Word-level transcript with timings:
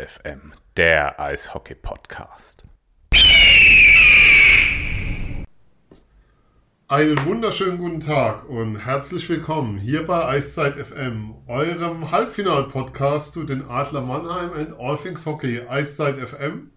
FM, 0.00 0.52
der 0.78 1.20
Eishockey-Podcast. 1.20 2.64
Einen 6.88 7.24
wunderschönen 7.24 7.78
guten 7.78 8.00
Tag 8.00 8.48
und 8.48 8.78
herzlich 8.78 9.28
willkommen 9.28 9.78
hier 9.78 10.06
bei 10.06 10.24
Eiszeit 10.24 10.74
FM, 10.74 11.34
eurem 11.46 12.10
Halbfinal-Podcast 12.10 13.34
zu 13.34 13.44
den 13.44 13.68
Adler 13.68 14.00
Mannheim 14.00 14.52
and 14.54 14.78
All 14.78 14.96
Things 14.96 15.26
Hockey 15.26 15.60
Eiszeit 15.68 16.16
FM. 16.16 16.70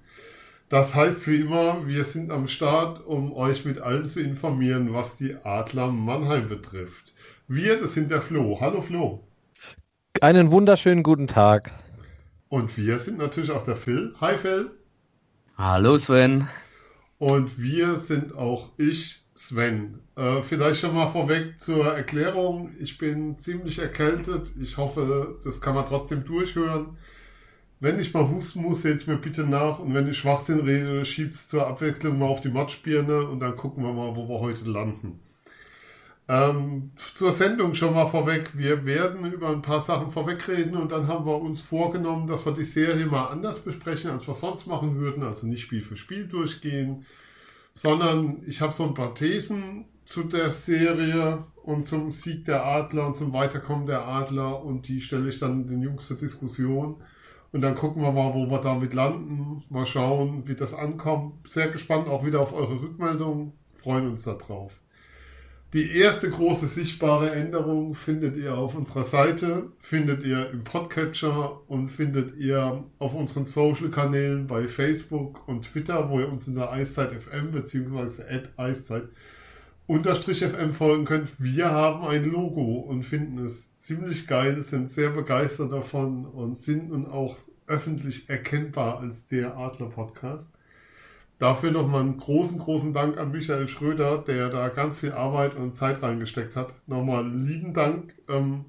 Das 0.67 0.93
heißt 0.93 1.25
wie 1.27 1.37
immer, 1.37 1.87
wir 1.87 2.03
sind 2.03 2.29
am 2.29 2.47
Start, 2.47 3.05
um 3.05 3.33
euch 3.33 3.63
mit 3.63 3.79
allem 3.79 4.05
zu 4.05 4.21
informieren, 4.21 4.93
was 4.93 5.17
die 5.17 5.35
Adler 5.43 5.87
Mannheim 5.87 6.49
betrifft. 6.49 7.13
Wir, 7.47 7.79
das 7.79 7.93
sind 7.93 8.11
der 8.11 8.21
Flo. 8.21 8.59
Hallo 8.59 8.81
Flo. 8.81 9.23
Einen 10.19 10.51
wunderschönen 10.51 11.03
guten 11.03 11.27
Tag. 11.27 11.71
Und 12.53 12.77
wir 12.77 12.99
sind 12.99 13.17
natürlich 13.17 13.49
auch 13.49 13.63
der 13.63 13.75
Phil. 13.75 14.13
Hi 14.21 14.37
Phil. 14.37 14.69
Hallo 15.57 15.97
Sven. 15.97 16.47
Und 17.17 17.59
wir 17.59 17.95
sind 17.95 18.35
auch 18.35 18.69
ich, 18.77 19.25
Sven. 19.33 20.01
Äh, 20.15 20.43
vielleicht 20.43 20.79
schon 20.79 20.93
mal 20.93 21.07
vorweg 21.07 21.59
zur 21.59 21.83
Erklärung. 21.83 22.69
Ich 22.77 22.99
bin 22.99 23.39
ziemlich 23.39 23.79
erkältet. 23.79 24.51
Ich 24.61 24.77
hoffe, 24.77 25.39
das 25.43 25.61
kann 25.61 25.73
man 25.73 25.87
trotzdem 25.87 26.25
durchhören. 26.25 26.95
Wenn 27.79 27.99
ich 27.99 28.13
mal 28.13 28.29
husten 28.29 28.61
muss, 28.61 28.83
seht 28.83 29.07
mir 29.07 29.17
bitte 29.17 29.45
nach. 29.45 29.79
Und 29.79 29.95
wenn 29.95 30.07
ich 30.07 30.19
Schwachsinn 30.19 30.59
rede, 30.59 31.03
schiebt 31.07 31.33
es 31.33 31.47
zur 31.47 31.65
Abwechslung 31.65 32.19
mal 32.19 32.27
auf 32.27 32.41
die 32.41 32.51
Matschbirne 32.51 33.29
und 33.29 33.39
dann 33.39 33.55
gucken 33.55 33.83
wir 33.83 33.93
mal, 33.93 34.15
wo 34.15 34.29
wir 34.29 34.41
heute 34.41 34.69
landen. 34.69 35.19
Ähm, 36.33 36.87
zur 36.95 37.31
Sendung 37.31 37.75
schon 37.75 37.93
mal 37.93 38.07
vorweg. 38.07 38.57
Wir 38.57 38.87
werden 38.87 39.31
über 39.31 39.49
ein 39.49 39.61
paar 39.61 39.81
Sachen 39.81 40.09
vorwegreden 40.09 40.75
und 40.75 40.91
dann 40.91 41.07
haben 41.07 41.27
wir 41.27 41.39
uns 41.39 41.61
vorgenommen, 41.61 42.25
dass 42.25 42.43
wir 42.43 42.53
die 42.53 42.63
Serie 42.63 43.05
mal 43.05 43.27
anders 43.27 43.59
besprechen, 43.59 44.09
als 44.09 44.27
wir 44.27 44.33
sonst 44.33 44.65
machen 44.65 44.95
würden. 44.95 45.21
Also 45.21 45.45
nicht 45.45 45.61
Spiel 45.61 45.83
für 45.83 45.95
Spiel 45.95 46.25
durchgehen, 46.25 47.05
sondern 47.75 48.41
ich 48.47 48.61
habe 48.61 48.73
so 48.73 48.83
ein 48.83 48.95
paar 48.95 49.13
Thesen 49.13 49.85
zu 50.05 50.23
der 50.23 50.49
Serie 50.49 51.43
und 51.61 51.85
zum 51.85 52.09
Sieg 52.09 52.45
der 52.45 52.65
Adler 52.65 53.05
und 53.05 53.15
zum 53.15 53.31
Weiterkommen 53.31 53.85
der 53.85 54.07
Adler 54.07 54.63
und 54.63 54.87
die 54.87 55.01
stelle 55.01 55.29
ich 55.29 55.37
dann 55.37 55.67
den 55.67 55.83
Jungs 55.83 56.07
zur 56.07 56.17
Diskussion. 56.17 56.95
Und 57.51 57.61
dann 57.61 57.75
gucken 57.75 58.01
wir 58.01 58.11
mal, 58.11 58.33
wo 58.33 58.49
wir 58.49 58.59
damit 58.59 58.95
landen. 58.95 59.63
Mal 59.69 59.85
schauen, 59.85 60.47
wie 60.47 60.55
das 60.55 60.73
ankommt. 60.73 61.47
Sehr 61.47 61.67
gespannt 61.67 62.07
auch 62.07 62.25
wieder 62.25 62.39
auf 62.39 62.53
eure 62.53 62.81
Rückmeldung. 62.81 63.53
Freuen 63.75 64.07
uns 64.07 64.23
darauf. 64.23 64.82
Die 65.73 65.89
erste 65.97 66.29
große 66.29 66.67
sichtbare 66.67 67.31
Änderung 67.31 67.95
findet 67.95 68.35
ihr 68.35 68.55
auf 68.55 68.75
unserer 68.75 69.05
Seite, 69.05 69.71
findet 69.79 70.23
ihr 70.23 70.51
im 70.51 70.63
Podcatcher 70.63 71.67
und 71.67 71.89
findet 71.89 72.37
ihr 72.37 72.83
auf 72.99 73.15
unseren 73.15 73.47
Social-Kanälen 73.47 74.45
bei 74.45 74.67
Facebook 74.67 75.47
und 75.47 75.63
Twitter, 75.63 76.11
wo 76.11 76.19
ihr 76.19 76.31
uns 76.31 76.47
in 76.47 76.53
der 76.53 76.71
Eiszeit 76.71 77.11
FM 77.11 77.53
bzw. 77.53 78.21
at 78.21 78.49
Eiszeit 78.55 79.05
unterstrich 79.87 80.45
FM 80.45 80.73
folgen 80.73 81.05
könnt. 81.05 81.31
Wir 81.39 81.71
haben 81.71 82.05
ein 82.05 82.23
Logo 82.23 82.81
und 82.81 83.01
finden 83.01 83.43
es 83.43 83.75
ziemlich 83.79 84.27
geil, 84.27 84.61
sind 84.61 84.91
sehr 84.91 85.09
begeistert 85.09 85.71
davon 85.71 86.25
und 86.25 86.55
sind 86.55 86.89
nun 86.89 87.07
auch 87.07 87.37
öffentlich 87.65 88.29
erkennbar 88.29 88.99
als 88.99 89.25
der 89.25 89.57
Adler 89.57 89.89
Podcast. 89.89 90.53
Dafür 91.43 91.71
nochmal 91.71 91.99
einen 91.99 92.19
großen, 92.19 92.57
großen 92.57 92.93
Dank 92.93 93.17
an 93.17 93.33
Michael 93.33 93.67
Schröder, 93.67 94.17
der 94.25 94.47
da 94.47 94.69
ganz 94.69 94.99
viel 94.99 95.11
Arbeit 95.11 95.57
und 95.57 95.75
Zeit 95.75 96.01
reingesteckt 96.01 96.55
hat. 96.55 96.73
Nochmal 96.87 97.29
lieben 97.29 97.73
Dank. 97.73 98.13
Ähm, 98.29 98.63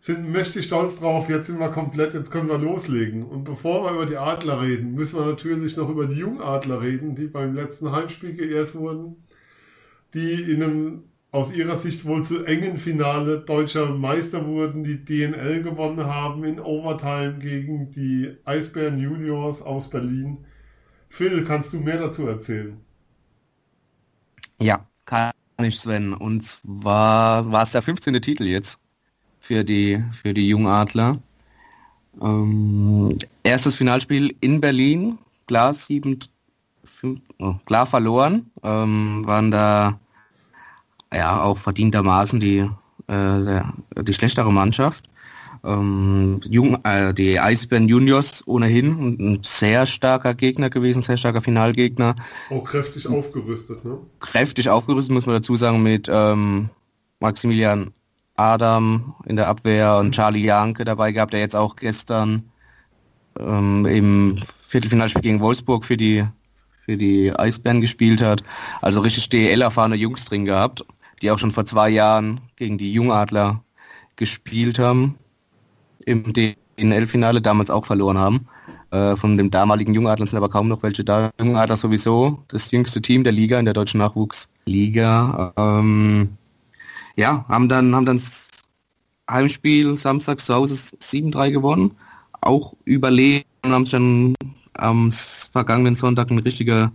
sind 0.00 0.30
mächtig 0.30 0.66
stolz 0.66 1.00
drauf. 1.00 1.28
Jetzt 1.28 1.48
sind 1.48 1.58
wir 1.58 1.70
komplett, 1.70 2.14
jetzt 2.14 2.30
können 2.30 2.48
wir 2.48 2.58
loslegen. 2.58 3.24
Und 3.24 3.42
bevor 3.42 3.82
wir 3.82 3.94
über 3.94 4.06
die 4.06 4.18
Adler 4.18 4.62
reden, 4.62 4.94
müssen 4.94 5.18
wir 5.18 5.26
natürlich 5.26 5.76
noch 5.76 5.88
über 5.88 6.06
die 6.06 6.14
Jungadler 6.14 6.80
reden, 6.80 7.16
die 7.16 7.26
beim 7.26 7.56
letzten 7.56 7.90
Heimspiel 7.90 8.36
geehrt 8.36 8.76
wurden, 8.76 9.16
die 10.14 10.34
in 10.34 10.62
einem 10.62 11.02
aus 11.32 11.52
ihrer 11.52 11.74
Sicht 11.74 12.04
wohl 12.04 12.24
zu 12.24 12.44
engen 12.44 12.76
Finale 12.76 13.40
deutscher 13.40 13.86
Meister 13.86 14.46
wurden, 14.46 14.84
die 14.84 15.04
DNL 15.04 15.64
gewonnen 15.64 16.06
haben 16.06 16.44
in 16.44 16.60
Overtime 16.60 17.40
gegen 17.40 17.90
die 17.90 18.36
Eisbären 18.44 19.00
Juniors 19.00 19.60
aus 19.60 19.90
Berlin. 19.90 20.46
Phil, 21.10 21.44
kannst 21.44 21.72
du 21.74 21.80
mehr 21.80 21.98
dazu 21.98 22.26
erzählen? 22.26 22.80
Ja, 24.58 24.86
kann 25.04 25.32
ich, 25.62 25.78
Sven. 25.78 26.14
Und 26.14 26.42
zwar 26.42 27.50
war 27.50 27.62
es 27.62 27.72
der 27.72 27.82
15. 27.82 28.22
Titel 28.22 28.44
jetzt 28.44 28.78
für 29.40 29.64
die, 29.64 30.02
für 30.12 30.32
die 30.32 30.48
Jungadler. 30.48 31.18
Ähm, 32.22 33.18
erstes 33.42 33.74
Finalspiel 33.74 34.34
in 34.40 34.60
Berlin, 34.60 35.18
klar, 35.46 35.74
sieben, 35.74 36.20
fünf, 36.84 37.20
oh, 37.38 37.54
klar 37.66 37.86
verloren, 37.86 38.50
ähm, 38.62 39.22
waren 39.26 39.50
da 39.50 39.98
ja 41.12 41.42
auch 41.42 41.58
verdientermaßen 41.58 42.40
die, 42.40 42.58
äh, 42.58 42.68
der, 43.08 43.72
die 44.00 44.14
schlechtere 44.14 44.52
Mannschaft. 44.52 45.09
Ähm, 45.62 46.40
Jung, 46.48 46.78
äh, 46.84 47.12
die 47.12 47.38
Eisbären 47.38 47.88
Juniors 47.88 48.46
ohnehin 48.46 49.18
ein 49.18 49.40
sehr 49.42 49.86
starker 49.86 50.34
Gegner 50.34 50.70
gewesen, 50.70 51.02
sehr 51.02 51.18
starker 51.18 51.42
Finalgegner. 51.42 52.16
Auch 52.48 52.64
kräftig 52.64 53.06
aufgerüstet, 53.06 53.84
ne? 53.84 53.98
Kräftig 54.20 54.70
aufgerüstet, 54.70 55.12
muss 55.12 55.26
man 55.26 55.34
dazu 55.36 55.56
sagen, 55.56 55.82
mit 55.82 56.08
ähm, 56.10 56.70
Maximilian 57.20 57.92
Adam 58.36 59.14
in 59.26 59.36
der 59.36 59.48
Abwehr 59.48 59.98
und 59.98 60.12
Charlie 60.14 60.44
Janke 60.44 60.84
dabei 60.84 61.12
gehabt, 61.12 61.34
der 61.34 61.40
jetzt 61.40 61.56
auch 61.56 61.76
gestern 61.76 62.50
ähm, 63.38 63.84
im 63.84 64.42
Viertelfinalspiel 64.66 65.22
gegen 65.22 65.40
Wolfsburg 65.40 65.84
für 65.84 65.96
die 65.96 66.24
für 66.86 66.96
die 66.96 67.32
Eisbären 67.32 67.82
gespielt 67.82 68.22
hat. 68.22 68.42
Also 68.80 69.02
richtig 69.02 69.28
DL-erfahrene 69.28 69.96
Jungs 69.96 70.24
drin 70.24 70.46
gehabt, 70.46 70.84
die 71.20 71.30
auch 71.30 71.38
schon 71.38 71.52
vor 71.52 71.66
zwei 71.66 71.90
Jahren 71.90 72.40
gegen 72.56 72.78
die 72.78 72.92
Jungadler 72.92 73.62
gespielt 74.16 74.78
haben 74.78 75.16
im 76.10 76.32
DNL-Finale 76.32 77.40
damals 77.40 77.70
auch 77.70 77.84
verloren 77.86 78.18
haben. 78.18 78.46
Äh, 78.90 79.16
von 79.16 79.36
dem 79.36 79.50
damaligen 79.50 79.94
Jungadler 79.94 80.26
sind 80.26 80.36
aber 80.36 80.48
kaum 80.48 80.68
noch 80.68 80.82
welche 80.82 81.04
da. 81.04 81.30
Jungadler 81.38 81.76
sowieso 81.76 82.42
das 82.48 82.70
jüngste 82.70 83.00
Team 83.00 83.24
der 83.24 83.32
Liga, 83.32 83.58
in 83.58 83.64
der 83.64 83.74
deutschen 83.74 83.98
Nachwuchsliga. 83.98 85.52
Ähm, 85.56 86.36
ja, 87.16 87.44
haben 87.48 87.68
dann, 87.68 87.94
haben 87.94 88.06
dann 88.06 88.20
Heimspiel 89.30 89.96
samstags 89.96 90.46
zu 90.46 90.54
Hause 90.54 90.74
7-3 90.74 91.50
gewonnen. 91.50 91.92
Auch 92.40 92.74
überleben 92.84 93.44
und 93.62 93.72
haben 93.72 93.86
schon 93.86 94.34
am 94.74 95.10
vergangenen 95.12 95.94
Sonntag 95.94 96.30
ein 96.30 96.38
richtiger 96.38 96.90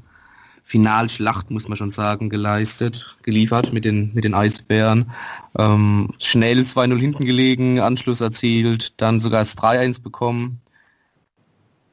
Finalschlacht, 0.68 1.52
muss 1.52 1.68
man 1.68 1.78
schon 1.78 1.92
sagen, 1.92 2.32
geleistet, 2.32 3.18
geliefert 3.22 3.72
mit 3.72 3.86
den, 3.86 4.12
mit 4.16 4.24
den 4.24 4.34
Eisbären. 4.34 5.12
Ähm, 5.60 6.10
schnell 6.18 6.58
2-0 6.62 6.98
hinten 6.98 7.24
gelegen, 7.24 7.80
Anschluss 7.80 8.20
erzielt, 8.20 9.00
dann 9.00 9.20
sogar 9.20 9.42
das 9.42 9.56
3-1 9.56 10.02
bekommen. 10.02 10.60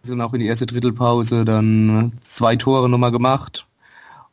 Sind 0.01 0.23
auch 0.23 0.33
in 0.33 0.41
die 0.41 0.47
erste 0.47 0.65
Drittelpause 0.65 1.45
dann 1.45 2.13
zwei 2.23 2.57
Tore 2.57 2.89
nochmal 2.89 3.13
gemacht. 3.13 3.67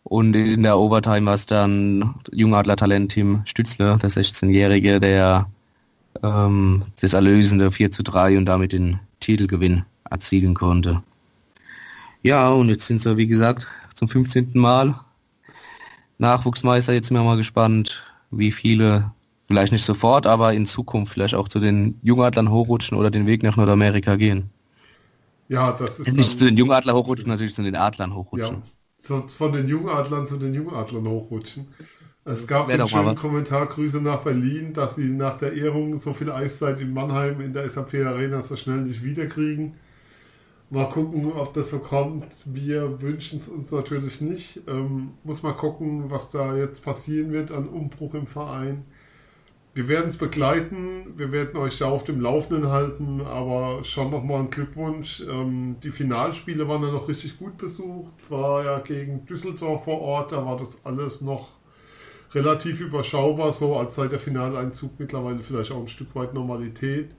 Und 0.03 0.33
in 0.37 0.63
der 0.63 0.79
Overtime 0.79 1.25
war 1.25 1.33
es 1.33 1.45
dann 1.45 2.15
Jungadler-Talent 2.31 3.11
Tim 3.11 3.41
Stützler, 3.43 3.97
der 3.97 4.09
16-Jährige, 4.09 5.01
der 5.01 5.49
ähm, 6.23 6.83
das 7.01 7.11
erlösende 7.11 7.73
4 7.73 7.91
zu 7.91 8.03
3 8.03 8.37
und 8.37 8.45
damit 8.45 8.71
den 8.71 9.01
Titelgewinn 9.19 9.83
erzielen 10.09 10.53
konnte. 10.53 11.03
Ja, 12.23 12.49
und 12.49 12.69
jetzt 12.69 12.87
sind 12.87 13.01
sie, 13.01 13.17
wie 13.17 13.27
gesagt, 13.27 13.67
zum 13.99 14.07
15. 14.07 14.51
Mal. 14.53 14.95
Nachwuchsmeister, 16.17 16.93
jetzt 16.93 17.07
sind 17.07 17.17
wir 17.17 17.23
mal 17.23 17.37
gespannt, 17.37 18.03
wie 18.31 18.51
viele, 18.51 19.11
vielleicht 19.45 19.71
nicht 19.73 19.83
sofort, 19.83 20.25
aber 20.25 20.53
in 20.53 20.65
Zukunft 20.65 21.13
vielleicht 21.13 21.35
auch 21.35 21.47
zu 21.47 21.59
den 21.59 21.99
Jungadlern 22.01 22.49
hochrutschen 22.49 22.97
oder 22.97 23.11
den 23.11 23.25
Weg 23.25 23.43
nach 23.43 23.57
Nordamerika 23.57 24.15
gehen. 24.15 24.49
Ja, 25.49 25.73
das 25.73 25.99
ist. 25.99 26.13
Nicht 26.13 26.31
zu 26.31 26.45
den 26.45 26.57
Jungadlern 26.57 26.95
hochrutschen, 26.95 27.27
natürlich 27.27 27.55
zu 27.55 27.63
den 27.63 27.75
Adlern 27.75 28.15
hochrutschen. 28.15 28.57
Ja, 28.57 28.61
so 28.99 29.27
von 29.27 29.51
den 29.51 29.67
Jungadlern 29.67 30.25
zu 30.25 30.37
den 30.37 30.53
Jungadlern 30.53 31.07
hochrutschen. 31.07 31.67
Es 32.23 32.47
gab 32.47 32.69
den 32.69 32.87
schönen 32.87 33.15
Kommentar, 33.15 33.65
Grüße 33.65 34.01
nach 34.01 34.23
Berlin, 34.23 34.73
dass 34.73 34.95
sie 34.95 35.09
nach 35.09 35.37
der 35.37 35.53
Ehrung 35.53 35.97
so 35.97 36.13
viel 36.13 36.31
Eiszeit 36.31 36.79
in 36.79 36.93
Mannheim 36.93 37.41
in 37.41 37.53
der 37.53 37.67
SAP 37.67 37.95
Arena 37.95 38.41
so 38.41 38.55
schnell 38.55 38.81
nicht 38.81 39.03
wiederkriegen. 39.03 39.73
Mal 40.71 40.89
gucken, 40.89 41.31
ob 41.33 41.53
das 41.53 41.71
so 41.71 41.79
kommt. 41.79 42.27
Wir 42.45 43.01
wünschen 43.01 43.39
es 43.39 43.49
uns 43.49 43.71
natürlich 43.71 44.21
nicht. 44.21 44.61
Ähm, 44.67 45.13
muss 45.23 45.41
mal 45.41 45.53
gucken, 45.53 46.11
was 46.11 46.29
da 46.29 46.55
jetzt 46.55 46.83
passieren 46.83 47.31
wird 47.31 47.51
an 47.51 47.67
Umbruch 47.67 48.13
im 48.13 48.27
Verein. 48.27 48.85
Wir 49.73 49.87
werden 49.87 50.07
es 50.07 50.17
begleiten, 50.17 51.13
wir 51.15 51.31
werden 51.31 51.57
euch 51.57 51.77
da 51.77 51.87
auf 51.87 52.03
dem 52.03 52.21
Laufenden 52.21 52.69
halten, 52.69 53.21
aber 53.21 53.83
schon 53.83 54.11
nochmal 54.11 54.41
ein 54.41 54.49
Glückwunsch. 54.49 55.23
Ähm, 55.27 55.77
die 55.83 55.91
Finalspiele 55.91 56.67
waren 56.67 56.83
ja 56.83 56.91
noch 56.91 57.07
richtig 57.07 57.39
gut 57.39 57.57
besucht, 57.57 58.11
war 58.29 58.63
ja 58.63 58.79
gegen 58.79 59.25
Düsseldorf 59.25 59.85
vor 59.85 60.01
Ort, 60.01 60.31
da 60.31 60.45
war 60.45 60.57
das 60.57 60.85
alles 60.85 61.21
noch 61.21 61.49
relativ 62.33 62.81
überschaubar, 62.81 63.53
so 63.53 63.75
als 63.77 63.95
seit 63.95 64.11
der 64.11 64.19
Finaleinzug 64.19 64.99
mittlerweile 64.99 65.39
vielleicht 65.39 65.71
auch 65.71 65.81
ein 65.81 65.87
Stück 65.87 66.13
weit 66.15 66.33
Normalität. 66.33 67.11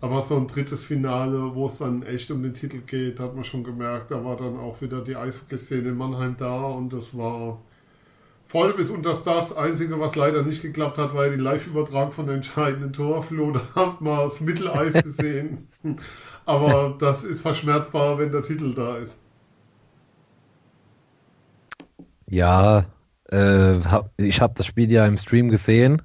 Aber 0.00 0.22
so 0.22 0.36
ein 0.36 0.46
drittes 0.46 0.84
Finale, 0.84 1.54
wo 1.54 1.66
es 1.66 1.78
dann 1.78 2.02
echt 2.04 2.30
um 2.30 2.42
den 2.42 2.54
Titel 2.54 2.78
geht, 2.86 3.18
hat 3.18 3.34
man 3.34 3.44
schon 3.44 3.64
gemerkt, 3.64 4.10
da 4.12 4.24
war 4.24 4.36
dann 4.36 4.56
auch 4.56 4.80
wieder 4.80 5.02
die 5.02 5.16
Eishockey-Szene 5.16 5.88
in 5.88 5.96
Mannheim 5.96 6.36
da 6.38 6.66
und 6.66 6.92
das 6.92 7.16
war 7.16 7.58
voll 8.46 8.72
bis 8.74 8.90
unter 8.90 9.12
das 9.12 9.56
Einzige, 9.56 10.00
was 10.00 10.16
leider 10.16 10.42
nicht 10.42 10.62
geklappt 10.62 10.98
hat, 10.98 11.14
war 11.14 11.28
die 11.28 11.36
Live-Übertrag 11.36 12.12
von 12.12 12.26
der 12.26 12.36
entscheidenden 12.36 12.92
Tor. 12.92 13.22
Flo, 13.22 13.52
da 13.52 13.60
hat 13.74 14.00
man 14.00 14.18
das 14.18 14.40
Mitteleis 14.40 14.94
gesehen. 15.04 15.68
Aber 16.46 16.96
das 16.98 17.24
ist 17.24 17.42
verschmerzbar, 17.42 18.18
wenn 18.18 18.32
der 18.32 18.42
Titel 18.42 18.74
da 18.74 18.96
ist. 18.96 19.18
Ja, 22.26 22.86
äh, 23.30 23.80
hab, 23.84 24.12
ich 24.16 24.40
habe 24.40 24.54
das 24.56 24.66
Spiel 24.66 24.90
ja 24.90 25.06
im 25.06 25.18
Stream 25.18 25.50
gesehen. 25.50 26.02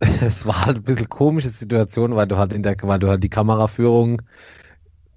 Es 0.20 0.46
war 0.46 0.66
halt 0.66 0.78
ein 0.78 0.82
bisschen 0.82 1.08
komische 1.08 1.50
Situation, 1.50 2.16
weil 2.16 2.26
du 2.26 2.38
halt 2.38 2.52
in 2.52 2.62
der, 2.62 2.76
weil 2.82 2.98
du 2.98 3.08
halt 3.08 3.22
die 3.22 3.28
Kameraführung, 3.28 4.22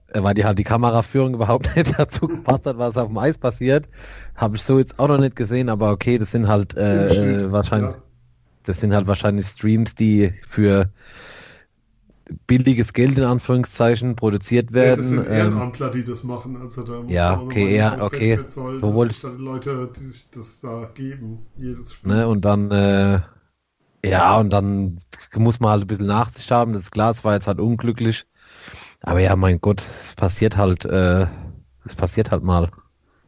äh, 0.09 0.21
weil 0.21 0.33
die 0.33 0.45
halt 0.45 0.59
die 0.59 0.63
Kameraführung 0.63 1.33
überhaupt 1.35 1.75
nicht 1.75 1.97
dazu 1.97 2.27
gepasst 2.27 2.65
hat, 2.65 2.77
was 2.77 2.97
auf 2.97 3.07
dem 3.07 3.17
Eis 3.17 3.37
passiert. 3.37 3.89
Habe 4.35 4.57
ich 4.57 4.63
so 4.63 4.79
jetzt 4.79 4.99
auch 4.99 5.07
noch 5.07 5.19
nicht 5.19 5.35
gesehen, 5.35 5.69
aber 5.69 5.91
okay, 5.91 6.17
das 6.17 6.31
sind 6.31 6.47
halt 6.47 6.75
äh, 6.75 7.51
wahrscheinlich, 7.51 7.91
ja. 7.91 8.03
das 8.65 8.79
sind 8.79 8.93
halt 8.93 9.07
wahrscheinlich 9.07 9.47
Streams, 9.47 9.95
die 9.95 10.33
für 10.47 10.89
billiges 12.47 12.93
Geld 12.93 13.17
in 13.17 13.25
Anführungszeichen 13.25 14.15
produziert 14.15 14.73
werden. 14.73 15.15
Ja, 15.15 15.15
das 15.17 15.25
sind 15.25 15.35
Ehrenamtler, 15.35 15.87
ähm, 15.87 15.93
die 15.93 16.03
das 16.03 16.23
machen. 16.23 16.57
Also 16.61 16.83
da 16.83 17.03
ja, 17.07 17.39
okay, 17.39 17.75
ja, 17.75 18.01
okay. 18.01 18.37
Bezahlen, 18.37 18.79
so 18.79 18.93
wollte 18.93 19.13
ich. 19.13 19.39
Leute, 19.39 19.91
die 19.95 20.05
sich 20.05 20.29
das 20.31 20.59
da 20.61 20.89
geben, 20.93 21.45
jedes 21.57 21.93
Spiel. 21.93 22.13
Ne, 22.13 22.27
und 22.27 22.45
dann, 22.45 22.71
äh, 22.71 23.19
ja, 24.05 24.37
und 24.37 24.51
dann 24.51 24.99
muss 25.35 25.59
man 25.59 25.71
halt 25.71 25.81
ein 25.83 25.87
bisschen 25.87 26.07
Nachsicht 26.07 26.51
haben. 26.51 26.73
Das 26.73 26.89
es 26.93 27.23
war 27.23 27.33
jetzt 27.33 27.47
halt 27.47 27.59
unglücklich. 27.59 28.25
Aber 29.01 29.19
ja, 29.19 29.35
mein 29.35 29.59
Gott, 29.59 29.85
es 29.99 30.15
passiert 30.15 30.57
halt, 30.57 30.85
äh, 30.85 31.27
es 31.85 31.95
passiert 31.95 32.31
halt 32.31 32.43
mal. 32.43 32.69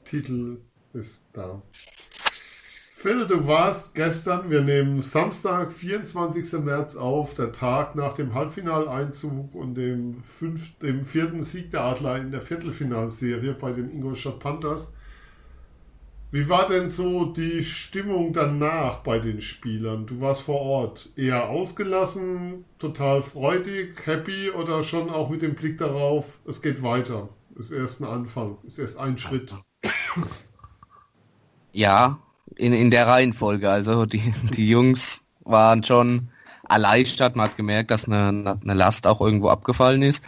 Titel 0.03 0.59
ist 0.93 1.27
da. 1.33 1.61
Phil, 3.05 3.27
du 3.27 3.45
warst 3.45 3.93
gestern, 3.93 4.49
wir 4.49 4.61
nehmen 4.61 5.01
Samstag, 5.01 5.71
24. 5.71 6.53
März 6.63 6.95
auf, 6.95 7.35
der 7.35 7.51
Tag 7.51 7.95
nach 7.95 8.13
dem 8.13 8.33
Halbfinaleinzug 8.33 9.53
und 9.53 9.75
dem, 9.75 10.23
fünf, 10.23 10.79
dem 10.79 11.03
vierten 11.03 11.43
Sieg 11.43 11.71
der 11.71 11.81
Adler 11.81 12.17
in 12.17 12.31
der 12.31 12.41
Viertelfinalserie 12.41 13.53
bei 13.53 13.73
den 13.73 13.91
Ingolstadt 13.91 14.39
Panthers. 14.39 14.93
Wie 16.35 16.49
war 16.49 16.67
denn 16.67 16.89
so 16.89 17.23
die 17.23 17.63
Stimmung 17.63 18.33
danach 18.33 18.97
bei 19.03 19.19
den 19.19 19.39
Spielern? 19.39 20.05
Du 20.05 20.19
warst 20.19 20.41
vor 20.41 20.59
Ort 20.59 21.07
eher 21.15 21.47
ausgelassen, 21.47 22.65
total 22.77 23.21
freudig, 23.21 24.05
happy 24.05 24.49
oder 24.49 24.83
schon 24.83 25.09
auch 25.09 25.29
mit 25.29 25.43
dem 25.43 25.55
Blick 25.55 25.77
darauf, 25.77 26.39
es 26.45 26.61
geht 26.61 26.83
weiter? 26.83 27.29
Ist 27.57 27.71
erst 27.71 28.01
ein 28.01 28.09
Anfang, 28.09 28.57
ist 28.63 28.79
erst 28.79 28.99
ein 28.99 29.17
Schritt. 29.17 29.55
Ja, 31.71 32.19
in, 32.57 32.73
in 32.73 32.91
der 32.91 33.07
Reihenfolge. 33.07 33.69
Also 33.69 34.05
die, 34.05 34.33
die 34.51 34.67
Jungs 34.67 35.25
waren 35.45 35.85
schon 35.85 36.31
erleichtert. 36.67 37.37
Man 37.37 37.47
hat 37.47 37.55
gemerkt, 37.55 37.91
dass 37.91 38.09
eine, 38.09 38.59
eine 38.61 38.73
Last 38.73 39.07
auch 39.07 39.21
irgendwo 39.21 39.47
abgefallen 39.47 40.01
ist. 40.01 40.25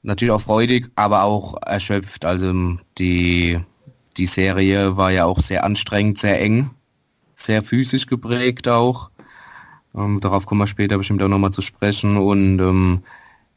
Natürlich 0.00 0.32
auch 0.32 0.40
freudig, 0.40 0.90
aber 0.96 1.24
auch 1.24 1.60
erschöpft. 1.60 2.24
Also 2.24 2.78
die, 2.96 3.60
die 4.16 4.26
Serie 4.26 4.96
war 4.96 5.10
ja 5.10 5.24
auch 5.24 5.38
sehr 5.38 5.64
anstrengend, 5.64 6.18
sehr 6.18 6.40
eng, 6.40 6.70
sehr 7.34 7.62
physisch 7.62 8.06
geprägt 8.06 8.68
auch. 8.68 9.10
Ähm, 9.94 10.20
darauf 10.20 10.46
kommen 10.46 10.60
wir 10.60 10.66
später 10.66 10.98
bestimmt 10.98 11.22
auch 11.22 11.28
nochmal 11.28 11.52
zu 11.52 11.62
sprechen. 11.62 12.16
Und 12.16 12.58
ähm, 12.60 13.02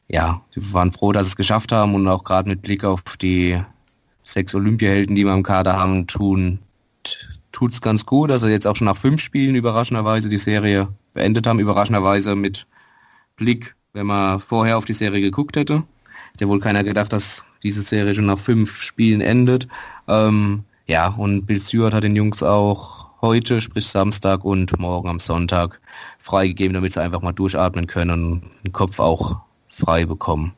ja, 0.08 0.42
wir 0.54 0.74
waren 0.74 0.92
froh, 0.92 1.12
dass 1.12 1.28
es 1.28 1.36
geschafft 1.36 1.72
haben 1.72 1.96
und 1.96 2.08
auch 2.08 2.24
gerade 2.24 2.50
mit 2.50 2.62
Blick 2.62 2.84
auf 2.84 3.04
die 3.20 3.62
sechs 4.24 4.56
Olympiahelden, 4.56 5.16
die 5.16 5.26
wir 5.26 5.34
im 5.34 5.44
Kader 5.44 5.78
haben, 5.78 6.08
tun, 6.08 6.60
tut 7.52 7.74
es 7.74 7.82
ganz 7.82 8.06
gut, 8.06 8.30
dass 8.30 8.44
er 8.44 8.50
jetzt 8.50 8.68
auch 8.68 8.76
schon 8.76 8.86
nach 8.86 8.98
fünf 8.98 9.22
Spielen 9.22 9.56
überraschenderweise 9.56 10.30
die 10.30 10.38
Serie 10.38 10.88
beendet 11.14 11.46
haben. 11.46 11.60
Überraschenderweise 11.60 12.36
mit 12.36 12.68
Blick, 13.36 13.76
wenn 13.94 14.08
man 14.08 14.40
vorher 14.40 14.78
auf 14.78 14.86
die 14.86 14.94
Serie 14.94 15.22
geguckt 15.22 15.56
hätte. 15.56 15.84
Hätte 16.32 16.48
wohl 16.48 16.60
keiner 16.60 16.84
gedacht, 16.84 17.14
dass 17.14 17.46
diese 17.64 17.82
Serie 17.82 18.14
schon 18.14 18.26
nach 18.26 18.40
fünf 18.40 18.82
Spielen 18.82 19.22
endet. 19.22 19.68
Ähm, 20.08 20.64
ja, 20.88 21.08
und 21.08 21.46
Bill 21.46 21.60
Stewart 21.60 21.94
hat 21.94 22.04
den 22.04 22.16
Jungs 22.16 22.44
auch 22.44 23.08
heute, 23.22 23.62
sprich 23.62 23.88
Samstag 23.88 24.44
und 24.44 24.78
morgen 24.80 25.08
am 25.08 25.20
Sonntag 25.20 25.80
freigegeben, 26.20 26.74
damit 26.74 26.94
sie 26.94 27.02
einfach 27.02 27.22
mal 27.22 27.32
durchatmen 27.32 27.88
können 27.88 28.12
und 28.12 28.44
den 28.66 28.74
Kopf 28.74 29.00
auch 29.00 29.38
frei 29.70 30.06
bekommen. 30.06 30.54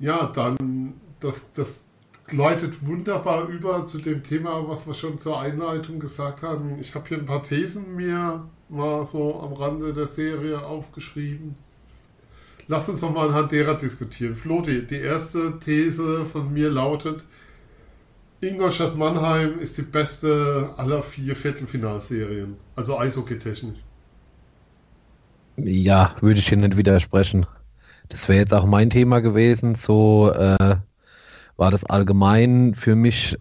Ja, 0.00 0.26
dann 0.26 0.94
das, 1.20 1.52
das 1.52 1.84
leitet 2.30 2.86
wunderbar 2.86 3.48
über 3.48 3.84
zu 3.84 3.98
dem 3.98 4.22
Thema, 4.22 4.68
was 4.68 4.86
wir 4.86 4.94
schon 4.94 5.18
zur 5.18 5.40
Einleitung 5.40 5.98
gesagt 5.98 6.42
haben. 6.42 6.78
Ich 6.80 6.94
habe 6.94 7.08
hier 7.08 7.18
ein 7.18 7.26
paar 7.26 7.42
Thesen 7.42 7.96
mir 7.96 8.48
mal 8.68 9.04
so 9.04 9.40
am 9.40 9.52
Rande 9.52 9.92
der 9.92 10.06
Serie 10.06 10.64
aufgeschrieben. 10.64 11.56
Lass 12.68 12.88
uns 12.88 13.00
noch 13.00 13.12
mal 13.12 13.28
anhand 13.28 13.50
derer 13.50 13.76
diskutieren. 13.76 14.34
Flo, 14.34 14.60
die, 14.60 14.86
die 14.86 14.96
erste 14.96 15.58
These 15.58 16.26
von 16.26 16.52
mir 16.52 16.70
lautet, 16.70 17.24
Ingolstadt 18.40 18.96
Mannheim 18.96 19.58
ist 19.58 19.78
die 19.78 19.82
beste 19.82 20.70
aller 20.76 21.02
vier 21.02 21.34
Viertelfinalserien, 21.34 22.56
also 22.76 22.98
Eishockey-technisch. 22.98 23.78
Ja, 25.56 26.14
würde 26.20 26.38
ich 26.38 26.48
hier 26.48 26.58
nicht 26.58 26.76
widersprechen. 26.76 27.46
Das 28.08 28.28
wäre 28.28 28.38
jetzt 28.38 28.54
auch 28.54 28.64
mein 28.64 28.90
Thema 28.90 29.20
gewesen, 29.20 29.74
so 29.74 30.30
äh, 30.32 30.76
war 31.56 31.70
das 31.70 31.84
allgemein 31.84 32.74
für 32.74 32.94
mich 32.94 33.36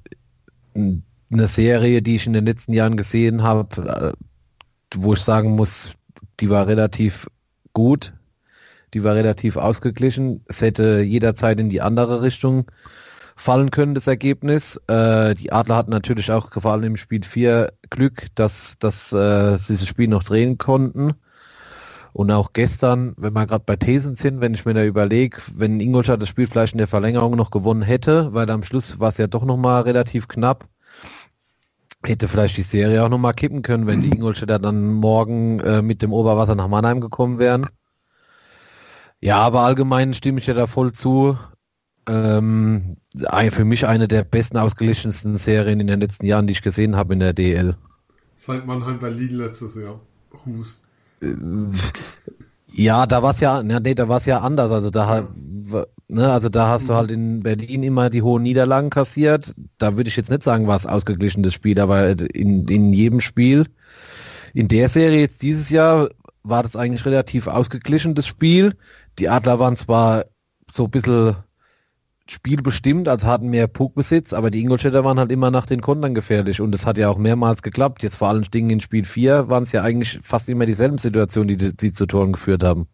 eine 0.74 1.48
Serie, 1.48 2.02
die 2.02 2.16
ich 2.16 2.26
in 2.26 2.34
den 2.34 2.46
letzten 2.46 2.74
Jahren 2.74 2.98
gesehen 2.98 3.44
habe, 3.44 4.14
äh, 4.16 4.98
wo 4.98 5.14
ich 5.14 5.20
sagen 5.20 5.52
muss, 5.52 5.92
die 6.40 6.50
war 6.50 6.66
relativ 6.66 7.28
gut, 7.74 8.14
die 8.94 9.04
war 9.04 9.16
relativ 9.16 9.58
ausgeglichen. 9.58 10.44
Es 10.48 10.62
hätte 10.62 11.02
jederzeit 11.02 11.60
in 11.60 11.70
die 11.70 11.82
andere 11.82 12.22
Richtung 12.22 12.72
fallen 13.36 13.72
können, 13.72 13.94
das 13.94 14.08
Ergebnis. 14.08 14.78
Äh, 14.88 15.36
die 15.36 15.52
Adler 15.52 15.76
hatten 15.76 15.92
natürlich 15.92 16.32
auch 16.32 16.52
vor 16.52 16.72
allem 16.72 16.84
im 16.84 16.98
Spiel 16.98 17.24
4 17.24 17.72
Glück, 17.90 18.28
dass, 18.36 18.78
dass 18.80 19.14
äh, 19.14 19.58
sie 19.58 19.74
das 19.74 19.88
Spiel 19.88 20.08
noch 20.08 20.24
drehen 20.24 20.58
konnten. 20.58 21.14
Und 22.14 22.32
auch 22.32 22.52
gestern, 22.52 23.14
wenn 23.16 23.34
wir 23.34 23.46
gerade 23.46 23.64
bei 23.64 23.76
Thesen 23.76 24.16
sind, 24.16 24.42
wenn 24.42 24.56
ich 24.56 24.66
mir 24.66 24.74
da 24.74 24.84
überlege, 24.84 25.38
wenn 25.54 25.80
Ingolstadt 25.80 26.20
das 26.20 26.30
Spiel 26.30 26.48
vielleicht 26.48 26.74
in 26.74 26.80
der 26.80 26.88
Verlängerung 26.88 27.36
noch 27.36 27.52
gewonnen 27.52 27.84
hätte, 27.84 28.34
weil 28.34 28.50
am 28.50 28.64
Schluss 28.64 29.00
war 29.00 29.10
es 29.10 29.20
ja 29.20 29.28
doch 29.28 29.46
nochmal 29.46 29.84
relativ 29.84 30.28
knapp, 30.28 30.68
hätte 32.04 32.28
vielleicht 32.28 32.58
die 32.58 32.64
Serie 32.64 33.04
auch 33.04 33.10
nochmal 33.10 33.34
kippen 33.34 33.62
können, 33.62 33.86
wenn 33.86 34.02
die 34.02 34.10
Ingolstädter 34.10 34.58
dann 34.58 34.94
morgen 34.94 35.60
äh, 35.60 35.84
mit 35.84 36.02
dem 36.02 36.12
Oberwasser 36.12 36.56
nach 36.56 36.68
Mannheim 36.68 37.02
gekommen 37.02 37.38
wären. 37.38 37.68
Ja, 39.22 39.38
aber 39.38 39.62
allgemein 39.62 40.14
stimme 40.14 40.40
ich 40.40 40.48
ja 40.48 40.54
da 40.54 40.68
voll 40.68 40.92
zu. 40.92 41.38
Ähm, 42.08 42.98
für 43.50 43.66
mich 43.66 43.88
eine 43.88 44.08
der 44.08 44.24
besten 44.24 44.58
ausgeglichensten 44.58 45.36
Serien 45.38 45.80
in 45.80 45.88
den 45.88 46.00
letzten 46.00 46.26
Jahren, 46.26 46.48
die 46.48 46.54
ich 46.54 46.62
gesehen 46.62 46.96
habe 46.96 47.14
in 47.14 47.20
der 47.20 47.34
DL. 47.34 47.76
Seit 48.36 48.66
Mannheim 48.66 49.00
Berlin 49.00 49.36
letztes 49.36 49.76
Jahr. 49.76 50.00
Hust. 50.46 50.88
Ja, 52.72 53.08
da 53.08 53.24
war 53.24 53.32
es 53.32 53.40
ja, 53.40 53.64
nee, 53.64 53.96
da 53.96 54.08
war 54.08 54.18
es 54.18 54.26
ja 54.26 54.40
anders. 54.40 54.72
Also 54.72 54.92
da, 54.92 55.28
ne, 56.08 56.32
also 56.32 56.48
da 56.50 56.70
hast 56.70 56.88
du 56.88 56.94
halt 56.94 57.12
in 57.12 57.42
Berlin 57.42 57.84
immer 57.84 58.10
die 58.10 58.22
hohen 58.22 58.44
Niederlagen 58.44 58.90
kassiert. 58.90 59.56
Da 59.78 59.98
würde 59.98 60.10
ich 60.10 60.16
jetzt 60.16 60.30
nicht 60.30 60.44
sagen, 60.44 60.68
war 60.68 60.78
es 60.78 60.86
ausgeglichen 60.86 61.44
das 61.44 61.54
Spiel, 61.54 61.80
aber 61.80 62.10
in, 62.10 62.68
in 62.68 62.94
jedem 62.94 63.20
Spiel, 63.20 63.66
in 64.54 64.68
der 64.68 64.90
Serie 64.90 65.22
jetzt 65.22 65.42
dieses 65.42 65.70
Jahr 65.70 66.10
war 66.50 66.64
das 66.64 66.76
eigentlich 66.76 67.06
relativ 67.06 67.48
ausgeglichen, 67.48 68.16
das 68.16 68.28
Spiel. 68.28 68.76
Die 69.20 69.30
Adler 69.30 69.60
waren 69.60 69.76
zwar 69.76 70.26
so 70.72 70.86
ein 70.86 70.92
bisschen 70.92 71.36
Spiel 72.30 72.62
bestimmt, 72.62 73.08
also 73.08 73.26
hatten 73.26 73.48
mehr 73.48 73.68
Puckbesitz, 73.68 74.34
aber 74.34 74.52
die 74.52 74.62
Ingolstädter 74.62 75.06
waren 75.06 75.18
halt 75.18 75.32
immer 75.32 75.50
nach 75.50 75.66
den 75.66 75.82
Kontern 75.82 76.14
gefährlich 76.14 76.60
und 76.60 76.76
es 76.76 76.86
hat 76.86 76.98
ja 76.98 77.10
auch 77.10 77.18
mehrmals 77.18 77.62
geklappt. 77.62 78.04
Jetzt 78.04 78.18
vor 78.18 78.28
allen 78.28 78.44
Dingen 78.44 78.70
in 78.70 78.82
Spiel 78.82 79.06
4 79.06 79.48
waren 79.48 79.64
es 79.64 79.72
ja 79.72 79.82
eigentlich 79.82 80.20
fast 80.22 80.50
immer 80.50 80.66
dieselben 80.66 80.98
Situationen, 80.98 81.58
die 81.58 81.74
sie 81.80 81.94
zu 81.94 82.06
Toren 82.06 82.34
geführt 82.34 82.64
haben. 82.64 82.88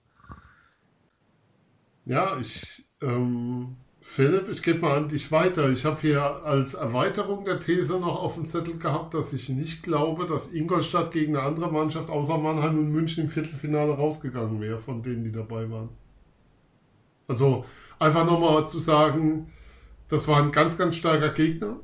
Ja, 2.05 2.37
ich, 2.39 2.85
ähm, 3.01 3.77
Philipp, 4.15 4.49
ich 4.49 4.61
gebe 4.61 4.79
mal 4.79 4.97
an 4.97 5.09
dich 5.09 5.31
weiter. 5.31 5.69
Ich 5.69 5.85
habe 5.85 5.99
hier 6.01 6.21
als 6.21 6.75
Erweiterung 6.75 7.45
der 7.45 7.59
These 7.59 7.99
noch 7.99 8.21
auf 8.21 8.35
dem 8.35 8.45
Zettel 8.45 8.77
gehabt, 8.77 9.13
dass 9.13 9.33
ich 9.33 9.49
nicht 9.49 9.81
glaube, 9.81 10.25
dass 10.25 10.53
Ingolstadt 10.53 11.11
gegen 11.11 11.35
eine 11.35 11.45
andere 11.45 11.71
Mannschaft 11.71 12.09
außer 12.09 12.37
Mannheim 12.37 12.77
und 12.77 12.91
München 12.91 13.23
im 13.23 13.29
Viertelfinale 13.29 13.93
rausgegangen 13.93 14.61
wäre, 14.61 14.77
von 14.77 15.01
denen, 15.01 15.23
die 15.23 15.31
dabei 15.31 15.69
waren. 15.69 15.89
Also, 17.27 17.65
Einfach 18.03 18.25
nochmal 18.25 18.67
zu 18.67 18.79
sagen, 18.79 19.49
das 20.09 20.27
war 20.27 20.41
ein 20.41 20.51
ganz, 20.51 20.77
ganz 20.77 20.97
starker 20.97 21.29
Gegner, 21.29 21.77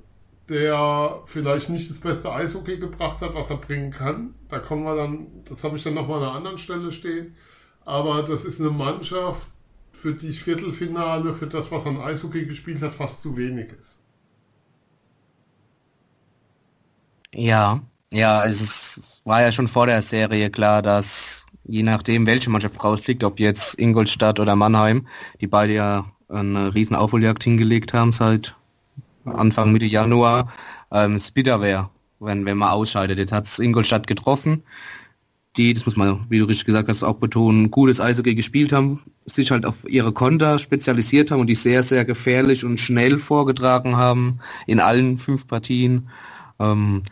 der 0.50 1.22
vielleicht 1.28 1.70
nicht 1.70 1.90
das 1.90 2.00
beste 2.00 2.30
Eishockey 2.30 2.78
gebracht 2.78 3.22
hat, 3.22 3.34
was 3.36 3.50
er 3.50 3.56
bringen 3.56 3.92
kann. 3.92 4.34
Da 4.50 4.60
kommen 4.60 4.84
wir 4.84 4.98
dann, 4.98 5.28
das 5.48 5.64
habe 5.64 5.78
ich 5.78 5.84
dann 5.84 5.94
nochmal 5.94 6.18
an 6.18 6.24
einer 6.24 6.36
anderen 6.36 6.58
Stelle 6.58 6.92
stehen. 6.92 7.38
aber 7.86 8.22
das 8.24 8.44
ist 8.44 8.60
eine 8.60 8.70
Mannschaft, 8.70 9.48
für 10.00 10.14
die 10.14 10.32
Viertelfinale, 10.32 11.34
für 11.34 11.48
das, 11.48 11.72
was 11.72 11.86
an 11.86 12.00
Eishockey 12.00 12.46
gespielt 12.46 12.82
hat, 12.82 12.94
fast 12.94 13.22
zu 13.22 13.36
wenig 13.36 13.68
ist. 13.78 14.00
Ja, 17.34 17.82
ja, 18.12 18.46
es 18.46 19.22
war 19.26 19.42
ja 19.42 19.52
schon 19.52 19.68
vor 19.68 19.86
der 19.86 20.02
Serie 20.02 20.50
klar, 20.50 20.82
dass 20.82 21.46
je 21.66 21.84
nachdem, 21.84 22.26
welche 22.26 22.50
Mannschaft 22.50 22.84
rausfliegt, 22.84 23.24
ob 23.24 23.40
jetzt 23.40 23.78
Ingolstadt 23.78 24.40
oder 24.40 24.56
Mannheim, 24.56 25.08
die 25.42 25.48
beide 25.48 25.74
ja 25.74 26.06
eine 26.30 26.74
riesen 26.74 26.96
Aufholjagd 26.96 27.44
hingelegt 27.44 27.94
haben 27.94 28.14
seit 28.14 28.56
Anfang 29.26 29.72
Mitte 29.72 29.86
Januar, 29.86 30.52
ähm, 30.92 31.16
es 31.16 31.36
wäre, 31.36 31.90
wenn, 32.20 32.46
wenn 32.46 32.58
man 32.58 32.70
ausscheidet. 32.70 33.20
Jetzt 33.20 33.32
hat 33.32 33.46
es 33.46 33.60
Ingolstadt 33.60 34.08
getroffen, 34.08 34.64
die, 35.60 35.74
das 35.74 35.86
muss 35.86 35.98
man, 35.98 36.26
wie 36.30 36.40
du 36.40 36.46
richtig 36.46 36.66
gesagt 36.66 36.88
hast, 36.88 37.04
auch 37.04 37.18
betonen, 37.18 37.70
gutes 37.70 38.00
Eishockey 38.00 38.34
gespielt 38.34 38.72
haben, 38.72 39.02
sich 39.26 39.52
halt 39.52 39.66
auf 39.66 39.88
ihre 39.88 40.14
Konter 40.14 40.58
spezialisiert 40.58 41.32
haben 41.32 41.42
und 41.42 41.48
die 41.48 41.56
sehr, 41.56 41.84
sehr 41.84 42.06
gefährlich 42.06 42.64
und 42.64 42.80
schnell 42.80 43.20
vorgetragen 43.20 43.98
haben 43.98 44.40
in 44.68 44.80
allen 44.80 45.18
fünf 45.18 45.48
Partien. 45.48 46.10
Ähm, 46.60 47.04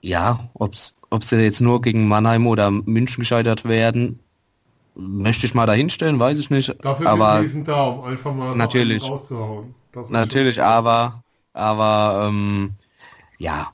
ja, 0.00 0.50
ob 0.54 0.74
sie 0.74 1.42
jetzt 1.42 1.60
nur 1.60 1.80
gegen 1.80 2.08
Mannheim 2.08 2.46
oder 2.46 2.70
München 2.70 3.22
gescheitert 3.22 3.64
werden, 3.64 4.18
möchte 4.96 5.46
ich 5.46 5.54
mal 5.54 5.66
dahinstellen, 5.66 6.18
weiß 6.18 6.38
ich 6.38 6.50
nicht. 6.50 6.74
Dafür 6.84 7.08
aber 7.08 7.46
sind 7.46 7.68
da, 7.68 7.84
um 7.84 8.04
einfach 8.04 8.34
mal 8.34 8.52
so 8.52 8.58
natürlich, 8.58 9.08
rauszuhauen. 9.08 9.74
Natürlich, 10.10 10.60
aber, 10.60 11.22
aber 11.52 12.26
ähm, 12.28 12.72
ja, 13.38 13.70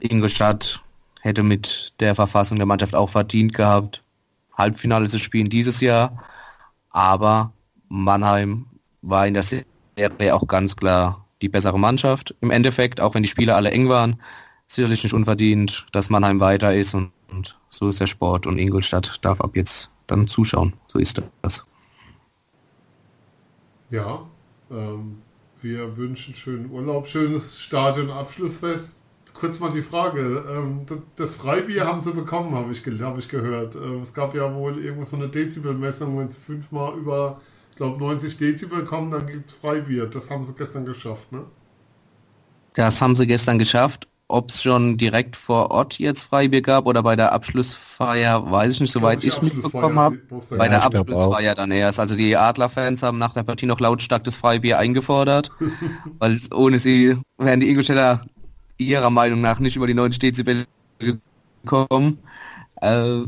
Ingolstadt 0.00 0.83
hätte 1.24 1.42
mit 1.42 1.94
der 2.00 2.14
Verfassung 2.14 2.58
der 2.58 2.66
Mannschaft 2.66 2.94
auch 2.94 3.08
verdient 3.08 3.54
gehabt, 3.54 4.04
Halbfinale 4.52 5.08
zu 5.08 5.18
spielen 5.18 5.48
dieses 5.48 5.80
Jahr. 5.80 6.22
Aber 6.90 7.52
Mannheim 7.88 8.66
war 9.00 9.26
in 9.26 9.32
der 9.32 9.42
Serie 9.42 10.34
auch 10.34 10.46
ganz 10.46 10.76
klar 10.76 11.24
die 11.40 11.48
bessere 11.48 11.78
Mannschaft. 11.78 12.34
Im 12.42 12.50
Endeffekt, 12.50 13.00
auch 13.00 13.14
wenn 13.14 13.22
die 13.22 13.28
Spiele 13.28 13.54
alle 13.54 13.70
eng 13.70 13.88
waren, 13.88 14.20
sicherlich 14.66 15.02
nicht 15.02 15.14
unverdient, 15.14 15.86
dass 15.92 16.10
Mannheim 16.10 16.40
weiter 16.40 16.74
ist 16.74 16.92
und, 16.94 17.10
und 17.30 17.58
so 17.70 17.88
ist 17.88 18.00
der 18.00 18.06
Sport 18.06 18.46
und 18.46 18.58
Ingolstadt 18.58 19.24
darf 19.24 19.40
ab 19.40 19.56
jetzt 19.56 19.90
dann 20.06 20.28
zuschauen. 20.28 20.74
So 20.88 20.98
ist 20.98 21.22
das. 21.40 21.64
Ja, 23.88 24.26
ähm, 24.70 25.22
wir 25.62 25.96
wünschen 25.96 26.34
schönen 26.34 26.70
Urlaub, 26.70 27.08
schönes 27.08 27.58
Stadion-Abschlussfest. 27.58 29.03
Kurz 29.44 29.60
mal 29.60 29.72
die 29.72 29.82
Frage, 29.82 30.42
ähm, 30.50 30.86
das 31.16 31.34
Freibier 31.34 31.84
haben 31.84 32.00
sie 32.00 32.12
bekommen, 32.12 32.54
habe 32.54 32.72
ich, 32.72 32.82
hab 33.02 33.18
ich 33.18 33.28
gehört. 33.28 33.74
Ähm, 33.74 34.00
es 34.00 34.14
gab 34.14 34.34
ja 34.34 34.54
wohl 34.54 34.82
irgendwo 34.82 35.04
so 35.04 35.16
eine 35.16 35.28
Dezibelmessung, 35.28 36.18
wenn 36.18 36.28
es 36.28 36.36
fünfmal 36.38 36.96
über, 36.96 37.42
glaube 37.76 37.98
90 37.98 38.38
Dezibel 38.38 38.86
kommen, 38.86 39.10
dann 39.10 39.26
gibt 39.26 39.50
es 39.50 39.58
Freibier. 39.58 40.06
Das 40.06 40.30
haben 40.30 40.46
sie 40.46 40.54
gestern 40.54 40.86
geschafft, 40.86 41.30
ne? 41.30 41.44
Das 42.72 43.02
haben 43.02 43.16
sie 43.16 43.26
gestern 43.26 43.58
geschafft 43.58 44.08
ob 44.28 44.50
es 44.50 44.62
schon 44.62 44.96
direkt 44.96 45.36
vor 45.36 45.70
Ort 45.70 45.98
jetzt 45.98 46.22
Freibier 46.22 46.62
gab 46.62 46.86
oder 46.86 47.02
bei 47.02 47.14
der 47.14 47.32
Abschlussfeier, 47.32 48.50
weiß 48.50 48.72
ich 48.72 48.80
nicht, 48.80 48.92
soweit 48.92 49.22
ich, 49.22 49.36
ich 49.36 49.42
mitbekommen 49.42 49.98
habe. 49.98 50.18
Bei 50.50 50.68
der 50.68 50.82
Abschlussfeier 50.82 51.54
dann 51.54 51.70
erst. 51.70 52.00
Also 52.00 52.16
die 52.16 52.36
Adlerfans 52.36 53.02
haben 53.02 53.18
nach 53.18 53.34
der 53.34 53.42
Partie 53.42 53.66
noch 53.66 53.80
lautstark 53.80 54.24
das 54.24 54.36
Freibier 54.36 54.78
eingefordert, 54.78 55.50
weil 56.18 56.40
ohne 56.54 56.78
sie 56.78 57.16
wären 57.38 57.60
die 57.60 57.68
Ingolstädter 57.68 58.22
ihrer 58.78 59.10
Meinung 59.10 59.40
nach 59.40 59.60
nicht 59.60 59.76
über 59.76 59.86
die 59.86 59.94
90 59.94 60.18
Dezibel 60.18 60.66
gekommen. 60.98 62.18
Äh, 62.80 63.22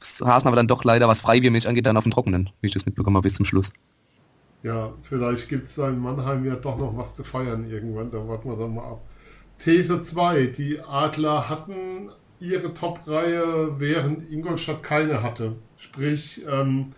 Hasen 0.00 0.48
aber 0.48 0.56
dann 0.56 0.68
doch 0.68 0.84
leider, 0.84 1.08
was 1.08 1.20
Freibiermäßig 1.20 1.68
angeht, 1.68 1.86
dann 1.86 1.96
auf 1.96 2.04
dem 2.04 2.12
Trockenen, 2.12 2.50
wie 2.60 2.68
ich 2.68 2.72
das 2.72 2.86
mitbekommen 2.86 3.16
habe 3.16 3.24
bis 3.24 3.34
zum 3.34 3.44
Schluss. 3.44 3.72
Ja, 4.62 4.92
vielleicht 5.02 5.48
gibt 5.48 5.64
es 5.64 5.74
da 5.74 5.88
in 5.88 5.98
Mannheim 5.98 6.44
ja 6.44 6.56
doch 6.56 6.76
noch 6.76 6.96
was 6.96 7.14
zu 7.14 7.24
feiern 7.24 7.68
irgendwann, 7.68 8.10
da 8.10 8.26
warten 8.26 8.48
wir 8.48 8.56
dann 8.56 8.74
mal 8.74 8.84
ab. 8.84 9.00
These 9.58 10.02
2. 10.02 10.46
Die 10.46 10.80
Adler 10.80 11.48
hatten 11.48 12.10
ihre 12.40 12.72
Top-Reihe, 12.72 13.78
während 13.78 14.30
Ingolstadt 14.30 14.82
keine 14.82 15.22
hatte. 15.22 15.56
Sprich, 15.76 16.42
ähm, 16.50 16.92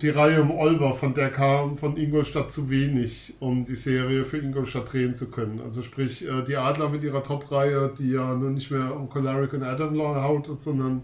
die 0.00 0.08
Reihe 0.08 0.42
um 0.42 0.50
Olber, 0.50 0.94
von 0.94 1.14
der 1.14 1.30
kam 1.30 1.76
von 1.76 1.96
Ingolstadt 1.96 2.50
zu 2.50 2.70
wenig, 2.70 3.34
um 3.40 3.64
die 3.64 3.74
Serie 3.74 4.24
für 4.24 4.38
Ingolstadt 4.38 4.92
drehen 4.92 5.14
zu 5.14 5.30
können. 5.30 5.60
Also 5.60 5.82
sprich, 5.82 6.26
äh, 6.26 6.42
die 6.42 6.56
Adler 6.56 6.88
mit 6.88 7.02
ihrer 7.04 7.22
Top-Reihe, 7.22 7.92
die 7.98 8.12
ja 8.12 8.34
nur 8.34 8.50
nicht 8.50 8.70
mehr 8.70 8.96
um 8.96 9.08
Colaric 9.08 9.52
und 9.52 9.62
Adam 9.62 9.98
hautet, 10.00 10.62
sondern 10.62 11.02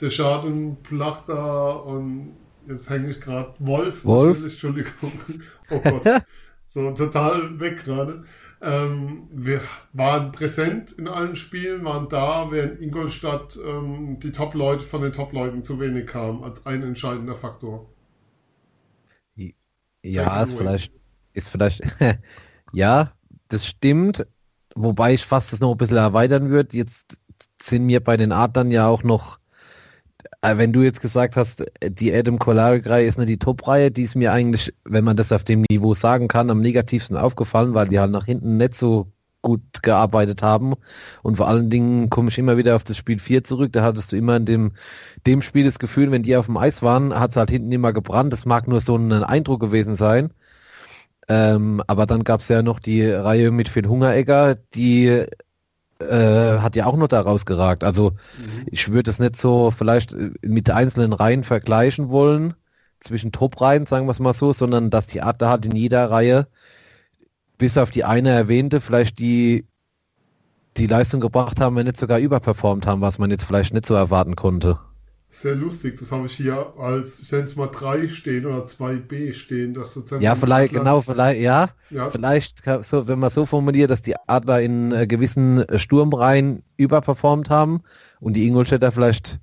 Deschard 0.00 0.44
und 0.44 0.82
Plachter 0.82 1.84
und 1.84 2.36
jetzt 2.66 2.90
hänge 2.90 3.10
ich 3.10 3.20
gerade 3.20 3.54
Wolf. 3.58 4.04
Wolf? 4.04 4.42
Entschuldigung. 4.42 5.12
Oh 5.70 5.80
Gott. 5.80 6.02
so 6.66 6.90
total 6.92 7.58
weg 7.58 7.84
gerade. 7.84 8.24
Ähm, 8.62 9.28
wir 9.32 9.60
waren 9.92 10.32
präsent 10.32 10.92
in 10.92 11.08
allen 11.08 11.36
Spielen, 11.36 11.84
waren 11.84 12.08
da, 12.08 12.50
während 12.50 12.80
Ingolstadt 12.80 13.58
ähm, 13.64 14.18
die 14.20 14.32
Top-Leute 14.32 14.84
von 14.84 15.02
den 15.02 15.12
Top-Leuten 15.12 15.62
zu 15.62 15.78
wenig 15.78 16.06
kamen, 16.06 16.42
als 16.42 16.64
ein 16.64 16.82
entscheidender 16.82 17.34
Faktor. 17.34 17.86
Ja, 20.06 20.42
ist 20.42 20.52
vielleicht, 20.52 20.92
ist 21.32 21.48
vielleicht, 21.48 21.82
ja, 22.72 23.12
das 23.48 23.66
stimmt, 23.66 24.26
wobei 24.74 25.14
ich 25.14 25.24
fast 25.24 25.52
das 25.52 25.60
noch 25.60 25.72
ein 25.72 25.78
bisschen 25.78 25.96
erweitern 25.96 26.50
würde. 26.50 26.76
Jetzt 26.76 27.18
sind 27.60 27.84
mir 27.84 28.02
bei 28.02 28.16
den 28.16 28.32
Adlern 28.32 28.70
ja 28.70 28.86
auch 28.86 29.02
noch 29.02 29.38
äh, 30.42 30.58
wenn 30.58 30.72
du 30.72 30.82
jetzt 30.82 31.00
gesagt 31.00 31.36
hast, 31.36 31.64
die 31.82 32.14
Adam 32.14 32.38
Kolaric-Reihe 32.38 33.06
ist 33.06 33.18
nicht 33.18 33.28
die 33.28 33.38
Top-Reihe, 33.38 33.90
die 33.90 34.02
ist 34.02 34.14
mir 34.14 34.32
eigentlich, 34.32 34.74
wenn 34.84 35.04
man 35.04 35.16
das 35.16 35.32
auf 35.32 35.44
dem 35.44 35.64
Niveau 35.68 35.94
sagen 35.94 36.28
kann, 36.28 36.50
am 36.50 36.60
negativsten 36.60 37.16
aufgefallen, 37.16 37.74
weil 37.74 37.88
die 37.88 37.98
halt 37.98 38.10
nach 38.10 38.26
hinten 38.26 38.56
nicht 38.56 38.74
so 38.74 39.08
gut 39.46 39.82
gearbeitet 39.82 40.42
haben. 40.42 40.74
Und 41.22 41.36
vor 41.36 41.46
allen 41.46 41.70
Dingen 41.70 42.10
komme 42.10 42.30
ich 42.30 42.38
immer 42.38 42.56
wieder 42.56 42.74
auf 42.74 42.82
das 42.82 42.96
Spiel 42.96 43.20
4 43.20 43.44
zurück. 43.44 43.72
Da 43.72 43.84
hattest 43.84 44.10
du 44.10 44.16
immer 44.16 44.36
in 44.36 44.44
dem, 44.44 44.72
dem 45.24 45.40
Spiel 45.40 45.64
das 45.64 45.78
Gefühl, 45.78 46.10
wenn 46.10 46.24
die 46.24 46.36
auf 46.36 46.46
dem 46.46 46.56
Eis 46.56 46.82
waren, 46.82 47.14
hat 47.18 47.30
es 47.30 47.36
halt 47.36 47.50
hinten 47.50 47.70
immer 47.70 47.92
gebrannt. 47.92 48.32
Das 48.32 48.44
mag 48.44 48.66
nur 48.66 48.80
so 48.80 48.96
ein 48.96 49.12
Eindruck 49.12 49.60
gewesen 49.60 49.94
sein. 49.94 50.30
Ähm, 51.28 51.80
aber 51.86 52.06
dann 52.06 52.24
gab 52.24 52.40
es 52.40 52.48
ja 52.48 52.62
noch 52.62 52.80
die 52.80 53.08
Reihe 53.08 53.52
mit 53.52 53.68
Phil 53.68 53.86
Hungeregger, 53.86 54.56
die 54.74 55.06
äh, 56.00 56.58
hat 56.58 56.74
ja 56.74 56.86
auch 56.86 56.96
noch 56.96 57.08
da 57.08 57.20
rausgeragt. 57.20 57.84
Also 57.84 58.10
mhm. 58.10 58.66
ich 58.66 58.90
würde 58.90 59.10
es 59.10 59.20
nicht 59.20 59.36
so 59.36 59.70
vielleicht 59.70 60.12
äh, 60.12 60.30
mit 60.42 60.70
einzelnen 60.70 61.12
Reihen 61.12 61.44
vergleichen 61.44 62.08
wollen, 62.08 62.54
zwischen 62.98 63.30
Top-Reihen, 63.30 63.86
sagen 63.86 64.06
wir 64.06 64.12
es 64.12 64.20
mal 64.20 64.34
so, 64.34 64.52
sondern 64.52 64.90
dass 64.90 65.06
die 65.06 65.22
Adler 65.22 65.50
hat 65.50 65.66
in 65.66 65.76
jeder 65.76 66.10
Reihe, 66.10 66.48
bis 67.58 67.78
auf 67.78 67.90
die 67.90 68.04
eine 68.04 68.30
erwähnte, 68.30 68.80
vielleicht 68.80 69.18
die 69.18 69.66
die 70.76 70.86
Leistung 70.86 71.22
gebracht 71.22 71.58
haben, 71.58 71.74
wenn 71.76 71.86
nicht 71.86 71.96
sogar 71.96 72.18
überperformt 72.18 72.86
haben, 72.86 73.00
was 73.00 73.18
man 73.18 73.30
jetzt 73.30 73.44
vielleicht 73.44 73.72
nicht 73.72 73.86
so 73.86 73.94
erwarten 73.94 74.36
konnte 74.36 74.78
sehr 75.30 75.54
lustig. 75.54 75.98
Das 75.98 76.12
habe 76.12 76.26
ich 76.26 76.32
hier 76.32 76.74
als, 76.78 77.20
ich 77.20 77.30
nenne 77.30 77.44
es 77.44 77.56
mal 77.56 77.68
3 77.68 78.08
stehen 78.08 78.46
oder 78.46 78.64
2b 78.64 79.32
stehen. 79.34 79.74
Dass 79.74 79.92
sozusagen 79.92 80.22
ja, 80.22 80.34
vielleicht, 80.34 80.72
genau, 80.72 81.00
vielleicht, 81.02 81.40
ja. 81.40 81.68
ja. 81.90 82.10
Vielleicht, 82.10 82.62
so, 82.82 83.06
wenn 83.06 83.18
man 83.18 83.30
so 83.30 83.44
formuliert, 83.44 83.90
dass 83.90 84.02
die 84.02 84.14
Adler 84.26 84.60
in 84.62 84.92
äh, 84.92 85.06
gewissen 85.06 85.64
Sturmreihen 85.76 86.62
überperformt 86.76 87.50
haben 87.50 87.82
und 88.20 88.34
die 88.34 88.46
Ingolstädter 88.46 88.92
vielleicht, 88.92 89.38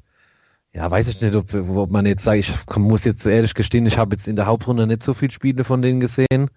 ja, 0.74 0.90
weiß 0.90 1.08
ich 1.08 1.22
nicht, 1.22 1.36
ob, 1.36 1.54
ob 1.54 1.92
man 1.92 2.06
jetzt 2.06 2.24
sagt, 2.24 2.40
ich 2.40 2.76
muss 2.76 3.06
jetzt 3.06 3.26
ehrlich 3.26 3.54
gestehen, 3.54 3.86
ich 3.86 3.98
habe 3.98 4.16
jetzt 4.16 4.28
in 4.28 4.36
der 4.36 4.48
Hauptrunde 4.48 4.88
nicht 4.88 5.04
so 5.04 5.14
viele 5.14 5.32
Spiele 5.32 5.64
von 5.64 5.82
denen 5.82 6.00
gesehen. 6.00 6.50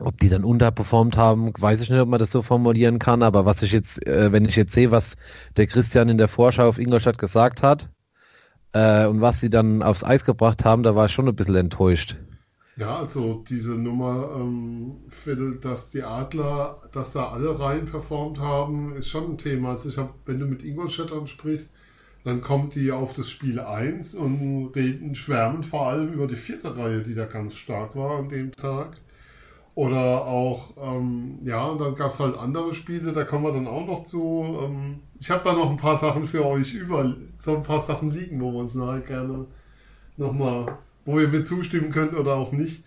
Ob 0.00 0.18
die 0.20 0.28
dann 0.28 0.44
unterperformt 0.44 1.16
haben, 1.16 1.52
weiß 1.58 1.80
ich 1.80 1.90
nicht, 1.90 2.00
ob 2.00 2.08
man 2.08 2.20
das 2.20 2.30
so 2.30 2.42
formulieren 2.42 2.98
kann, 3.00 3.22
aber 3.22 3.44
was 3.44 3.62
ich 3.62 3.72
jetzt, 3.72 4.06
äh, 4.06 4.30
wenn 4.32 4.44
ich 4.44 4.54
jetzt 4.54 4.72
sehe, 4.72 4.92
was 4.92 5.16
der 5.56 5.66
Christian 5.66 6.08
in 6.08 6.18
der 6.18 6.28
Vorschau 6.28 6.68
auf 6.68 6.78
Ingolstadt 6.78 7.18
gesagt 7.18 7.62
hat, 7.62 7.90
äh, 8.72 9.06
und 9.06 9.20
was 9.20 9.40
sie 9.40 9.50
dann 9.50 9.82
aufs 9.82 10.04
Eis 10.04 10.24
gebracht 10.24 10.64
haben, 10.64 10.82
da 10.82 10.94
war 10.94 11.06
ich 11.06 11.12
schon 11.12 11.28
ein 11.28 11.34
bisschen 11.34 11.56
enttäuscht. 11.56 12.16
Ja, 12.76 13.00
also 13.00 13.44
diese 13.48 13.72
Nummer, 13.72 14.30
ähm, 14.36 14.98
dass 15.60 15.90
die 15.90 16.04
Adler, 16.04 16.80
dass 16.92 17.12
da 17.12 17.30
alle 17.30 17.58
rein 17.58 17.86
performt 17.86 18.38
haben, 18.38 18.94
ist 18.94 19.08
schon 19.08 19.32
ein 19.32 19.38
Thema. 19.38 19.70
Also 19.70 19.88
ich 19.88 19.98
habe, 19.98 20.12
wenn 20.26 20.38
du 20.38 20.46
mit 20.46 20.62
Ingolstadt 20.62 21.10
sprichst, 21.28 21.72
dann 22.22 22.40
kommt 22.40 22.76
die 22.76 22.92
auf 22.92 23.14
das 23.14 23.30
Spiel 23.30 23.58
1 23.58 24.14
und 24.14 24.70
reden, 24.76 25.16
schwärmen 25.16 25.64
vor 25.64 25.88
allem 25.88 26.12
über 26.12 26.28
die 26.28 26.36
vierte 26.36 26.76
Reihe, 26.76 27.02
die 27.02 27.16
da 27.16 27.24
ganz 27.24 27.54
stark 27.54 27.96
war 27.96 28.18
an 28.18 28.28
dem 28.28 28.52
Tag. 28.52 28.96
Oder 29.78 30.26
auch, 30.26 30.72
ähm, 30.76 31.38
ja, 31.44 31.66
und 31.66 31.80
dann 31.80 31.94
gab 31.94 32.10
es 32.10 32.18
halt 32.18 32.36
andere 32.36 32.74
Spiele, 32.74 33.12
da 33.12 33.22
kommen 33.22 33.44
wir 33.44 33.52
dann 33.52 33.68
auch 33.68 33.86
noch 33.86 34.02
zu. 34.02 34.58
Ähm, 34.60 34.98
ich 35.20 35.30
habe 35.30 35.44
da 35.44 35.52
noch 35.52 35.70
ein 35.70 35.76
paar 35.76 35.96
Sachen 35.96 36.26
für 36.26 36.44
euch 36.44 36.74
über, 36.74 37.14
so 37.36 37.56
ein 37.56 37.62
paar 37.62 37.80
Sachen 37.80 38.10
liegen, 38.10 38.40
wo 38.40 38.50
wir 38.50 38.58
uns 38.58 38.74
nachher 38.74 39.02
gerne 39.02 39.46
nochmal, 40.16 40.78
wo 41.04 41.20
ihr 41.20 41.28
mir 41.28 41.44
zustimmen 41.44 41.92
könnt 41.92 42.18
oder 42.18 42.34
auch 42.34 42.50
nicht. 42.50 42.82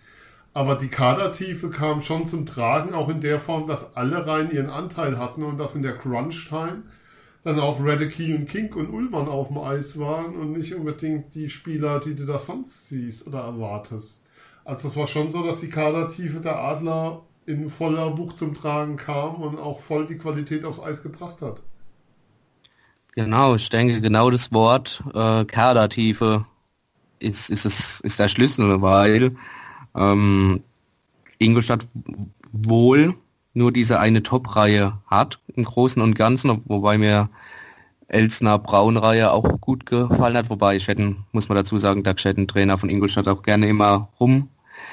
Aber 0.52 0.74
die 0.74 0.88
Kadertiefe 0.88 1.70
kam 1.70 2.02
schon 2.02 2.26
zum 2.26 2.44
Tragen, 2.44 2.92
auch 2.92 3.08
in 3.08 3.22
der 3.22 3.40
Form, 3.40 3.66
dass 3.66 3.96
alle 3.96 4.26
rein 4.26 4.50
ihren 4.50 4.68
Anteil 4.68 5.16
hatten 5.16 5.44
und 5.44 5.56
das 5.56 5.74
in 5.74 5.82
der 5.82 5.96
Crunch-Time. 5.96 6.82
dann 7.42 7.58
auch 7.58 7.78
Radicke 7.80 8.36
und 8.36 8.44
King 8.44 8.70
und 8.74 8.90
Ullmann 8.90 9.28
auf 9.28 9.48
dem 9.48 9.56
Eis 9.56 9.98
waren 9.98 10.36
und 10.36 10.52
nicht 10.52 10.74
unbedingt 10.74 11.34
die 11.34 11.48
Spieler, 11.48 12.00
die 12.00 12.14
du 12.14 12.26
da 12.26 12.38
sonst 12.38 12.90
siehst 12.90 13.26
oder 13.26 13.40
erwartest. 13.40 14.21
Also 14.64 14.88
es 14.88 14.96
war 14.96 15.06
schon 15.06 15.30
so, 15.30 15.42
dass 15.42 15.60
die 15.60 15.68
Kadertiefe 15.68 16.40
der 16.40 16.58
Adler 16.58 17.22
in 17.46 17.68
voller 17.68 18.10
Buch 18.12 18.34
zum 18.34 18.54
Tragen 18.54 18.96
kam 18.96 19.36
und 19.36 19.58
auch 19.58 19.80
voll 19.80 20.06
die 20.06 20.18
Qualität 20.18 20.64
aufs 20.64 20.80
Eis 20.80 21.02
gebracht 21.02 21.42
hat. 21.42 21.62
Genau, 23.14 23.56
ich 23.56 23.68
denke 23.68 24.00
genau 24.00 24.30
das 24.30 24.52
Wort 24.52 25.02
äh, 25.12 25.44
Kadertiefe 25.44 26.46
ist, 27.18 27.50
ist, 27.50 27.64
es, 27.64 28.00
ist 28.00 28.18
der 28.18 28.28
Schlüssel, 28.28 28.80
weil 28.80 29.36
ähm, 29.94 30.62
Ingolstadt 31.38 31.86
wohl 32.52 33.14
nur 33.54 33.72
diese 33.72 34.00
eine 34.00 34.22
Top-Reihe 34.22 34.98
hat 35.06 35.40
im 35.54 35.64
Großen 35.64 36.00
und 36.00 36.14
Ganzen, 36.14 36.62
wobei 36.64 36.96
mir 36.96 37.28
Elsner 38.08 38.58
Braun-Reihe 38.58 39.30
auch 39.30 39.60
gut 39.60 39.86
gefallen 39.86 40.36
hat, 40.36 40.50
wobei 40.50 40.76
ich 40.76 40.88
hätte, 40.88 41.16
muss 41.32 41.48
man 41.48 41.56
dazu 41.56 41.78
sagen, 41.78 42.02
der 42.02 42.16
Trainer 42.16 42.78
von 42.78 42.88
Ingolstadt 42.88 43.28
auch 43.28 43.42
gerne 43.42 43.68
immer 43.68 44.08
rum, 44.20 44.48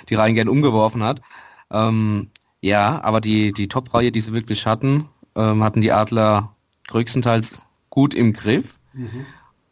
die 0.10 0.16
Reihen 0.16 0.36
gerne 0.36 0.52
umgeworfen 0.52 1.04
hat. 1.04 1.22
Ähm, 1.72 2.30
ja, 2.62 3.02
aber 3.04 3.22
die, 3.22 3.54
die 3.54 3.68
Top-Reihe, 3.68 4.12
die 4.12 4.22
sie 4.22 4.34
wirklich 4.34 4.66
hatten, 4.66 5.08
ähm, 5.36 5.64
hatten 5.64 5.82
die 5.82 5.92
Adler 5.92 6.56
größtenteils 6.88 7.66
gut 7.90 8.14
im 8.14 8.34
Griff. 8.34 8.80
Mhm. 8.94 9.26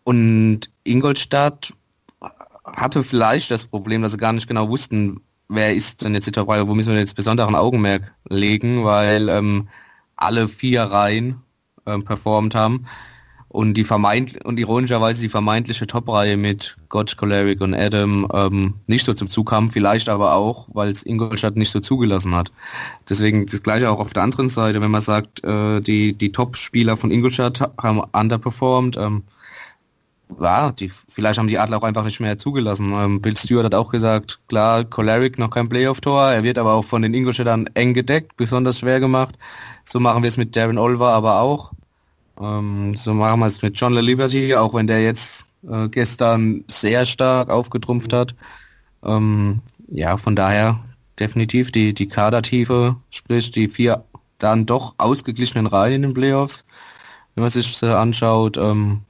Und 0.04 0.72
Ingolstadt 0.84 1.74
hatte 2.64 3.04
vielleicht 3.04 3.52
das 3.52 3.66
Problem, 3.66 4.02
dass 4.02 4.12
sie 4.12 4.18
gar 4.18 4.34
nicht 4.34 4.48
genau 4.48 4.70
wussten, 4.70 5.22
wer 5.50 5.74
ist 5.74 6.04
denn 6.04 6.14
jetzt 6.14 6.28
die 6.28 6.32
Top-Reihe, 6.32 6.68
wo 6.68 6.76
müssen 6.76 6.94
wir 6.94 7.00
jetzt 7.00 7.16
besonderen 7.16 7.56
Augenmerk 7.56 8.14
legen, 8.30 8.84
weil 8.84 9.30
ähm, 9.30 9.70
alle 10.16 10.48
vier 10.48 10.84
Reihen 10.84 11.42
ähm, 11.86 12.04
performt 12.04 12.56
haben. 12.56 12.86
Und 13.50 13.76
die 13.76 13.86
vermeint 13.86 14.44
und 14.46 14.60
ironischerweise 14.60 15.22
die 15.22 15.30
vermeintliche 15.30 15.88
Top-Reihe 15.88 16.36
mit 16.36 16.76
Gotch, 16.90 17.16
Choleric 17.16 17.62
und 17.62 17.74
Adam 17.74 18.28
ähm, 18.34 18.74
nicht 18.88 19.06
so 19.06 19.14
zum 19.14 19.30
Zug 19.30 19.50
kam, 19.50 19.72
vielleicht 19.72 20.10
aber 20.10 20.34
auch, 20.34 20.68
weil 20.74 20.92
es 20.92 21.06
Ingolstadt 21.06 21.56
nicht 21.56 21.72
so 21.72 21.80
zugelassen 21.80 22.36
hat. 22.36 22.52
Deswegen 23.10 23.46
das 23.46 23.64
gleiche 23.64 23.90
auch 23.90 24.00
auf 24.00 24.12
der 24.12 24.24
anderen 24.24 24.50
Seite, 24.50 24.82
wenn 24.82 24.92
man 24.92 25.02
sagt, 25.02 25.44
äh, 25.46 25.80
die, 25.80 26.14
die 26.14 26.32
Top-Spieler 26.34 26.98
von 26.98 27.10
Ingolstadt 27.10 27.72
haben 27.82 28.02
underperformed, 28.12 28.98
ähm, 28.98 29.24
ja, 30.40 30.72
die, 30.72 30.90
vielleicht 30.90 31.40
haben 31.40 31.48
die 31.48 31.58
Adler 31.58 31.78
auch 31.78 31.84
einfach 31.84 32.04
nicht 32.04 32.20
mehr 32.20 32.38
zugelassen. 32.38 32.92
Ähm, 32.94 33.22
Bill 33.22 33.38
Stewart 33.38 33.66
hat 33.66 33.76
auch 33.76 33.90
gesagt, 33.90 34.40
klar, 34.50 34.84
Choleric 34.84 35.40
noch 35.40 35.50
kein 35.50 35.70
Playoff-Tor, 35.70 36.32
er 36.32 36.44
wird 36.44 36.58
aber 36.58 36.74
auch 36.74 36.84
von 36.84 37.02
den 37.02 37.14
Ingolstädtern 37.14 37.68
eng 37.74 37.94
gedeckt, 37.94 38.36
besonders 38.36 38.80
schwer 38.80 39.00
gemacht. 39.00 39.38
So 39.86 40.00
machen 40.00 40.24
wir 40.24 40.28
es 40.28 40.38
mit 40.38 40.56
Darren 40.56 40.78
Oliver 40.78 41.12
aber 41.12 41.40
auch. 41.40 41.72
Ähm, 42.40 42.94
so 42.96 43.14
machen 43.14 43.40
wir 43.40 43.48
es 43.48 43.62
mit 43.62 43.80
John 43.80 43.94
Liberty, 43.94 44.56
auch 44.56 44.74
wenn 44.74 44.88
der 44.88 45.04
jetzt 45.04 45.46
äh, 45.70 45.88
gestern 45.90 46.64
sehr 46.68 47.06
stark 47.06 47.50
aufgetrumpft 47.50 48.14
hat. 48.14 48.36
Ähm, 49.04 49.62
ja, 49.90 50.18
von 50.18 50.36
daher 50.36 50.80
definitiv 51.20 51.72
die, 51.72 51.94
die 51.94 52.08
Kadertiefe, 52.08 52.96
sprich 53.10 53.52
die 53.52 53.68
vier 53.68 54.04
dann 54.38 54.66
doch 54.66 54.94
ausgeglichenen 54.98 55.68
Reihen 55.68 55.96
in 55.96 56.02
den 56.04 56.14
Playoffs, 56.14 56.64
wenn 57.34 57.42
man 57.42 57.50
sich 57.50 57.80
das 57.80 57.90
anschaut. 57.90 58.58
Ähm, 58.58 59.02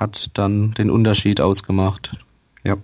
hat 0.00 0.30
dann 0.34 0.72
den 0.72 0.90
Unterschied 0.90 1.40
ausgemacht. 1.40 2.16
Ja. 2.64 2.76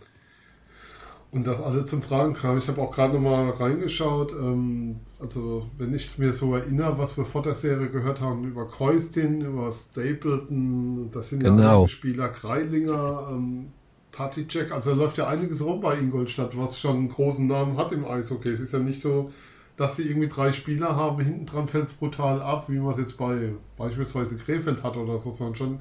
Und 1.33 1.47
das 1.47 1.61
alles 1.61 1.87
zum 1.87 2.03
Tragen 2.03 2.35
kam. 2.35 2.59
Ich 2.59 2.69
habe 2.69 2.81
auch 2.81 2.93
gerade 2.93 3.15
nochmal 3.15 3.51
reingeschaut. 3.51 4.33
Ähm, 4.33 5.01
also, 5.19 5.67
wenn 5.79 5.95
ich 5.95 6.19
mir 6.19 6.33
so 6.33 6.55
erinnere, 6.55 6.99
was 6.99 7.17
wir 7.17 7.25
vor 7.25 7.43
der 7.43 7.55
Serie 7.55 7.89
gehört 7.89 8.21
haben 8.21 8.45
über 8.45 8.69
Kreustin, 8.69 9.41
über 9.41 9.73
Stapleton, 9.73 11.11
das 11.11 11.31
sind 11.31 11.43
genau. 11.43 11.83
ja 11.83 11.89
Spieler, 11.89 12.29
Kreilinger, 12.29 13.29
ähm, 13.31 13.73
Taticek. 14.13 14.73
Also, 14.73 14.91
da 14.91 14.97
läuft 14.97 15.19
ja 15.19 15.27
einiges 15.29 15.65
rum 15.65 15.81
bei 15.81 15.99
Ingolstadt, 15.99 16.57
was 16.57 16.79
schon 16.79 16.97
einen 16.97 17.09
großen 17.09 17.47
Namen 17.47 17.77
hat 17.77 17.93
im 17.93 18.05
Eishockey. 18.05 18.51
Es 18.51 18.61
ist 18.61 18.73
ja 18.73 18.79
nicht 18.79 19.01
so, 19.01 19.33
dass 19.77 19.97
sie 19.97 20.05
irgendwie 20.05 20.29
drei 20.29 20.53
Spieler 20.53 20.97
haben, 20.97 21.23
hinten 21.23 21.47
dran 21.47 21.69
fällt 21.69 21.87
es 21.87 21.93
brutal 21.93 22.41
ab, 22.41 22.69
wie 22.69 22.79
man 22.79 22.93
es 22.93 22.99
jetzt 22.99 23.17
bei 23.17 23.53
beispielsweise 23.77 24.37
Krefeld 24.37 24.83
hat 24.83 24.97
oder 24.97 25.19
so, 25.19 25.33
sondern 25.33 25.55
schon 25.55 25.79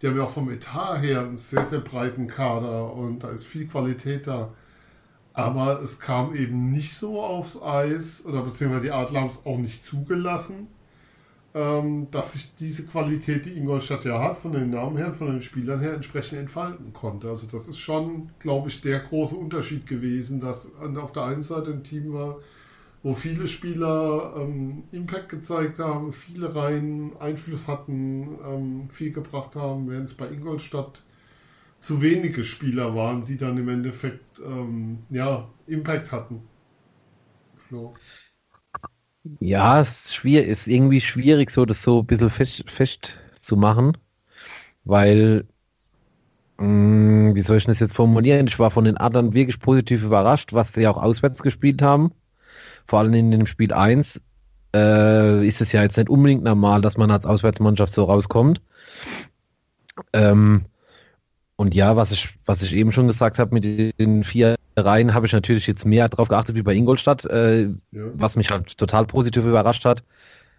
die 0.00 0.06
haben 0.06 0.16
ja 0.16 0.24
auch 0.24 0.30
vom 0.30 0.50
Etat 0.50 0.98
her 1.00 1.20
einen 1.20 1.36
sehr, 1.36 1.66
sehr 1.66 1.80
breiten 1.80 2.28
Kader 2.28 2.92
und 2.94 3.24
da 3.24 3.30
ist 3.30 3.46
viel 3.46 3.66
Qualität 3.66 4.26
da. 4.26 4.48
Aber 5.38 5.80
es 5.82 6.00
kam 6.00 6.34
eben 6.34 6.72
nicht 6.72 6.94
so 6.94 7.22
aufs 7.22 7.62
Eis, 7.62 8.26
oder 8.26 8.42
beziehungsweise 8.42 8.82
die 8.82 8.90
Adler 8.90 9.20
haben 9.20 9.28
es 9.28 9.46
auch 9.46 9.56
nicht 9.56 9.84
zugelassen, 9.84 10.66
ähm, 11.54 12.08
dass 12.10 12.32
sich 12.32 12.56
diese 12.56 12.84
Qualität, 12.86 13.46
die 13.46 13.56
Ingolstadt 13.56 14.04
ja 14.04 14.20
hat, 14.20 14.38
von 14.38 14.50
den 14.50 14.70
Namen 14.70 14.96
her, 14.96 15.14
von 15.14 15.28
den 15.28 15.40
Spielern 15.40 15.78
her, 15.78 15.94
entsprechend 15.94 16.40
entfalten 16.40 16.92
konnte. 16.92 17.28
Also 17.28 17.46
das 17.46 17.68
ist 17.68 17.78
schon, 17.78 18.30
glaube 18.40 18.68
ich, 18.68 18.80
der 18.80 18.98
große 18.98 19.36
Unterschied 19.36 19.86
gewesen, 19.86 20.40
dass 20.40 20.72
auf 20.96 21.12
der 21.12 21.22
einen 21.22 21.42
Seite 21.42 21.70
ein 21.70 21.84
Team 21.84 22.12
war, 22.12 22.38
wo 23.04 23.14
viele 23.14 23.46
Spieler 23.46 24.34
ähm, 24.38 24.82
Impact 24.90 25.28
gezeigt 25.28 25.78
haben, 25.78 26.12
viele 26.12 26.52
Reihen 26.52 27.12
Einfluss 27.20 27.68
hatten, 27.68 28.38
ähm, 28.44 28.90
viel 28.90 29.12
gebracht 29.12 29.54
haben, 29.54 29.88
während 29.88 30.08
es 30.08 30.14
bei 30.14 30.26
Ingolstadt 30.28 31.04
zu 31.80 32.02
wenige 32.02 32.44
Spieler 32.44 32.94
waren, 32.94 33.24
die 33.24 33.36
dann 33.36 33.56
im 33.58 33.68
Endeffekt 33.68 34.40
ähm, 34.40 35.00
ja, 35.10 35.48
Impact 35.66 36.12
hatten. 36.12 36.42
Flo. 37.56 37.94
Ja, 39.40 39.80
es 39.80 40.06
ist, 40.06 40.14
schwierig, 40.14 40.48
ist 40.48 40.66
irgendwie 40.66 41.00
schwierig, 41.00 41.50
so 41.50 41.64
das 41.66 41.82
so 41.82 42.00
ein 42.00 42.06
bisschen 42.06 42.30
fest, 42.30 42.70
fest 42.70 43.14
zu 43.40 43.56
machen, 43.56 43.96
weil, 44.84 45.46
mh, 46.58 46.66
mm, 46.66 47.34
wie 47.34 47.42
soll 47.42 47.58
ich 47.58 47.64
das 47.64 47.80
jetzt 47.80 47.94
formulieren? 47.94 48.46
Ich 48.46 48.58
war 48.58 48.70
von 48.70 48.84
den 48.84 48.96
anderen 48.96 49.34
wirklich 49.34 49.60
positiv 49.60 50.02
überrascht, 50.02 50.52
was 50.52 50.72
sie 50.72 50.88
auch 50.88 50.96
auswärts 50.96 51.42
gespielt 51.42 51.82
haben 51.82 52.12
vor 52.88 53.00
allem 53.00 53.14
in 53.14 53.30
dem 53.30 53.46
Spiel 53.46 53.72
1 53.72 54.20
äh, 54.74 55.46
ist 55.46 55.60
es 55.60 55.72
ja 55.72 55.82
jetzt 55.82 55.98
nicht 55.98 56.08
unbedingt 56.08 56.42
normal, 56.42 56.80
dass 56.80 56.96
man 56.96 57.10
als 57.10 57.26
Auswärtsmannschaft 57.26 57.92
so 57.92 58.04
rauskommt. 58.04 58.62
Ähm, 60.12 60.64
und 61.58 61.74
ja, 61.74 61.96
was 61.96 62.12
ich, 62.12 62.38
was 62.46 62.62
ich 62.62 62.72
eben 62.72 62.92
schon 62.92 63.08
gesagt 63.08 63.40
habe, 63.40 63.52
mit 63.52 63.64
den 63.64 64.22
vier 64.22 64.54
Reihen 64.76 65.12
habe 65.12 65.26
ich 65.26 65.32
natürlich 65.32 65.66
jetzt 65.66 65.84
mehr 65.84 66.08
drauf 66.08 66.28
geachtet 66.28 66.54
wie 66.54 66.62
bei 66.62 66.72
Ingolstadt, 66.72 67.24
äh, 67.24 67.62
ja. 67.62 67.70
was 68.14 68.36
mich 68.36 68.50
halt 68.50 68.78
total 68.78 69.06
positiv 69.06 69.44
überrascht 69.44 69.84
hat, 69.84 70.04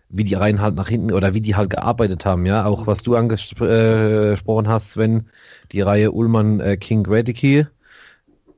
wie 0.09 0.25
die 0.25 0.33
Reihen 0.33 0.59
halt 0.61 0.75
nach 0.75 0.89
hinten 0.89 1.13
oder 1.13 1.33
wie 1.33 1.39
die 1.39 1.55
halt 1.55 1.69
gearbeitet 1.69 2.25
haben, 2.25 2.45
ja. 2.45 2.65
Auch 2.65 2.85
was 2.85 3.01
du 3.01 3.15
angesprochen 3.15 4.67
hast, 4.67 4.97
wenn 4.97 5.29
die 5.71 5.79
Reihe 5.79 6.11
Ullmann 6.11 6.59
äh, 6.59 6.75
King 6.75 7.03
Gradicke, 7.03 7.69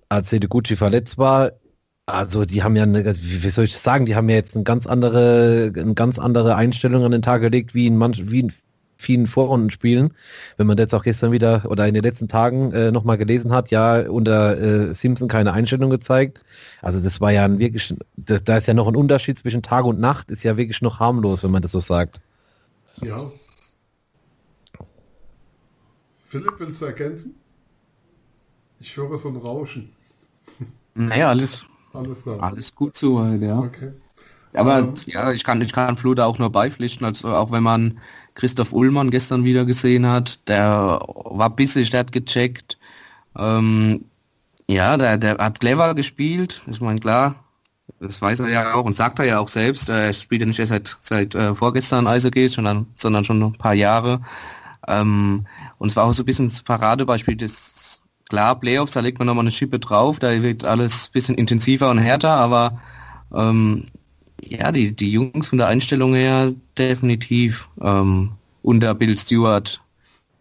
als 0.10 0.36
Gucci 0.50 0.76
verletzt 0.76 1.20
war, 1.20 1.52
also 2.08 2.46
die 2.46 2.64
haben 2.64 2.76
ja 2.76 2.84
eine, 2.84 3.16
wie 3.22 3.50
soll 3.50 3.66
ich 3.66 3.78
sagen, 3.78 4.08
die 4.08 4.16
haben 4.16 4.30
ja 4.30 4.36
jetzt 4.36 4.56
eine 4.56 4.64
ganz 4.64 4.88
andere, 4.88 5.72
eine 5.76 5.94
ganz 5.94 6.18
andere 6.18 6.56
Einstellung 6.56 7.06
an 7.06 7.12
den 7.12 7.22
Tag 7.22 7.42
gelegt, 7.42 7.76
wie 7.76 7.86
in 7.86 7.98
manch, 7.98 8.32
wie 8.32 8.40
in 8.40 8.54
vielen 9.02 9.28
Vorrundenspielen. 9.28 10.14
Wenn 10.58 10.68
man 10.68 10.78
jetzt 10.78 10.94
auch 10.94 11.04
gestern 11.04 11.32
wieder 11.32 11.66
oder 11.70 11.88
in 11.88 11.94
den 11.94 12.04
letzten 12.04 12.28
Tagen 12.28 12.72
äh, 12.72 12.92
nochmal 12.92 13.18
gelesen 13.18 13.52
hat, 13.52 13.72
ja, 13.72 14.10
unter 14.10 14.58
äh, 14.58 14.96
Simpson 14.96 15.28
keine 15.28 15.54
Einstellung 15.54 15.90
gezeigt. 15.90 16.40
Also 16.82 17.00
das 17.00 17.20
war 17.20 17.32
ja 17.32 17.46
ein 17.46 17.60
wirklich, 17.60 17.94
da, 18.16 18.40
da 18.40 18.58
ist 18.58 18.68
ja 18.68 18.74
noch 18.74 18.88
ein 18.88 18.96
Unterschied 18.96 19.40
zwischen 19.40 19.62
Tag 19.62 19.86
und 19.86 20.00
Nacht, 20.00 20.32
ist 20.32 20.44
ja 20.44 20.58
wirklich 20.58 20.82
noch 20.82 21.00
harmlos, 21.00 21.44
wenn 21.44 21.52
man 21.52 21.62
das 21.62 21.72
so 21.72 21.80
sagt. 21.80 22.22
Ja. 23.02 23.32
Philipp, 26.20 26.54
willst 26.60 26.82
du 26.82 26.86
ergänzen? 26.86 27.36
Ich 28.80 28.96
höre 28.96 29.18
so 29.18 29.30
ein 29.30 29.36
Rauschen. 29.36 29.92
Naja, 30.94 31.30
alles 31.30 31.66
alles, 31.94 32.28
Alles 32.28 32.76
gut 32.76 32.96
soweit, 32.96 33.42
ja. 33.42 33.60
Okay. 33.60 33.92
Aber 34.54 34.80
um, 34.80 34.88
ähm, 34.90 34.94
ja, 35.06 35.32
ich 35.32 35.44
kann, 35.44 35.62
ich 35.62 35.72
kann 35.72 35.98
Flo 35.98 36.14
da 36.14 36.26
auch 36.26 36.38
nur 36.38 36.50
beipflichten, 36.50 37.06
also 37.06 37.30
auch 37.30 37.52
wenn 37.52 37.64
man 37.64 38.00
Christoph 38.36 38.74
Ullmann 38.74 39.12
gestern 39.12 39.44
wieder 39.44 39.66
gesehen 39.66 40.08
hat, 40.08 40.48
der 40.48 41.00
war 41.06 41.50
bissig, 41.50 41.90
der 41.92 42.02
hat 42.02 42.12
gecheckt. 42.12 42.78
Ähm, 43.38 44.06
ja, 44.68 44.98
der, 44.98 45.18
der 45.18 45.38
hat 45.38 45.60
clever 45.60 45.94
gespielt. 45.96 46.62
Ich 46.70 46.80
meine, 46.82 47.00
klar, 47.00 47.36
das 48.00 48.22
weiß 48.22 48.40
er 48.42 48.50
ja 48.50 48.74
auch 48.74 48.86
und 48.86 48.96
sagt 48.96 49.20
er 49.20 49.26
ja 49.26 49.40
auch 49.40 49.50
selbst. 49.50 49.90
Er 49.90 50.14
spielt 50.14 50.42
ja 50.42 50.48
nicht 50.48 50.60
erst 50.60 50.72
seit, 50.72 50.98
seit 51.02 51.36
äh, 51.36 51.56
vorgestern 51.56 52.08
Eishockey, 52.08 52.48
sondern, 52.48 52.88
sondern 52.96 53.26
schon 53.26 53.42
ein 53.44 53.54
paar 53.54 53.74
Jahre. 53.74 54.22
Ähm, 54.88 55.46
und 55.78 55.90
es 55.90 55.96
war 55.96 56.06
auch 56.06 56.14
so 56.14 56.24
ein 56.24 56.26
bisschen 56.26 56.48
das 56.48 56.62
Paradebeispiel 56.62 57.36
des 57.36 58.02
Klar, 58.32 58.58
Playoffs, 58.58 58.94
da 58.94 59.02
legt 59.02 59.20
man 59.20 59.26
nochmal 59.26 59.44
eine 59.44 59.52
Schippe 59.52 59.78
drauf, 59.78 60.18
da 60.18 60.42
wird 60.42 60.64
alles 60.64 61.10
ein 61.10 61.12
bisschen 61.12 61.36
intensiver 61.36 61.90
und 61.90 61.98
härter, 61.98 62.30
aber 62.30 62.80
ähm, 63.36 63.88
ja, 64.42 64.72
die, 64.72 64.96
die 64.96 65.12
Jungs 65.12 65.48
von 65.48 65.58
der 65.58 65.68
Einstellung 65.68 66.14
her 66.14 66.52
definitiv 66.78 67.70
ähm, 67.82 68.32
unter 68.62 68.94
Bill 68.94 69.18
Stewart, 69.18 69.82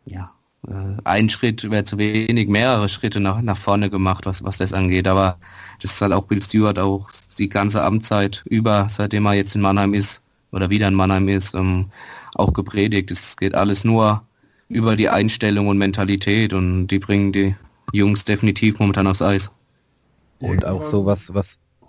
ja, 0.07 0.31
äh, 0.67 0.97
ein 1.05 1.31
Schritt 1.31 1.71
wäre 1.71 1.85
zu 1.85 1.99
wenig, 1.99 2.49
mehrere 2.49 2.89
Schritte 2.89 3.21
nach, 3.21 3.41
nach 3.41 3.57
vorne 3.57 3.91
gemacht, 3.91 4.27
was, 4.27 4.43
was 4.43 4.59
das 4.59 4.73
angeht, 4.73 5.07
aber 5.07 5.39
das 5.81 5.93
ist 5.95 6.03
halt 6.03 6.13
auch 6.13 6.25
Bill 6.25 6.43
Stewart 6.43 6.79
auch 6.79 7.11
die 7.39 7.49
ganze 7.49 7.83
Amtszeit 7.83 8.43
über, 8.47 8.89
seitdem 8.89 9.27
er 9.27 9.35
jetzt 9.35 9.55
in 9.55 9.63
Mannheim 9.63 9.95
ist 9.95 10.23
oder 10.53 10.71
wieder 10.71 10.89
in 10.89 10.95
Mannheim 10.95 11.29
ist, 11.29 11.55
ähm, 11.55 11.87
auch 12.35 12.53
gepredigt. 12.53 13.11
Es 13.11 13.37
geht 13.37 13.55
alles 13.55 13.85
nur 13.85 14.23
über 14.69 14.97
die 14.97 15.09
Einstellung 15.09 15.69
und 15.69 15.79
Mentalität 15.79 16.53
und 16.53 16.89
die 16.89 16.99
bringen 16.99 17.33
die 17.33 17.55
Jungs 17.93 18.25
definitiv 18.25 18.79
momentan 18.79 19.07
aufs 19.07 19.23
Eis. 19.23 19.51
Und 20.39 20.65
auch 20.65 20.85
so 20.85 21.05
was, 21.05 21.33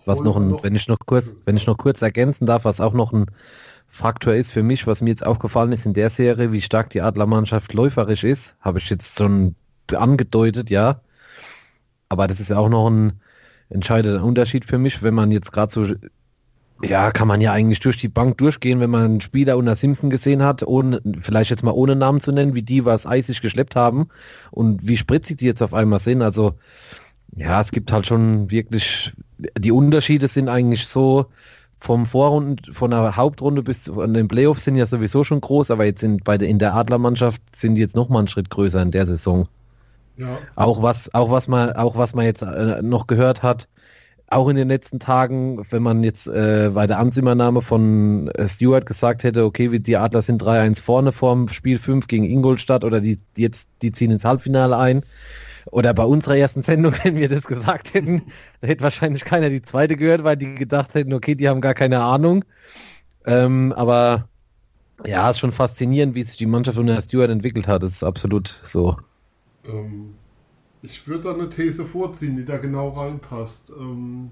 was, 0.05 0.21
noch 0.21 0.35
ein, 0.35 0.57
wenn 0.61 0.75
ich 0.75 0.87
noch 0.87 0.99
kurz, 1.05 1.27
wenn 1.45 1.57
ich 1.57 1.67
noch 1.67 1.77
kurz 1.77 2.01
ergänzen 2.01 2.45
darf, 2.45 2.65
was 2.65 2.81
auch 2.81 2.93
noch 2.93 3.13
ein 3.13 3.27
Faktor 3.89 4.33
ist 4.33 4.51
für 4.51 4.63
mich, 4.63 4.87
was 4.87 5.01
mir 5.01 5.09
jetzt 5.09 5.25
aufgefallen 5.25 5.73
ist 5.73 5.85
in 5.85 5.93
der 5.93 6.09
Serie, 6.09 6.51
wie 6.51 6.61
stark 6.61 6.89
die 6.89 7.01
Adlermannschaft 7.01 7.73
läuferisch 7.73 8.23
ist, 8.23 8.55
habe 8.61 8.79
ich 8.79 8.89
jetzt 8.89 9.17
schon 9.17 9.55
angedeutet, 9.93 10.69
ja. 10.69 11.01
Aber 12.07 12.27
das 12.27 12.39
ist 12.39 12.49
ja 12.49 12.57
auch 12.57 12.69
noch 12.69 12.89
ein 12.89 13.19
entscheidender 13.69 14.23
Unterschied 14.23 14.65
für 14.65 14.77
mich, 14.77 15.03
wenn 15.03 15.13
man 15.13 15.31
jetzt 15.31 15.51
gerade 15.51 15.71
so, 15.71 15.87
ja, 16.83 17.11
kann 17.11 17.27
man 17.27 17.41
ja 17.41 17.51
eigentlich 17.53 17.79
durch 17.79 17.97
die 17.97 18.07
Bank 18.07 18.37
durchgehen, 18.37 18.79
wenn 18.79 18.89
man 18.89 19.03
einen 19.03 19.21
Spieler 19.21 19.57
unter 19.57 19.75
Simpson 19.75 20.09
gesehen 20.09 20.41
hat, 20.43 20.63
ohne, 20.63 21.01
vielleicht 21.19 21.51
jetzt 21.51 21.63
mal 21.63 21.71
ohne 21.71 21.95
Namen 21.95 22.21
zu 22.21 22.31
nennen, 22.31 22.55
wie 22.55 22.63
die 22.63 22.85
was 22.85 23.05
eisig 23.05 23.41
geschleppt 23.41 23.75
haben 23.75 24.07
und 24.51 24.87
wie 24.87 24.97
spritzig 24.97 25.37
die 25.37 25.45
jetzt 25.45 25.61
auf 25.61 25.73
einmal 25.73 25.99
sind. 25.99 26.21
Also, 26.21 26.55
ja, 27.35 27.61
es 27.61 27.71
gibt 27.71 27.91
halt 27.91 28.07
schon 28.07 28.49
wirklich, 28.49 29.13
die 29.57 29.71
Unterschiede 29.71 30.27
sind 30.27 30.49
eigentlich 30.49 30.87
so, 30.87 31.27
vom 31.81 32.05
Vorrunden, 32.05 32.73
von 32.73 32.91
der 32.91 33.15
Hauptrunde 33.15 33.63
bis 33.63 33.89
an 33.89 34.13
den 34.13 34.27
Playoffs 34.27 34.63
sind 34.63 34.75
ja 34.75 34.85
sowieso 34.85 35.23
schon 35.23 35.41
groß, 35.41 35.71
aber 35.71 35.85
jetzt 35.85 36.01
sind 36.01 36.23
bei 36.23 36.37
der, 36.37 36.47
in 36.47 36.59
der 36.59 36.75
Adlermannschaft 36.75 37.41
sind 37.55 37.73
die 37.73 37.81
jetzt 37.81 37.95
noch 37.95 38.07
mal 38.07 38.19
einen 38.19 38.27
Schritt 38.27 38.51
größer 38.51 38.81
in 38.81 38.91
der 38.91 39.07
Saison. 39.07 39.47
Ja. 40.15 40.37
Auch 40.55 40.83
was, 40.83 41.13
auch 41.15 41.31
was 41.31 41.47
man, 41.47 41.71
auch 41.73 41.97
was 41.97 42.13
man 42.13 42.25
jetzt 42.25 42.43
äh, 42.43 42.83
noch 42.83 43.07
gehört 43.07 43.41
hat, 43.41 43.67
auch 44.27 44.47
in 44.47 44.55
den 44.55 44.67
letzten 44.67 44.99
Tagen, 44.99 45.65
wenn 45.71 45.81
man 45.81 46.03
jetzt 46.03 46.27
äh, 46.27 46.69
bei 46.71 46.85
der 46.85 46.99
Amtsübernahme 46.99 47.63
von 47.63 48.27
äh, 48.29 48.47
Stewart 48.47 48.85
gesagt 48.85 49.23
hätte, 49.23 49.43
okay, 49.43 49.79
die 49.79 49.97
Adler 49.97 50.21
sind 50.21 50.43
3-1 50.43 50.79
vorne 50.79 51.11
vorm 51.11 51.49
Spiel 51.49 51.79
5 51.79 52.07
gegen 52.07 52.25
Ingolstadt 52.25 52.83
oder 52.83 53.01
die, 53.01 53.19
die 53.35 53.41
jetzt, 53.41 53.67
die 53.81 53.91
ziehen 53.91 54.11
ins 54.11 54.23
Halbfinale 54.23 54.77
ein, 54.77 55.01
oder 55.69 55.93
bei 55.93 56.03
unserer 56.03 56.37
ersten 56.37 56.63
Sendung, 56.63 56.93
wenn 57.03 57.15
wir 57.15 57.29
das 57.29 57.43
gesagt 57.45 57.93
hätten, 57.93 58.23
hätte 58.61 58.83
wahrscheinlich 58.83 59.25
keiner 59.25 59.49
die 59.49 59.61
zweite 59.61 59.95
gehört, 59.97 60.23
weil 60.23 60.37
die 60.37 60.55
gedacht 60.55 60.93
hätten, 60.93 61.13
okay, 61.13 61.35
die 61.35 61.49
haben 61.49 61.61
gar 61.61 61.73
keine 61.73 62.01
Ahnung. 62.01 62.45
Ähm, 63.25 63.73
aber 63.73 64.27
ja, 65.05 65.29
ist 65.29 65.39
schon 65.39 65.51
faszinierend, 65.51 66.15
wie 66.15 66.23
sich 66.23 66.37
die 66.37 66.45
Mannschaft 66.45 66.77
unter 66.77 67.01
Stewart 67.01 67.29
entwickelt 67.29 67.67
hat. 67.67 67.83
Das 67.83 67.91
ist 67.91 68.03
absolut 68.03 68.61
so. 68.63 68.97
Ähm, 69.65 70.15
ich 70.81 71.07
würde 71.07 71.23
da 71.25 71.33
eine 71.33 71.49
These 71.49 71.85
vorziehen, 71.85 72.35
die 72.35 72.45
da 72.45 72.57
genau 72.57 72.89
reinpasst. 72.89 73.71
Ähm, 73.71 74.31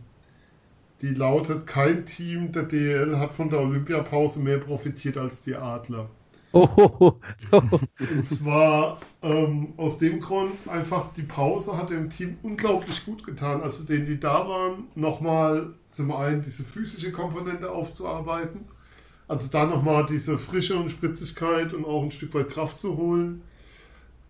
die 1.02 1.13
lautet, 1.13 1.65
kein 1.65 2.06
Team 2.06 2.52
der 2.52 2.63
DL 2.63 3.18
hat 3.18 3.34
von 3.34 3.50
der 3.50 3.60
Olympiapause 3.60 4.39
mehr 4.39 4.58
profitiert 4.60 5.18
als 5.18 5.42
die 5.42 5.56
Adler. 5.56 6.10
Oh, 6.52 7.14
Und 7.52 8.26
zwar 8.26 9.00
ähm, 9.22 9.74
aus 9.78 9.98
dem 10.00 10.20
Grund, 10.20 10.54
einfach 10.68 11.14
die 11.14 11.24
Pause 11.24 11.78
hat 11.78 11.90
dem 11.92 12.10
Team 12.10 12.38
unglaublich 12.42 13.06
gut 13.06 13.24
getan. 13.24 13.62
Also 13.62 13.84
denen, 13.84 14.06
die 14.06 14.20
da 14.20 14.48
waren, 14.48 14.86
nochmal 14.96 15.74
zum 15.92 16.12
einen 16.12 16.42
diese 16.42 16.64
physische 16.64 17.12
Komponente 17.12 17.72
aufzuarbeiten. 17.72 18.66
Also 19.28 19.48
da 19.52 19.66
nochmal 19.66 20.06
diese 20.08 20.38
Frische 20.40 20.78
und 20.78 20.90
Spritzigkeit 20.90 21.74
und 21.74 21.86
auch 21.86 22.04
ein 22.04 22.12
Stück 22.12 22.34
weit 22.34 22.50
Kraft 22.50 22.80
zu 22.80 22.98
holen. 22.98 23.44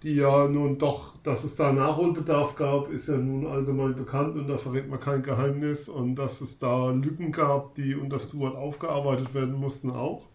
Die 0.03 0.15
ja 0.15 0.47
nun 0.47 0.77
doch, 0.77 1.15
dass 1.23 1.43
es 1.43 1.55
da 1.57 1.73
Nachholbedarf 1.73 2.55
gab, 2.55 2.89
ist 2.89 3.09
ja 3.09 3.17
nun 3.17 3.45
allgemein 3.47 3.95
bekannt 3.95 4.35
und 4.37 4.47
da 4.47 4.57
verrät 4.57 4.89
man 4.89 4.99
kein 4.99 5.23
Geheimnis. 5.23 5.89
Und 5.89 6.15
dass 6.15 6.41
es 6.41 6.57
da 6.57 6.91
Lücken 6.91 7.31
gab, 7.31 7.75
die 7.75 7.95
unter 7.95 8.19
Stuart 8.19 8.55
aufgearbeitet 8.55 9.33
werden 9.33 9.55
mussten 9.55 9.89
auch. 9.91 10.28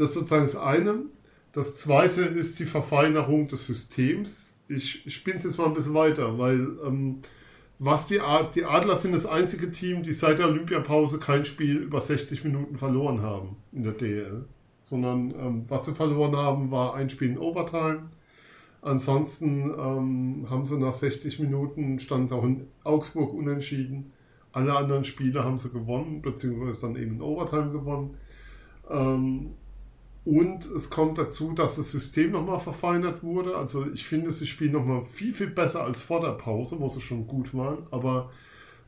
Das 0.00 0.12
ist 0.12 0.14
sozusagen 0.14 0.44
das 0.46 0.56
eine. 0.56 1.02
Das 1.52 1.76
zweite 1.76 2.22
ist 2.22 2.58
die 2.58 2.64
Verfeinerung 2.64 3.48
des 3.48 3.66
Systems. 3.66 4.56
Ich, 4.66 5.04
spinne 5.14 5.36
es 5.36 5.44
jetzt 5.44 5.58
mal 5.58 5.66
ein 5.66 5.74
bisschen 5.74 5.92
weiter, 5.92 6.38
weil 6.38 6.68
ähm, 6.86 7.18
was 7.78 8.06
die, 8.06 8.18
Ad 8.18 8.52
die 8.54 8.64
Adler 8.64 8.96
sind 8.96 9.12
das 9.12 9.26
einzige 9.26 9.70
Team, 9.70 10.02
die 10.02 10.14
seit 10.14 10.38
der 10.38 10.48
Olympiapause 10.48 11.18
kein 11.18 11.44
Spiel 11.44 11.76
über 11.76 12.00
60 12.00 12.44
Minuten 12.44 12.78
verloren 12.78 13.20
haben 13.20 13.56
in 13.72 13.82
der 13.82 13.92
DL. 13.92 14.46
Sondern 14.80 15.34
ähm, 15.38 15.64
was 15.68 15.84
sie 15.84 15.92
verloren 15.92 16.34
haben, 16.34 16.70
war 16.70 16.94
ein 16.94 17.10
Spiel 17.10 17.32
in 17.32 17.38
Overtime. 17.38 18.04
Ansonsten 18.80 19.70
ähm, 19.78 20.46
haben 20.48 20.64
sie 20.64 20.78
nach 20.78 20.94
60 20.94 21.40
Minuten, 21.40 21.98
standen 21.98 22.28
sie 22.28 22.34
auch 22.34 22.44
in 22.44 22.68
Augsburg 22.84 23.34
unentschieden. 23.34 24.12
Alle 24.52 24.74
anderen 24.74 25.04
Spiele 25.04 25.44
haben 25.44 25.58
sie 25.58 25.68
gewonnen, 25.68 26.22
beziehungsweise 26.22 26.80
dann 26.80 26.96
eben 26.96 27.16
in 27.16 27.20
Overtime 27.20 27.70
gewonnen. 27.70 28.14
Ähm, 28.90 29.50
und 30.30 30.64
es 30.64 30.90
kommt 30.90 31.18
dazu, 31.18 31.54
dass 31.54 31.74
das 31.74 31.90
System 31.90 32.30
nochmal 32.30 32.60
verfeinert 32.60 33.24
wurde. 33.24 33.56
Also 33.56 33.84
ich 33.92 34.06
finde, 34.06 34.30
sie 34.30 34.46
spielen 34.46 34.70
nochmal 34.70 35.04
viel, 35.04 35.34
viel 35.34 35.48
besser 35.48 35.82
als 35.82 36.00
vor 36.02 36.20
der 36.20 36.34
Pause, 36.34 36.78
wo 36.78 36.88
sie 36.88 37.00
schon 37.00 37.26
gut 37.26 37.52
waren. 37.52 37.78
Aber 37.90 38.30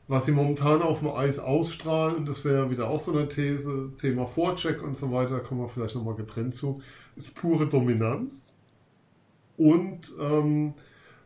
was 0.07 0.25
sie 0.25 0.31
momentan 0.31 0.81
auf 0.81 0.99
dem 0.99 1.09
Eis 1.09 1.39
ausstrahlen, 1.39 2.25
das 2.25 2.45
wäre 2.45 2.71
wieder 2.71 2.89
auch 2.89 2.99
so 2.99 3.11
eine 3.11 3.27
These, 3.27 3.91
Thema 3.99 4.25
Vorcheck 4.25 4.81
und 4.81 4.95
so 4.95 5.11
weiter, 5.11 5.41
kommen 5.41 5.59
wir 5.59 5.67
vielleicht 5.67 5.95
nochmal 5.95 6.15
getrennt 6.15 6.55
zu, 6.55 6.81
ist 7.17 7.35
pure 7.35 7.67
Dominanz. 7.67 8.53
Und 9.57 10.13
ähm, 10.21 10.75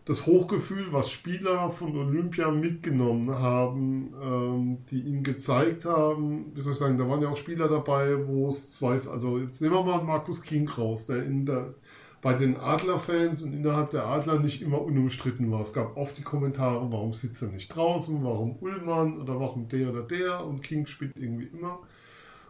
das 0.07 0.25
Hochgefühl, 0.25 0.93
was 0.93 1.11
Spieler 1.11 1.69
von 1.69 1.95
Olympia 1.97 2.49
mitgenommen 2.49 3.29
haben, 3.29 4.13
ähm, 4.23 4.77
die 4.89 5.01
ihnen 5.01 5.21
gezeigt 5.21 5.83
haben, 5.83 6.51
wie 6.55 6.61
soll 6.61 6.71
ich 6.71 6.79
sagen, 6.79 6.97
da 6.97 7.09
waren 7.09 7.21
ja 7.21 7.27
auch 7.27 7.35
Spieler 7.35 7.67
dabei, 7.67 8.25
wo 8.25 8.47
es 8.47 8.71
Zweifel, 8.71 9.11
also 9.11 9.37
jetzt 9.37 9.61
nehmen 9.61 9.73
wir 9.73 9.83
mal 9.83 10.01
Markus 10.01 10.41
King 10.41 10.69
raus, 10.69 11.07
der 11.07 11.23
in 11.23 11.45
der 11.45 11.73
bei 12.21 12.33
den 12.33 12.57
Adler-Fans 12.57 13.43
und 13.43 13.53
innerhalb 13.53 13.91
der 13.91 14.07
Adler 14.07 14.39
nicht 14.39 14.61
immer 14.61 14.81
unumstritten 14.81 15.51
war. 15.51 15.61
Es 15.61 15.71
gab 15.71 15.95
oft 15.97 16.17
die 16.17 16.23
Kommentare, 16.23 16.91
warum 16.91 17.13
sitzt 17.13 17.41
er 17.43 17.49
nicht 17.49 17.67
draußen, 17.67 18.23
warum 18.23 18.57
Ullmann 18.59 19.21
oder 19.21 19.39
warum 19.39 19.67
der 19.67 19.89
oder 19.89 20.01
der 20.01 20.43
und 20.43 20.63
King 20.63 20.87
spielt 20.87 21.15
irgendwie 21.15 21.45
immer. 21.45 21.79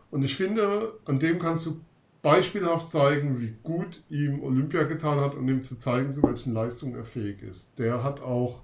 Und 0.10 0.24
ich 0.24 0.36
finde, 0.36 0.94
an 1.06 1.20
dem 1.20 1.38
kannst 1.38 1.66
du 1.66 1.82
beispielhaft 2.28 2.90
zeigen, 2.90 3.40
wie 3.40 3.54
gut 3.64 4.04
ihm 4.10 4.44
Olympia 4.44 4.84
getan 4.84 5.22
hat 5.22 5.34
und 5.34 5.48
ihm 5.48 5.64
zu 5.64 5.80
zeigen, 5.80 6.12
zu 6.12 6.22
welchen 6.24 6.54
Leistungen 6.54 6.96
er 6.96 7.06
fähig 7.06 7.42
ist. 7.42 7.80
Der 7.80 8.04
hat 8.04 8.20
auch 8.20 8.64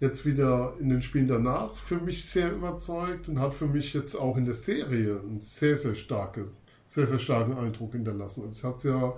jetzt 0.00 0.24
wieder 0.24 0.72
in 0.80 0.88
den 0.88 1.02
Spielen 1.02 1.28
danach 1.28 1.74
für 1.74 1.98
mich 1.98 2.24
sehr 2.24 2.50
überzeugt 2.50 3.28
und 3.28 3.38
hat 3.38 3.52
für 3.52 3.66
mich 3.66 3.92
jetzt 3.92 4.14
auch 4.14 4.38
in 4.38 4.46
der 4.46 4.54
Serie 4.54 5.20
einen 5.20 5.40
sehr, 5.40 5.76
sehr, 5.76 5.94
starke, 5.94 6.46
sehr, 6.86 7.06
sehr 7.06 7.18
starken 7.18 7.52
Eindruck 7.52 7.92
hinterlassen. 7.92 8.48
Es 8.48 8.64
hat 8.64 8.82
ja, 8.82 9.12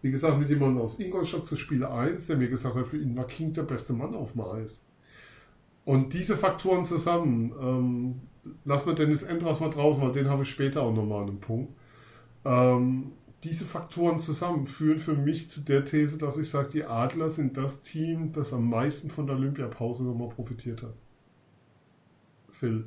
wie 0.00 0.10
gesagt, 0.10 0.38
mit 0.38 0.48
jemandem 0.48 0.80
aus 0.80 0.98
Ingolstadt 0.98 1.44
zu 1.44 1.56
Spiel 1.56 1.84
1, 1.84 2.26
der 2.28 2.38
mir 2.38 2.48
gesagt 2.48 2.76
hat, 2.76 2.86
für 2.86 2.96
ihn 2.96 3.14
war 3.14 3.26
King 3.26 3.52
der 3.52 3.64
beste 3.64 3.92
Mann 3.92 4.14
auf 4.14 4.32
dem 4.32 4.40
Eis. 4.40 4.80
Und 5.84 6.14
diese 6.14 6.38
Faktoren 6.38 6.82
zusammen, 6.82 7.52
ähm, 7.60 8.20
lassen 8.64 8.86
wir 8.86 8.94
Dennis 8.94 9.22
Endras 9.22 9.60
mal 9.60 9.68
draußen, 9.68 10.02
weil 10.02 10.12
den 10.12 10.30
habe 10.30 10.44
ich 10.44 10.48
später 10.48 10.80
auch 10.80 10.94
nochmal 10.94 11.24
einen 11.24 11.40
Punkt. 11.40 11.74
Ähm, 12.46 13.12
diese 13.44 13.64
Faktoren 13.64 14.18
zusammen 14.18 14.66
führen 14.66 14.98
für 14.98 15.14
mich 15.14 15.50
zu 15.50 15.60
der 15.60 15.84
These, 15.84 16.18
dass 16.18 16.38
ich 16.38 16.48
sage, 16.48 16.70
die 16.72 16.84
Adler 16.84 17.28
sind 17.28 17.56
das 17.56 17.82
Team, 17.82 18.32
das 18.32 18.52
am 18.52 18.68
meisten 18.68 19.10
von 19.10 19.26
der 19.26 19.36
Olympiapause 19.36 20.02
nochmal 20.04 20.28
profitiert 20.28 20.82
hat. 20.82 20.94
Phil. 22.50 22.86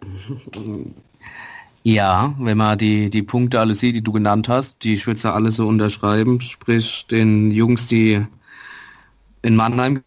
Ja, 1.82 2.34
wenn 2.38 2.58
man 2.58 2.76
die, 2.76 3.08
die 3.08 3.22
Punkte 3.22 3.58
alle 3.58 3.74
sieht, 3.74 3.94
die 3.94 4.02
du 4.02 4.12
genannt 4.12 4.50
hast, 4.50 4.84
die 4.84 4.92
ich 4.92 5.06
würde 5.06 5.18
ja 5.20 5.32
alle 5.32 5.50
so 5.50 5.66
unterschreiben, 5.66 6.38
sprich 6.42 7.06
den 7.10 7.50
Jungs, 7.50 7.86
die 7.86 8.22
in 9.40 9.56
Mannheim 9.56 10.02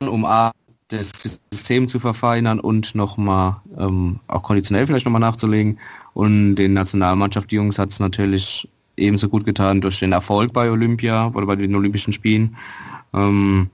um 0.00 0.24
A 0.24 0.50
das 0.88 1.10
System 1.52 1.88
zu 1.88 2.00
verfeinern 2.00 2.58
und 2.58 2.96
nochmal 2.96 3.60
ähm, 3.78 4.18
auch 4.26 4.42
konditionell 4.42 4.86
vielleicht 4.86 5.06
nochmal 5.06 5.20
nachzulegen. 5.20 5.78
Und 6.14 6.56
den 6.56 6.74
Nationalmannschaft, 6.74 7.50
die 7.50 7.56
Jungs, 7.56 7.78
hat 7.78 7.90
es 7.90 8.00
natürlich 8.00 8.68
ebenso 8.96 9.28
gut 9.28 9.44
getan 9.44 9.80
durch 9.80 9.98
den 9.98 10.12
Erfolg 10.12 10.52
bei 10.52 10.70
Olympia 10.70 11.28
oder 11.28 11.46
bei 11.46 11.56
den 11.56 11.74
Olympischen 11.74 12.12
Spielen. 12.12 12.56
Ähm, 13.14 13.70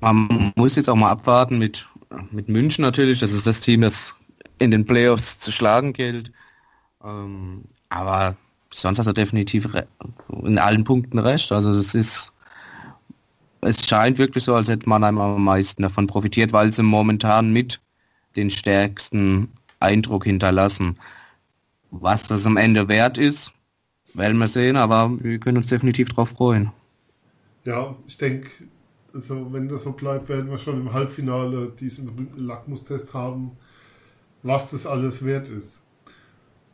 man 0.00 0.52
muss 0.56 0.76
jetzt 0.76 0.88
auch 0.88 0.96
mal 0.96 1.10
abwarten 1.10 1.58
mit, 1.58 1.88
mit 2.32 2.48
München 2.48 2.82
natürlich. 2.82 3.20
Das 3.20 3.32
ist 3.32 3.46
das 3.46 3.60
Team, 3.60 3.82
das 3.82 4.14
in 4.58 4.70
den 4.72 4.84
Playoffs 4.84 5.38
zu 5.38 5.52
schlagen 5.52 5.92
gilt. 5.92 6.32
Ähm, 7.04 7.62
aber 7.88 8.36
sonst 8.70 8.98
hat 8.98 9.06
er 9.06 9.12
definitiv 9.12 9.68
in 10.42 10.58
allen 10.58 10.82
Punkten 10.82 11.18
recht. 11.18 11.52
Also 11.52 11.70
es 11.70 11.94
ist 11.94 12.32
es 13.62 13.86
scheint 13.86 14.18
wirklich 14.18 14.44
so, 14.44 14.54
als 14.54 14.68
hätte 14.68 14.88
Mannheim 14.88 15.18
am 15.18 15.44
meisten 15.44 15.82
davon 15.82 16.08
profitiert, 16.08 16.52
weil 16.52 16.72
sie 16.72 16.82
momentan 16.82 17.52
mit 17.52 17.80
den 18.36 18.50
stärksten 18.50 19.48
Eindruck 19.80 20.24
hinterlassen. 20.24 20.98
Was 21.90 22.22
das 22.24 22.46
am 22.46 22.56
Ende 22.56 22.88
wert 22.88 23.18
ist, 23.18 23.52
werden 24.14 24.38
wir 24.38 24.48
sehen, 24.48 24.76
aber 24.76 25.10
wir 25.22 25.38
können 25.38 25.58
uns 25.58 25.66
definitiv 25.66 26.10
darauf 26.10 26.30
freuen. 26.30 26.70
Ja, 27.64 27.96
ich 28.06 28.18
denke, 28.18 28.48
also 29.14 29.52
wenn 29.52 29.68
das 29.68 29.84
so 29.84 29.92
bleibt, 29.92 30.28
werden 30.28 30.50
wir 30.50 30.58
schon 30.58 30.80
im 30.80 30.92
Halbfinale 30.92 31.72
diesen 31.78 32.06
berühmten 32.06 32.40
Lackmustest 32.40 33.14
haben, 33.14 33.52
was 34.42 34.70
das 34.70 34.86
alles 34.86 35.24
wert 35.24 35.48
ist. 35.48 35.82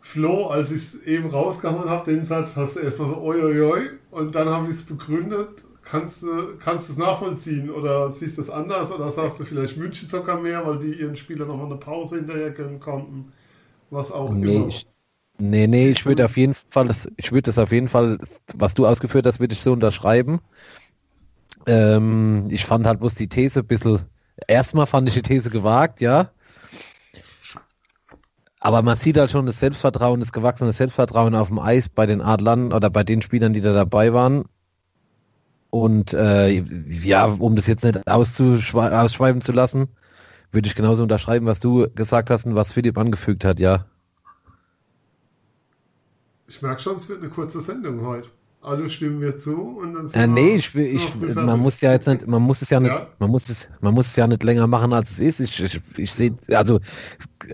Flo, 0.01 0.47
als 0.47 0.71
ich 0.71 0.79
es 0.79 1.03
eben 1.03 1.29
rausgehauen 1.29 1.91
habe, 1.91 2.11
den 2.11 2.25
Satz, 2.25 2.57
hast 2.57 2.77
du 2.77 2.81
erstmal 2.81 3.11
so 3.11 3.21
oi, 3.21 3.43
oi, 3.43 3.61
oi 3.61 3.91
und 4.11 4.35
dann 4.35 4.49
habe 4.49 4.67
ich 4.67 4.73
es 4.73 4.83
begründet. 4.83 5.63
Kannst 5.91 6.23
du 6.23 6.57
kannst 6.59 6.91
es 6.91 6.99
nachvollziehen 6.99 7.71
oder 7.71 8.11
siehst 8.11 8.37
du 8.39 8.43
es 8.43 8.51
anders 8.51 8.93
oder 8.93 9.11
sagst 9.11 9.41
du 9.41 9.45
vielleicht 9.45 9.77
München 9.79 10.09
sogar 10.09 10.39
mehr, 10.41 10.67
weil 10.67 10.79
die 10.79 10.93
ihren 11.01 11.17
Spielern 11.17 11.49
nochmal 11.49 11.67
eine 11.67 11.77
Pause 11.77 12.17
hinterher 12.17 12.51
gönnen 12.51 12.81
konnten? 12.81 13.33
Was 13.91 14.13
auch 14.13 14.41
Nee, 14.43 14.43
immer. 14.43 14.69
ich, 14.69 14.87
nee, 15.39 15.67
nee, 15.67 15.91
ich 15.91 16.05
würde 16.07 16.25
auf 16.25 16.37
jeden 16.37 16.55
Fall, 16.55 16.89
das, 16.89 17.09
ich 17.17 17.33
würde 17.33 17.43
das 17.45 17.59
auf 17.59 17.73
jeden 17.73 17.89
Fall, 17.89 18.19
was 18.55 18.75
du 18.75 18.87
ausgeführt 18.87 19.27
hast, 19.27 19.41
würde 19.41 19.55
ich 19.55 19.63
so 19.63 19.73
unterschreiben. 19.73 20.41
Ähm, 21.67 22.49
ich 22.51 22.65
fand 22.65 22.87
halt 22.87 23.01
bloß 23.01 23.15
die 23.15 23.29
These 23.29 23.61
ein 23.61 23.67
bisschen, 23.67 24.01
erstmal 24.47 24.87
fand 24.87 25.09
ich 25.09 25.15
die 25.15 25.23
These 25.23 25.51
gewagt, 25.51 26.01
ja. 26.01 26.31
Aber 28.61 28.83
man 28.83 28.97
sieht 28.97 29.17
halt 29.19 29.31
schon 29.33 29.47
das 29.47 29.59
Selbstvertrauen, 29.61 30.21
das 30.21 30.31
gewachsene 30.33 30.73
Selbstvertrauen 30.73 31.35
auf 31.35 31.49
dem 31.49 31.59
Eis 31.59 31.89
bei 31.89 32.07
den 32.07 32.21
Adlern 32.21 32.73
oder 32.73 32.89
bei 32.91 33.03
den 33.05 33.21
Spielern, 33.23 33.53
die 33.53 33.61
da 33.61 33.73
dabei 33.73 34.13
waren. 34.13 34.45
Und 35.71 36.15
äh, 36.15 36.49
ja, 36.89 37.27
um 37.27 37.55
das 37.57 37.67
jetzt 37.67 37.85
nicht 37.85 38.07
ausschweifen 38.09 39.41
zu 39.43 39.53
lassen, 39.53 39.89
würde 40.51 40.67
ich 40.67 40.75
genauso 40.75 41.03
unterschreiben, 41.03 41.47
was 41.47 41.61
du 41.61 41.89
gesagt 41.95 42.31
hast 42.31 42.47
und 42.47 42.55
was 42.55 42.73
Philipp 42.73 42.97
angefügt 42.97 43.45
hat, 43.45 43.61
ja. 43.61 43.85
Ich 46.47 46.63
merke 46.63 46.81
schon, 46.81 46.97
es 46.97 47.09
wird 47.09 47.21
eine 47.21 47.29
kurze 47.31 47.61
Sendung 47.61 48.07
heute. 48.07 48.29
Alle 48.61 48.91
stimmen 48.91 49.21
wir 49.21 49.37
zu 49.39 49.55
und 49.55 49.95
dann 49.95 50.09
sind 50.09 50.17
Äh, 50.17 50.21
wir- 50.21 50.27
nee, 50.27 50.57
ich 50.57 50.75
will, 50.75 50.87
ich, 50.87 51.15
man 51.15 51.61
muss 51.61 51.81
ja 51.81 51.93
jetzt 51.93 52.09
nicht, 52.09 52.27
man 52.27 52.43
muss 52.43 52.61
es 52.61 52.71
ja 52.71 52.81
nicht, 52.81 52.93
Ja. 52.95 53.07
man 53.19 53.31
muss 53.31 53.49
es, 53.49 53.69
man 53.81 53.95
muss 53.95 54.09
es 54.09 54.17
ja 54.17 54.27
nicht 54.27 54.43
länger 54.43 54.67
machen, 54.67 54.93
als 54.93 55.13
es 55.13 55.19
ist. 55.21 55.41
Ich, 55.41 55.63
ich, 55.63 55.81
ich 55.97 56.13
sehe, 56.13 56.35
also 56.49 56.81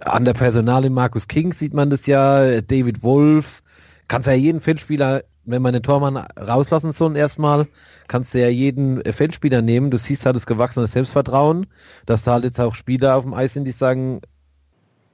an 0.00 0.24
der 0.24 0.32
Personale 0.32 0.88
Markus 0.88 1.28
King 1.28 1.52
sieht 1.52 1.74
man 1.74 1.90
das 1.90 2.06
ja, 2.06 2.60
David 2.62 3.02
Wolf, 3.02 3.62
kannst 4.08 4.28
ja 4.28 4.32
jeden 4.34 4.60
Feldspieler, 4.60 5.24
wenn 5.46 5.62
man 5.62 5.72
den 5.72 5.82
Tormann 5.82 6.16
rauslassen 6.16 6.92
soll 6.92 7.16
erstmal, 7.16 7.66
kannst 8.08 8.34
du 8.34 8.40
ja 8.40 8.48
jeden 8.48 9.02
Feldspieler 9.04 9.62
nehmen. 9.62 9.90
Du 9.90 9.98
siehst 9.98 10.26
halt 10.26 10.36
das 10.36 10.46
gewachsene 10.46 10.86
Selbstvertrauen, 10.86 11.66
dass 12.06 12.22
da 12.22 12.32
halt 12.34 12.44
jetzt 12.44 12.60
auch 12.60 12.74
Spieler 12.74 13.16
auf 13.16 13.24
dem 13.24 13.34
Eis 13.34 13.52
sind, 13.52 13.64
die 13.64 13.72
sagen, 13.72 14.20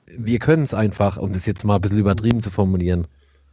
wir 0.06 0.38
können 0.38 0.64
es 0.64 0.74
einfach, 0.74 1.16
um 1.16 1.32
das 1.32 1.46
jetzt 1.46 1.64
mal 1.64 1.76
ein 1.76 1.80
bisschen 1.80 1.98
übertrieben 1.98 2.40
zu 2.40 2.50
formulieren. 2.50 3.06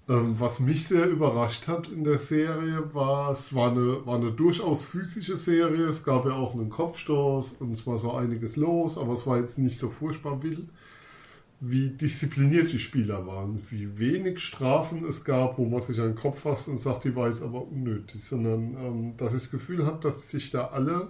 Ähm, 0.09 0.39
was 0.39 0.59
mich 0.59 0.87
sehr 0.87 1.07
überrascht 1.07 1.67
hat 1.67 1.89
in 1.89 2.03
der 2.03 2.17
Serie 2.17 2.93
war, 2.93 3.31
es 3.31 3.53
war 3.53 3.71
eine, 3.71 4.05
war 4.05 4.15
eine 4.15 4.31
durchaus 4.31 4.85
physische 4.85 5.35
Serie. 5.35 5.85
Es 5.85 6.03
gab 6.03 6.25
ja 6.25 6.31
auch 6.31 6.53
einen 6.53 6.69
Kopfstoß 6.69 7.57
und 7.59 7.73
es 7.73 7.85
war 7.85 7.97
so 7.97 8.13
einiges 8.13 8.55
los, 8.55 8.97
aber 8.97 9.13
es 9.13 9.27
war 9.27 9.37
jetzt 9.37 9.57
nicht 9.57 9.77
so 9.77 9.89
furchtbar 9.89 10.41
wild, 10.43 10.69
wie 11.59 11.89
diszipliniert 11.89 12.71
die 12.71 12.79
Spieler 12.79 13.25
waren, 13.25 13.59
wie 13.69 13.97
wenig 13.97 14.39
Strafen 14.39 15.03
es 15.05 15.23
gab, 15.23 15.57
wo 15.57 15.65
man 15.65 15.81
sich 15.81 15.99
an 15.99 16.09
den 16.09 16.15
Kopf 16.15 16.41
fasst 16.41 16.67
und 16.67 16.79
sagt, 16.79 17.03
die 17.05 17.15
war 17.15 17.27
jetzt 17.27 17.41
aber 17.41 17.67
unnötig, 17.67 18.23
sondern 18.23 18.77
ähm, 18.77 19.17
dass 19.17 19.33
ich 19.33 19.41
das 19.41 19.51
Gefühl 19.51 19.85
habe, 19.85 19.99
dass 20.01 20.29
sich 20.29 20.51
da 20.51 20.67
alle 20.67 21.07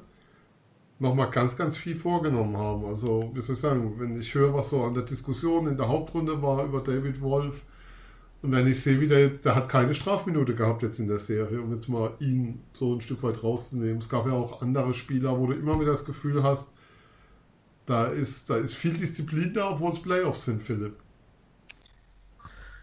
nochmal 1.00 1.30
ganz, 1.32 1.58
ganz 1.58 1.76
viel 1.76 1.96
vorgenommen 1.96 2.56
haben. 2.56 2.86
Also, 2.86 3.32
wie 3.34 3.42
soll 3.42 3.56
ich 3.56 3.62
sagen, 3.62 3.96
wenn 3.98 4.20
ich 4.20 4.34
höre, 4.34 4.54
was 4.54 4.70
so 4.70 4.84
an 4.84 4.94
der 4.94 5.04
Diskussion 5.04 5.68
in 5.68 5.78
der 5.78 5.90
Hauptrunde 5.90 6.42
war 6.42 6.66
über 6.66 6.82
David 6.82 7.22
Wolf, 7.22 7.64
und 8.42 8.52
wenn 8.52 8.68
ich 8.68 8.82
sehe, 8.82 9.02
wie 9.02 9.08
der 9.08 9.22
jetzt, 9.22 9.46
der 9.46 9.56
hat 9.56 9.68
keine 9.68 9.94
Strafminute 9.94 10.54
gehabt 10.54 10.84
jetzt 10.84 11.00
in 11.00 11.08
der 11.08 11.20
Serie, 11.20 11.60
um 11.60 11.74
jetzt 11.74 11.90
mal 11.90 12.12
ihn 12.20 12.62
so 12.74 12.94
ein 12.94 13.02
Stück 13.02 13.24
weit 13.24 13.44
rauszunehmen. 13.44 13.98
Es 13.98 14.10
gab 14.10 14.28
ja 14.28 14.34
auch 14.34 14.62
andere 14.62 14.94
Spieler, 14.94 15.40
wo 15.40 15.48
du 15.48 15.54
immer 15.54 15.80
wieder 15.80 15.92
das 15.92 16.06
Gefühl 16.06 16.44
hast, 16.44 16.72
da 17.88 18.06
ist, 18.06 18.50
da 18.50 18.58
ist 18.58 18.76
viel 18.76 18.94
Disziplin 18.94 19.54
da, 19.54 19.72
obwohl 19.72 19.94
es 19.94 20.02
Playoffs 20.02 20.46
sind, 20.46 20.62
Philipp. 20.62 20.96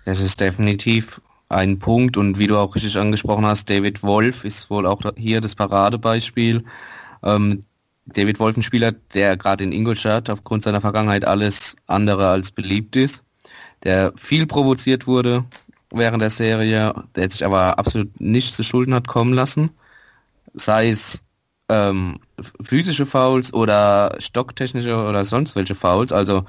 Das 0.04 0.20
ist 0.20 0.40
definitiv 0.40 1.20
ein 1.48 1.78
Punkt 1.78 2.16
und 2.16 2.38
wie 2.38 2.46
du 2.46 2.56
auch 2.58 2.74
richtig 2.74 2.96
angesprochen 2.96 3.46
hast, 3.46 3.70
David 3.70 4.02
Wolf 4.02 4.44
ist 4.44 4.70
wohl 4.70 4.86
auch 4.86 5.00
hier 5.16 5.40
das 5.40 5.54
Paradebeispiel. 5.54 6.64
Ähm, 7.22 7.64
David 8.06 8.38
Wolf, 8.38 8.56
ein 8.56 8.62
Spieler, 8.62 8.92
der 8.92 9.36
gerade 9.36 9.64
in 9.64 9.72
Ingolstadt 9.72 10.28
aufgrund 10.28 10.62
seiner 10.62 10.80
Vergangenheit 10.80 11.24
alles 11.24 11.76
andere 11.86 12.28
als 12.28 12.50
beliebt 12.50 12.96
ist, 12.96 13.22
der 13.82 14.12
viel 14.16 14.46
provoziert 14.46 15.06
wurde 15.06 15.44
während 15.90 16.22
der 16.22 16.30
Serie, 16.30 16.94
der 17.14 17.30
sich 17.30 17.44
aber 17.44 17.78
absolut 17.78 18.20
nicht 18.20 18.54
zu 18.54 18.62
Schulden 18.62 18.94
hat 18.94 19.06
kommen 19.06 19.32
lassen, 19.32 19.70
sei 20.54 20.88
es 20.88 21.23
ähm, 21.68 22.20
physische 22.60 23.06
Fouls 23.06 23.52
oder 23.52 24.16
stocktechnische 24.18 24.96
oder 24.96 25.24
sonst 25.24 25.56
welche 25.56 25.74
Fouls, 25.74 26.12
also 26.12 26.44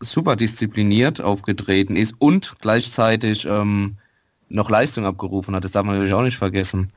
super 0.00 0.36
diszipliniert 0.36 1.20
aufgetreten 1.20 1.96
ist 1.96 2.14
und 2.18 2.56
gleichzeitig 2.60 3.44
ähm, 3.44 3.96
noch 4.48 4.68
Leistung 4.68 5.06
abgerufen 5.06 5.54
hat. 5.54 5.64
Das 5.64 5.72
darf 5.72 5.84
man 5.84 5.94
natürlich 5.94 6.14
auch 6.14 6.22
nicht 6.22 6.38
vergessen. 6.38 6.92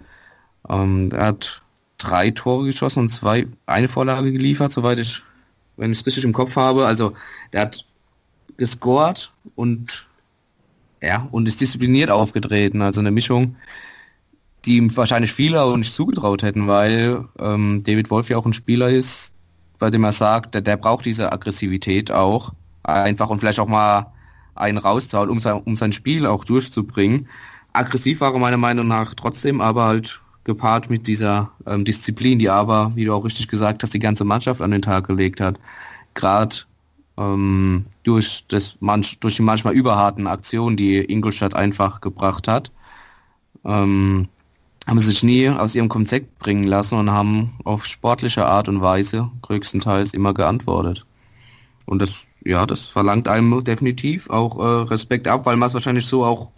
Ähm, 0.68 1.10
er 1.14 1.28
hat 1.28 1.62
drei 1.98 2.32
Tore 2.32 2.66
geschossen 2.66 3.00
und 3.00 3.10
zwei, 3.10 3.48
eine 3.68 3.88
Vorlage 3.88 4.32
geliefert, 4.32 4.72
soweit 4.72 5.00
ich, 5.00 5.22
wenn 5.78 5.92
ich 5.92 6.00
es 6.00 6.06
richtig 6.06 6.24
im 6.24 6.34
Kopf 6.34 6.56
habe. 6.56 6.86
Also 6.86 7.14
der 7.54 7.62
hat 7.62 7.86
gescored 8.58 9.32
und 9.56 10.08
ja, 11.02 11.28
und 11.32 11.48
ist 11.48 11.62
diszipliniert 11.62 12.10
aufgetreten. 12.10 12.82
Also 12.82 13.00
eine 13.02 13.12
Mischung, 13.12 13.56
die 14.66 14.78
ihm 14.78 14.96
wahrscheinlich 14.98 15.34
viele 15.34 15.62
auch 15.62 15.78
nicht 15.78 15.94
zugetraut 15.94 16.44
hätten, 16.44 16.68
weil 16.68 17.26
ähm, 17.40 17.84
David 17.86 18.10
Wolf 18.10 18.30
ja 18.30 18.38
auch 18.38 18.46
ein 18.46 18.54
Spieler 18.54 18.90
ist, 18.90 19.34
bei 19.80 19.90
dem 19.90 20.04
er 20.04 20.12
sagt, 20.12 20.56
der, 20.56 20.62
der 20.62 20.78
braucht 20.78 21.06
diese 21.06 21.32
Aggressivität 21.32 22.12
auch 22.12 22.54
einfach 22.84 23.30
und 23.30 23.40
vielleicht 23.40 23.60
auch 23.60 23.68
mal 23.68 24.12
einen 24.56 24.78
rauszuhauen, 24.78 25.30
um 25.30 25.40
sein, 25.40 25.62
um 25.66 25.76
sein 25.76 25.94
Spiel 25.94 26.26
auch 26.26 26.46
durchzubringen. 26.46 27.28
Aggressiv 27.74 28.22
war 28.22 28.34
er 28.34 28.40
meiner 28.40 28.58
Meinung 28.58 28.88
nach 28.88 29.14
trotzdem, 29.16 29.62
aber 29.62 29.86
halt 29.86 30.22
gepaart 30.46 30.90
mit 30.90 31.08
dieser 31.08 31.52
ähm, 31.66 31.84
Disziplin, 31.84 32.40
die 32.40 32.50
aber, 32.50 32.92
wie 32.96 33.06
du 33.06 33.14
auch 33.14 33.26
richtig 33.26 33.48
gesagt 33.48 33.84
hast, 33.84 33.94
die 33.94 34.00
ganze 34.00 34.24
Mannschaft 34.24 34.62
an 34.62 34.72
den 34.72 34.82
Tag 34.82 35.08
gelegt 35.08 35.42
hat. 35.42 35.60
Gerade 36.14 36.56
ähm, 37.18 37.86
durch, 38.04 38.46
das 38.48 38.78
durch 39.20 39.36
die 39.36 39.42
manchmal 39.42 39.74
überharten 39.74 40.28
Aktionen, 40.28 40.78
die 40.78 40.98
Ingolstadt 41.00 41.56
einfach 41.56 42.00
gebracht 42.00 42.48
hat, 42.48 42.72
ähm, 43.66 44.28
haben 44.88 45.00
sich 45.00 45.24
nie 45.24 45.50
aus 45.50 45.76
ihrem 45.76 45.90
Konzept 45.90 46.38
bringen 46.40 46.66
lassen 46.66 46.98
und 47.00 47.12
haben 47.12 47.54
auf 47.64 47.86
sportliche 47.86 48.46
Art 48.46 48.70
und 48.70 48.82
Weise 48.82 49.32
größtenteils 49.42 50.14
immer 50.14 50.34
geantwortet. 50.34 51.06
Und 51.86 52.02
das, 52.02 52.28
ja, 52.44 52.66
das 52.66 52.88
verlangt 52.88 53.28
einem 53.28 53.64
definitiv 53.64 54.30
auch 54.30 54.60
äh, 54.60 54.88
Respekt 54.88 55.28
ab, 55.28 55.46
weil 55.46 55.56
man 55.56 55.68
es 55.68 55.74
wahrscheinlich 55.74 56.06
so 56.06 56.24
auch 56.24 56.50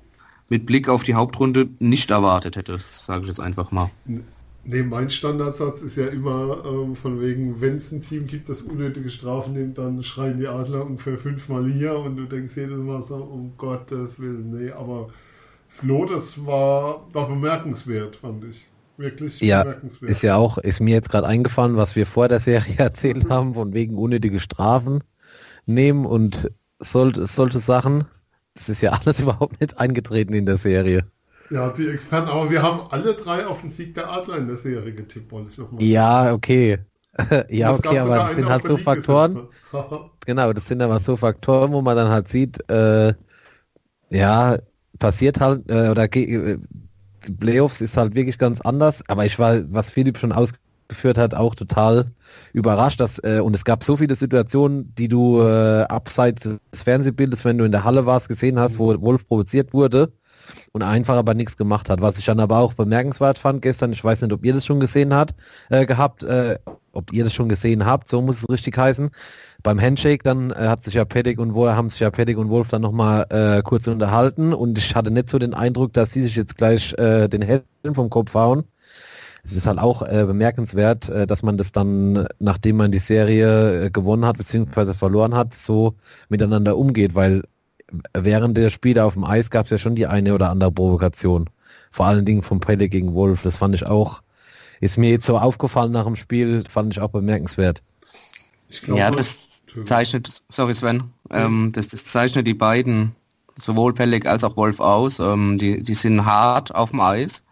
mit 0.50 0.66
Blick 0.66 0.88
auf 0.88 1.04
die 1.04 1.16
Hauptrunde 1.16 1.70
nicht 1.80 2.10
erwartet 2.12 2.56
hätte, 2.56 2.78
sage 2.80 3.22
ich 3.22 3.28
jetzt 3.28 3.42
einfach 3.42 3.72
mal. 3.72 3.90
Nee, 4.70 4.84
mein 4.84 5.10
Standardsatz 5.10 5.82
ist 5.82 5.96
ja 5.96 6.08
immer 6.08 6.64
ähm, 6.66 6.96
von 6.96 7.22
wegen, 7.22 7.62
wenn 7.62 7.78
es 7.78 7.92
ein 7.92 8.02
Team 8.02 8.28
gibt, 8.28 8.50
das 8.50 8.62
unnötige 8.62 9.10
Strafen 9.10 9.54
nimmt, 9.54 9.78
dann 9.78 10.04
schreien 10.04 10.40
die 10.40 10.48
Adler 10.48 10.86
ungefähr 10.86 11.18
fünfmal 11.18 11.70
hier 11.70 11.98
und 11.98 12.18
du 12.18 12.26
denkst 12.26 12.56
jedes 12.58 12.78
Mal 12.78 13.02
so, 13.04 13.16
um 13.16 13.54
Gottes 13.58 14.20
Willen, 14.20 14.52
nee, 14.52 14.72
aber 14.72 15.10
Flo, 15.70 16.06
das 16.06 16.46
war, 16.46 17.08
war 17.14 17.28
bemerkenswert, 17.28 18.16
fand 18.16 18.44
ich. 18.46 18.66
Wirklich 18.98 19.40
Ja, 19.40 19.64
bemerkenswert. 19.64 20.12
Ist 20.12 20.24
ja 20.24 20.36
auch, 20.36 20.58
ist 20.58 20.80
mir 20.80 20.94
jetzt 20.94 21.10
gerade 21.10 21.28
eingefallen, 21.28 21.78
was 21.78 21.96
wir 21.96 22.06
vor 22.06 22.28
der 22.28 22.40
Serie 22.40 22.76
erzählt 22.78 23.30
haben, 23.30 23.54
von 23.54 23.74
wegen 23.74 23.98
unnötige 23.98 24.40
Strafen 24.40 25.04
nehmen 25.66 26.06
und 26.06 26.52
sollte, 26.80 27.26
solche 27.26 27.60
Sachen. 27.60 28.06
Das 28.56 28.70
ist 28.70 28.82
ja 28.82 28.92
alles 29.06 29.22
überhaupt 29.22 29.62
nicht 29.62 29.80
eingetreten 29.80 30.34
in 30.34 30.46
der 30.46 30.58
Serie. 30.58 31.06
Ja, 31.50 31.70
die 31.72 31.88
Experten, 31.88 32.28
aber 32.28 32.50
wir 32.50 32.62
haben 32.62 32.92
alle 32.92 33.14
drei 33.14 33.46
auf 33.48 33.62
den 33.62 33.70
Sieg 33.70 33.94
der 33.96 34.12
Adler 34.12 34.38
in 34.38 34.48
der 34.48 34.58
Serie 34.58 34.94
getippt, 34.94 35.32
wollte 35.32 35.50
ich 35.52 35.58
nochmal 35.58 35.84
Ja, 35.84 36.34
okay. 36.34 36.80
ja, 37.50 37.72
gab 37.72 37.86
okay, 37.86 38.00
aber 38.00 38.18
das 38.20 38.36
sind 38.36 38.50
halt 38.50 38.66
so 38.66 38.78
Faktoren. 38.78 39.48
Genau, 40.26 40.52
das 40.52 40.68
sind 40.68 40.82
aber 40.82 41.00
so 41.00 41.16
Faktoren, 41.16 41.72
wo 41.72 41.82
man 41.82 41.96
dann 41.96 42.10
halt 42.10 42.28
sieht, 42.28 42.70
äh, 42.70 43.14
ja, 44.10 44.58
passiert 44.98 45.40
halt, 45.40 45.70
äh, 45.70 45.90
oder 45.90 46.04
äh, 46.16 46.58
die 47.28 47.32
Playoffs 47.32 47.82
ist 47.82 47.98
halt 47.98 48.16
wirklich 48.16 48.38
ganz 48.38 48.62
anders, 48.62 49.04
aber 49.08 49.26
ich 49.26 49.38
war, 49.40 49.60
was 49.72 49.90
Philipp 49.90 50.18
schon 50.18 50.32
ausgeführt 50.32 51.18
hat, 51.18 51.34
auch 51.34 51.56
total 51.56 52.12
überrascht, 52.54 53.00
dass, 53.00 53.20
äh, 53.20 53.40
und 53.44 53.56
es 53.56 53.66
gab 53.66 53.84
so 53.84 53.98
viele 53.98 54.16
Situationen, 54.16 54.94
die 54.96 55.08
du 55.08 55.42
äh, 55.42 55.84
abseits 55.84 56.44
des 56.44 56.84
Fernsehbildes, 56.84 57.46
wenn 57.46 57.58
du 57.58 57.66
in 57.66 57.72
der 57.72 57.84
Halle 57.84 58.06
warst, 58.06 58.30
gesehen 58.30 58.60
hast, 58.60 58.80
wo 58.80 59.00
Wolf 59.02 59.28
provoziert 59.28 59.74
wurde 59.74 60.14
und 60.72 60.84
einfach 60.84 61.16
aber 61.16 61.34
nichts 61.34 61.58
gemacht 61.58 61.90
hat. 61.90 62.02
Was 62.02 62.18
ich 62.18 62.26
dann 62.26 62.40
aber 62.40 62.60
auch 62.60 62.74
bemerkenswert 62.74 63.40
fand 63.40 63.62
gestern, 63.62 63.92
ich 63.92 64.04
weiß 64.04 64.22
nicht, 64.22 64.34
ob 64.34 64.46
ihr 64.46 64.54
das 64.54 64.66
schon 64.66 64.80
gesehen 64.80 65.14
habt, 65.14 65.36
äh, 65.70 65.86
gehabt, 65.86 66.24
äh, 66.24 66.58
ob 66.92 67.14
ihr 67.14 67.24
das 67.24 67.34
schon 67.34 67.50
gesehen 67.50 67.86
habt, 67.86 68.10
so 68.10 68.22
muss 68.22 68.38
es 68.38 68.50
richtig 68.50 68.78
heißen. 68.78 69.10
Beim 69.64 69.82
Handshake 69.82 70.24
dann 70.24 70.52
äh, 70.52 70.56
hat 70.56 70.84
sich 70.84 70.94
ja 70.94 71.06
Pettig 71.06 71.40
und 71.40 71.54
Wolf, 71.54 71.76
haben 71.76 71.90
sich 71.90 72.00
ja 72.00 72.12
Pettig 72.12 72.38
und 72.38 72.50
Wolf 72.50 72.68
dann 72.68 72.82
nochmal 72.82 73.26
äh, 73.30 73.62
kurz 73.64 73.88
unterhalten 73.88 74.54
und 74.54 74.78
ich 74.78 74.96
hatte 74.96 75.12
nicht 75.12 75.30
so 75.30 75.40
den 75.40 75.54
Eindruck, 75.54 75.94
dass 75.94 76.12
sie 76.12 76.22
sich 76.22 76.36
jetzt 76.36 76.58
gleich 76.58 76.94
äh, 76.94 77.28
den 77.28 77.42
Helm 77.42 77.64
vom 77.94 78.10
Kopf 78.10 78.34
hauen. 78.34 78.66
Es 79.44 79.54
ist 79.54 79.66
halt 79.66 79.80
auch 79.80 80.02
äh, 80.02 80.26
bemerkenswert, 80.26 81.10
äh, 81.10 81.26
dass 81.26 81.42
man 81.42 81.58
das 81.58 81.72
dann, 81.72 82.28
nachdem 82.38 82.78
man 82.78 82.92
die 82.92 83.00
Serie 83.00 83.86
äh, 83.86 83.90
gewonnen 83.90 84.26
hat 84.26 84.38
bzw. 84.38 84.94
verloren 84.94 85.36
hat, 85.36 85.54
so 85.54 85.96
miteinander 86.28 86.78
umgeht, 86.78 87.16
weil 87.16 87.44
während 88.14 88.58
der 88.58 88.70
Spiele 88.70 89.06
auf 89.06 89.14
dem 89.14 89.24
Eis 89.24 89.50
gab 89.50 89.66
es 89.66 89.72
ja 89.72 89.78
schon 89.78 89.96
die 89.96 90.08
eine 90.08 90.34
oder 90.34 90.50
andere 90.50 90.72
Provokation. 90.72 91.50
Vor 91.92 92.06
allen 92.06 92.26
Dingen 92.26 92.42
vom 92.42 92.60
Pelle 92.60 92.90
gegen 92.90 93.14
Wolf. 93.14 93.42
Das 93.42 93.58
fand 93.58 93.74
ich 93.74 93.86
auch, 93.86 94.22
ist 94.82 94.98
mir 94.98 95.12
jetzt 95.12 95.26
so 95.26 95.38
aufgefallen 95.38 95.94
nach 95.94 96.06
dem 96.06 96.18
Spiel, 96.18 96.64
fand 96.70 96.94
ich 96.94 97.00
auch 97.00 97.12
bemerkenswert. 97.12 97.82
Glaube, 98.70 99.00
ja, 99.00 99.12
das 99.12 99.64
zeichnet, 99.86 100.44
sorry 100.50 100.74
Sven, 100.74 101.04
ähm, 101.32 101.72
das, 101.74 101.90
das 101.90 102.06
zeichnet 102.06 102.48
die 102.48 102.54
beiden, 102.54 103.16
sowohl 103.58 103.94
Pellig 103.94 104.26
als 104.26 104.44
auch 104.44 104.58
Wolf 104.58 104.80
aus. 104.80 105.20
Ähm, 105.20 105.58
die, 105.58 105.82
die 105.82 105.94
sind 105.94 106.26
hart 106.26 106.74
auf 106.76 106.92
dem 106.92 107.02
Eis 107.02 107.44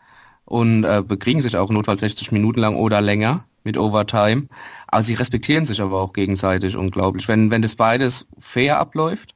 und 0.45 0.83
äh, 0.83 1.03
bekriegen 1.05 1.41
sich 1.41 1.57
auch 1.57 1.69
notfalls 1.69 2.01
60 2.01 2.31
Minuten 2.31 2.59
lang 2.59 2.75
oder 2.75 3.01
länger 3.01 3.45
mit 3.63 3.77
Overtime. 3.77 4.47
Aber 4.87 5.03
sie 5.03 5.15
respektieren 5.15 5.65
sich 5.65 5.81
aber 5.81 6.01
auch 6.01 6.13
gegenseitig 6.13 6.77
unglaublich. 6.77 7.27
Wenn, 7.27 7.49
wenn 7.51 7.61
das 7.61 7.75
beides 7.75 8.27
fair 8.37 8.79
abläuft 8.79 9.35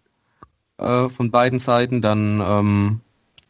äh, 0.77 1.09
von 1.09 1.31
beiden 1.31 1.59
Seiten, 1.59 2.01
dann, 2.01 2.41
ähm, 2.45 3.01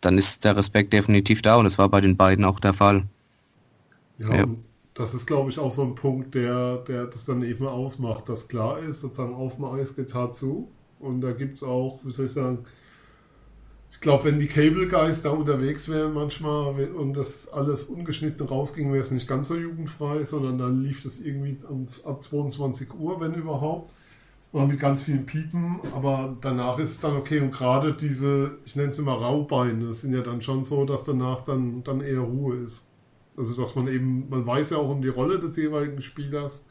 dann 0.02 0.18
ist 0.18 0.46
der 0.46 0.56
Respekt 0.56 0.94
definitiv 0.94 1.42
da 1.42 1.58
und 1.58 1.66
es 1.66 1.78
war 1.78 1.90
bei 1.90 2.02
den 2.02 2.16
beiden 2.16 2.46
auch 2.46 2.60
der 2.60 2.74
Fall. 2.74 3.04
Ja, 4.18 4.36
ja. 4.36 4.46
Das 5.00 5.14
ist, 5.14 5.26
glaube 5.26 5.50
ich, 5.50 5.60
auch 5.60 5.72
so 5.72 5.84
ein 5.84 5.96
Punkt, 5.96 6.36
der, 6.36 6.80
der 6.80 7.06
das 7.06 7.24
dann 7.24 7.42
eben 7.42 7.66
ausmacht, 7.66 8.28
dass 8.28 8.50
klar 8.50 8.80
ist, 8.80 9.00
sozusagen 9.00 9.34
auf 9.34 9.56
dem 9.56 9.64
Eis 9.64 9.96
geht 9.96 10.10
es 10.10 10.14
hart 10.14 10.36
zu. 10.36 10.70
Und 11.00 11.22
da 11.22 11.32
gibt 11.32 11.56
es 11.56 11.64
auch, 11.64 12.02
wie 12.04 12.12
soll 12.12 12.26
ich 12.26 12.34
sagen, 12.34 12.66
ich 13.90 14.02
glaube, 14.02 14.26
wenn 14.26 14.40
die 14.40 14.48
Cable 14.48 14.90
Guys 14.90 15.22
da 15.22 15.30
unterwegs 15.30 15.88
wären 15.88 16.14
manchmal 16.14 16.92
und 16.92 17.16
das 17.16 17.48
alles 17.48 17.86
ungeschnitten 17.86 18.46
rausging, 18.46 18.92
wäre 18.92 19.02
es 19.02 19.12
nicht 19.12 19.26
ganz 19.26 19.48
so 19.48 19.56
jugendfrei, 19.56 20.26
sondern 20.26 20.58
dann 20.58 20.84
lief 20.84 21.04
das 21.04 21.22
irgendwie 21.22 21.58
ab 22.04 22.22
22 22.22 22.94
Uhr, 22.94 23.22
wenn 23.22 23.34
überhaupt. 23.36 23.94
Und 24.52 24.68
mit 24.68 24.82
ganz 24.82 25.04
vielen 25.04 25.26
Piepen, 25.26 25.80
aber 25.96 26.36
danach 26.42 26.78
ist 26.78 26.90
es 26.90 27.00
dann 27.00 27.16
okay. 27.16 27.40
Und 27.40 27.52
gerade 27.52 27.94
diese, 27.94 28.58
ich 28.66 28.76
nenne 28.76 28.90
es 28.90 29.00
immer 29.00 29.14
Raubeine, 29.14 29.94
sind 29.94 30.14
ja 30.14 30.22
dann 30.22 30.42
schon 30.42 30.66
so, 30.66 30.84
dass 30.84 31.06
danach 31.06 31.42
dann, 31.42 31.86
dann 31.86 32.02
eher 32.02 32.20
Ruhe 32.20 32.58
ist. 32.58 32.84
Also 33.40 33.60
dass 33.60 33.76
man 33.76 33.88
eben, 33.88 34.30
man 34.30 34.46
weiß 34.46 34.72
ja 34.72 34.78
auch 34.78 34.90
um 34.90 35.02
die 35.02 35.08
Rolle 35.08 35.40
des 35.40 35.58
jeweiligen 35.58 36.02
Spielers 36.02 36.66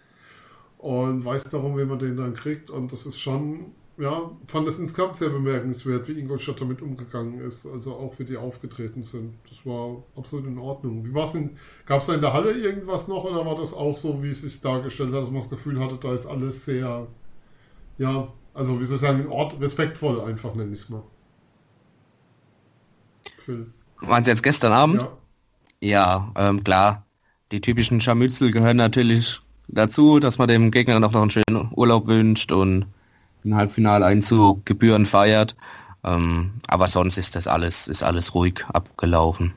und 0.77 1.25
weiß 1.25 1.45
darum, 1.45 1.77
wie 1.77 1.85
man 1.85 1.99
den 1.99 2.17
dann 2.17 2.35
kriegt. 2.35 2.71
Und 2.71 2.93
das 2.93 3.07
ist 3.07 3.19
schon 3.19 3.73
ja, 3.99 4.31
fand 4.47 4.69
es 4.69 4.79
insgesamt 4.79 5.17
sehr 5.17 5.29
bemerkenswert, 5.29 6.07
wie 6.07 6.19
Ingolstadt 6.19 6.61
damit 6.61 6.81
umgegangen 6.83 7.41
ist, 7.41 7.67
also 7.67 7.95
auch 7.95 8.17
wie 8.19 8.25
die 8.25 8.37
aufgetreten 8.37 9.03
sind. 9.03 9.35
Das 9.49 9.67
war 9.67 10.05
absolut 10.17 10.47
in 10.47 10.57
Ordnung. 10.57 11.05
Wie 11.05 11.13
war's 11.13 11.33
denn, 11.33 11.57
gab 11.85 12.01
es 12.01 12.07
da 12.07 12.15
in 12.15 12.21
der 12.21 12.33
Halle 12.33 12.53
irgendwas 12.53 13.09
noch 13.09 13.25
oder 13.25 13.45
war 13.45 13.57
das 13.57 13.75
auch 13.75 13.99
so, 13.99 14.23
wie 14.23 14.31
es 14.31 14.43
sich 14.43 14.61
dargestellt 14.61 15.13
hat, 15.13 15.23
dass 15.23 15.31
man 15.31 15.41
das 15.41 15.51
Gefühl 15.51 15.81
hatte, 15.81 15.97
da 15.97 16.15
ist 16.15 16.27
alles 16.27 16.65
sehr, 16.65 17.09
ja, 17.99 18.33
also 18.55 18.81
wie 18.81 18.85
soll 18.85 18.97
ich 18.97 19.03
sagen, 19.03 19.21
in 19.21 19.29
Ort 19.29 19.61
respektvoll 19.61 20.21
einfach, 20.21 20.55
nenne 20.55 20.73
ich 20.73 20.81
es 20.81 20.89
mal. 20.89 21.03
Phil. 23.39 23.67
Waren 24.01 24.23
Sie 24.23 24.31
jetzt 24.31 24.45
gestern 24.45 24.73
Abend? 24.73 25.03
Ja. 25.03 25.18
Ja, 25.81 26.33
ähm, 26.37 26.64
klar. 26.64 27.05
Die 27.53 27.61
typischen 27.61 28.01
Scharmützel 28.01 28.51
gehören 28.51 28.77
natürlich 28.77 29.41
dazu, 29.69 30.19
dass 30.19 30.38
man 30.38 30.49
dem 30.49 30.71
Gegner 30.71 31.01
noch, 31.01 31.14
einen 31.14 31.31
schönen 31.31 31.71
Urlaub 31.73 32.07
wünscht 32.07 32.53
und 32.53 32.87
ein 33.45 33.55
Halbfinaleinzug 33.55 34.67
Gebühren 34.67 35.07
feiert. 35.07 35.57
Ähm, 36.05 36.53
aber 36.69 36.88
sonst 36.88 37.17
ist 37.17 37.37
das 37.37 37.47
alles, 37.47 37.88
ist 37.88 38.03
alles 38.03 38.35
ruhig 38.35 38.64
abgelaufen. 38.73 39.55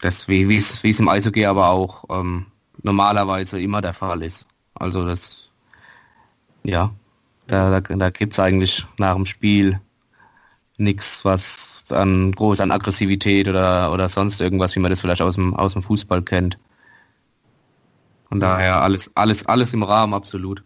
Das, 0.00 0.28
wie 0.28 0.54
es 0.56 1.00
im 1.00 1.08
Eishockey 1.08 1.46
aber 1.46 1.70
auch 1.70 2.04
ähm, 2.10 2.46
normalerweise 2.82 3.60
immer 3.60 3.80
der 3.80 3.94
Fall 3.94 4.22
ist. 4.22 4.46
Also 4.74 5.06
das, 5.06 5.50
ja, 6.62 6.90
da, 7.46 7.80
da, 7.80 7.96
da 7.96 8.10
gibt 8.10 8.34
es 8.34 8.40
eigentlich 8.40 8.86
nach 8.98 9.14
dem 9.14 9.26
Spiel 9.26 9.80
nichts, 10.76 11.24
was 11.24 11.73
an 11.92 12.32
groß 12.32 12.60
an 12.60 12.70
Aggressivität 12.70 13.48
oder, 13.48 13.92
oder 13.92 14.08
sonst 14.08 14.40
irgendwas, 14.40 14.74
wie 14.76 14.80
man 14.80 14.90
das 14.90 15.00
vielleicht 15.00 15.22
aus 15.22 15.34
dem, 15.34 15.54
aus 15.54 15.74
dem 15.74 15.82
Fußball 15.82 16.22
kennt. 16.22 16.58
Von 18.28 18.40
daher 18.40 18.82
alles, 18.82 19.12
alles, 19.14 19.46
alles 19.46 19.74
im 19.74 19.82
Rahmen, 19.82 20.14
absolut. 20.14 20.64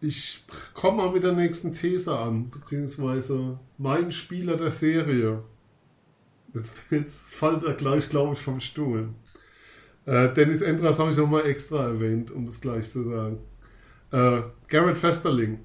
Ich 0.00 0.44
komme 0.72 0.98
mal 0.98 1.10
mit 1.10 1.22
der 1.22 1.32
nächsten 1.32 1.72
These 1.72 2.16
an, 2.16 2.48
beziehungsweise 2.50 3.58
mein 3.76 4.12
Spieler 4.12 4.56
der 4.56 4.70
Serie. 4.70 5.42
Jetzt, 6.54 6.72
jetzt 6.90 7.28
fällt 7.28 7.64
er 7.64 7.74
gleich, 7.74 8.08
glaube 8.08 8.34
ich, 8.34 8.40
vom 8.40 8.60
Stuhl. 8.60 9.10
Äh, 10.06 10.32
Dennis 10.34 10.62
Endras 10.62 10.98
habe 10.98 11.10
ich 11.10 11.16
nochmal 11.16 11.46
extra 11.46 11.84
erwähnt, 11.84 12.30
um 12.30 12.46
das 12.46 12.60
gleich 12.60 12.90
zu 12.90 13.08
sagen. 13.08 13.38
Äh, 14.10 14.42
Garrett 14.68 14.98
Festerling. 14.98 15.60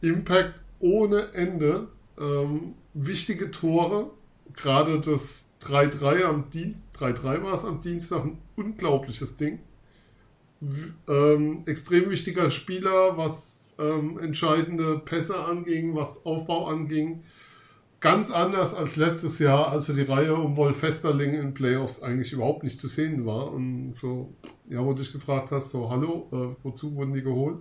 Impact 0.00 0.54
ohne 0.78 1.32
Ende. 1.32 1.88
Ähm, 2.18 2.74
wichtige 3.06 3.50
Tore. 3.50 4.10
Gerade 4.54 5.00
das 5.00 5.50
3-3 5.62 6.24
am 6.24 6.50
Dienstag. 6.50 6.84
3-3 6.98 7.42
war 7.44 7.54
es 7.54 7.64
am 7.64 7.80
Dienstag. 7.80 8.24
Ein 8.24 8.38
unglaubliches 8.56 9.36
Ding 9.36 9.60
ähm, 11.08 11.62
extrem 11.66 12.10
wichtiger 12.10 12.50
Spieler, 12.50 13.16
was 13.16 13.74
ähm, 13.78 14.18
entscheidende 14.18 14.98
Pässe 14.98 15.38
anging, 15.44 15.94
was 15.94 16.24
Aufbau 16.26 16.66
anging. 16.66 17.22
Ganz 18.00 18.30
anders 18.30 18.74
als 18.74 18.96
letztes 18.96 19.40
Jahr, 19.40 19.70
als 19.70 19.86
die 19.86 20.02
Reihe 20.02 20.34
um 20.34 20.56
Wolf 20.56 20.78
Festerling 20.78 21.34
in 21.34 21.54
Playoffs 21.54 22.02
eigentlich 22.02 22.32
überhaupt 22.32 22.62
nicht 22.62 22.78
zu 22.78 22.88
sehen 22.88 23.26
war. 23.26 23.52
Und 23.52 23.94
so, 24.00 24.34
ja, 24.68 24.84
wo 24.84 24.92
du 24.92 25.02
dich 25.02 25.12
gefragt 25.12 25.50
hast, 25.50 25.70
so, 25.70 25.90
hallo, 25.90 26.28
äh, 26.32 26.64
wozu 26.64 26.94
wurden 26.94 27.14
die 27.14 27.22
geholt? 27.22 27.58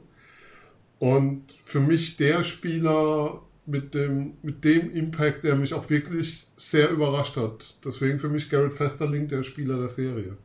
Und 1.00 1.52
für 1.63 1.80
mich 1.80 2.17
der 2.17 2.43
Spieler 2.43 3.41
mit 3.67 3.93
dem, 3.93 4.38
mit 4.41 4.63
dem 4.63 4.91
Impact, 4.91 5.43
der 5.43 5.56
mich 5.56 5.73
auch 5.73 5.89
wirklich 5.89 6.47
sehr 6.58 6.89
überrascht 6.89 7.38
hat. 7.38 7.75
Deswegen 7.86 8.17
für 8.17 8.30
mich 8.30 8.49
Garrett 8.49 8.73
Festerling 8.73 9.27
der 9.27 9.43
Spieler 9.43 9.77
der 9.77 9.89
Serie. 9.89 10.38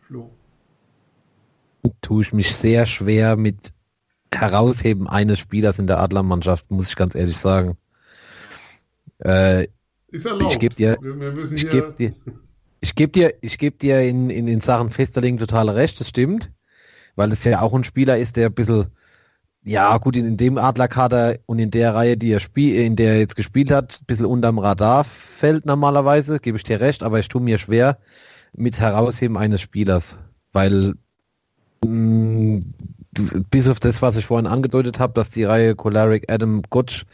Flo 0.00 0.30
tue 2.04 2.22
ich 2.22 2.32
mich 2.32 2.54
sehr 2.54 2.86
schwer 2.86 3.36
mit 3.36 3.72
Herausheben 4.32 5.08
eines 5.08 5.38
Spielers 5.38 5.78
in 5.78 5.86
der 5.86 6.00
Adlermannschaft, 6.00 6.70
muss 6.70 6.88
ich 6.88 6.96
ganz 6.96 7.14
ehrlich 7.14 7.36
sagen. 7.36 7.76
Äh, 9.18 9.68
Ist 10.08 10.26
erlaubt. 10.26 10.52
Ich 10.52 10.58
gebe 10.58 10.74
dir, 10.74 10.98
ich 11.54 11.70
gebe 11.70 11.94
dir, 11.96 12.14
ich 12.80 12.94
gebe 12.94 13.12
dir, 13.12 13.34
ich 13.40 13.58
gebe 13.58 13.76
dir 13.78 14.02
in, 14.02 14.28
in, 14.30 14.48
in 14.48 14.60
Sachen 14.60 14.90
Festerling 14.90 15.38
total 15.38 15.70
recht, 15.70 16.00
das 16.00 16.08
stimmt, 16.08 16.52
weil 17.16 17.32
es 17.32 17.44
ja 17.44 17.60
auch 17.60 17.74
ein 17.74 17.84
Spieler 17.84 18.18
ist, 18.18 18.36
der 18.36 18.46
ein 18.48 18.54
bisschen, 18.54 18.86
ja 19.64 19.96
gut, 19.98 20.16
in, 20.16 20.26
in 20.26 20.36
dem 20.36 20.58
Adlerkader 20.58 21.36
und 21.46 21.58
in 21.58 21.70
der 21.70 21.94
Reihe, 21.94 22.16
die 22.16 22.30
er 22.30 22.40
spielt, 22.40 22.78
in 22.78 22.96
der 22.96 23.14
er 23.14 23.18
jetzt 23.18 23.36
gespielt 23.36 23.70
hat, 23.70 24.00
ein 24.00 24.06
bisschen 24.06 24.26
unterm 24.26 24.58
Radar 24.58 25.04
fällt 25.04 25.66
normalerweise, 25.66 26.38
gebe 26.38 26.56
ich 26.56 26.64
dir 26.64 26.80
recht, 26.80 27.02
aber 27.02 27.18
ich 27.18 27.28
tue 27.28 27.40
mir 27.40 27.58
schwer 27.58 27.98
mit 28.56 28.78
Herausheben 28.78 29.36
eines 29.36 29.60
Spielers, 29.60 30.16
weil 30.52 30.94
Mm, 31.84 32.60
bis 33.50 33.68
auf 33.68 33.80
das, 33.80 34.02
was 34.02 34.16
ich 34.16 34.26
vorhin 34.26 34.46
angedeutet 34.46 34.98
habe, 34.98 35.12
dass 35.12 35.30
die 35.30 35.44
Reihe 35.44 35.76
Colaric 35.76 36.30
Adam 36.30 36.62
Gotch 36.68 37.04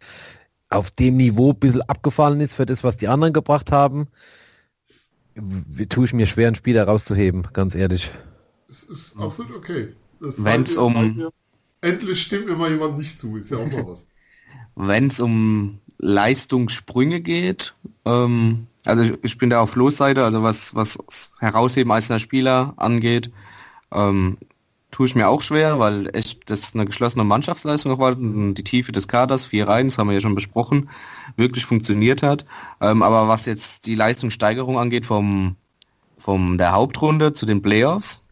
auf 0.70 0.90
dem 0.90 1.16
Niveau 1.16 1.50
ein 1.50 1.58
bisschen 1.58 1.82
abgefallen 1.82 2.40
ist 2.40 2.54
für 2.54 2.66
das, 2.66 2.84
was 2.84 2.96
die 2.96 3.08
anderen 3.08 3.32
gebracht 3.32 3.72
haben, 3.72 4.08
tue 5.88 6.04
ich 6.04 6.12
mir 6.12 6.26
schwer, 6.26 6.48
ein 6.48 6.54
Spiel 6.54 6.76
herauszuheben, 6.76 7.48
ganz 7.52 7.74
ehrlich. 7.74 8.12
Es 8.68 8.84
ist 8.84 9.16
absolut 9.18 9.56
okay. 9.56 9.94
Wenn 10.20 10.62
es 10.62 10.76
um... 10.76 11.30
Endlich 11.80 12.22
stimmt 12.22 12.56
mal 12.56 12.70
jemand 12.70 12.98
nicht 12.98 13.18
zu, 13.18 13.36
ist 13.36 13.50
ja 13.50 13.58
auch 13.58 13.70
mal 13.70 13.86
was. 13.86 14.06
Wenn 14.76 15.08
es 15.08 15.20
um 15.20 15.78
Leistungssprünge 15.98 17.20
geht, 17.20 17.74
ähm, 18.04 18.66
also 18.86 19.02
ich, 19.02 19.12
ich, 19.22 19.38
bin 19.38 19.50
da 19.50 19.60
auf 19.60 19.76
Losseite, 19.76 20.24
also 20.24 20.42
was, 20.42 20.74
was 20.74 21.32
Herausheben 21.38 21.92
einzelner 21.92 22.18
Spieler 22.18 22.74
angeht, 22.76 23.30
ähm, 23.92 24.38
tue 24.90 25.06
ich 25.06 25.14
mir 25.14 25.28
auch 25.28 25.42
schwer, 25.42 25.78
weil 25.78 26.14
echt 26.14 26.50
das 26.50 26.74
eine 26.74 26.84
geschlossene 26.84 27.24
Mannschaftsleistung 27.24 27.98
war. 27.98 28.14
Die 28.16 28.64
Tiefe 28.64 28.92
des 28.92 29.08
Kaders, 29.08 29.44
vier 29.44 29.68
Reihen, 29.68 29.88
das 29.88 29.98
haben 29.98 30.08
wir 30.08 30.14
ja 30.14 30.20
schon 30.20 30.34
besprochen, 30.34 30.90
wirklich 31.36 31.64
funktioniert 31.64 32.22
hat. 32.22 32.44
Ähm, 32.80 33.02
aber 33.02 33.28
was 33.28 33.46
jetzt 33.46 33.86
die 33.86 33.94
Leistungssteigerung 33.94 34.78
angeht 34.78 35.06
vom, 35.06 35.56
vom 36.18 36.58
der 36.58 36.72
Hauptrunde 36.72 37.32
zu 37.32 37.46
den 37.46 37.62
Playoffs, 37.62 38.22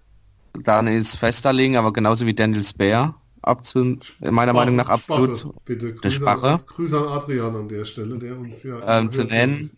dann 0.60 0.86
ist 0.86 1.16
Festerling, 1.16 1.76
aber 1.76 1.92
genauso 1.92 2.26
wie 2.26 2.34
Daniel 2.34 2.64
Speer, 2.64 3.14
abzu, 3.42 3.98
meiner 4.20 4.52
Meinung 4.52 4.76
nach 4.76 4.88
absolut 4.88 5.38
Spache, 5.38 5.54
bitte. 5.64 5.92
der 5.94 6.10
Sprache. 6.10 6.60
Grüße 6.66 6.98
an 6.98 7.08
Adrian 7.08 7.56
an 7.56 7.68
der 7.68 7.84
Stelle, 7.84 8.18
der 8.18 8.38
uns 8.38 8.62
ja 8.62 8.98
ähm, 8.98 9.10
zu 9.10 9.24
nennen. 9.24 9.70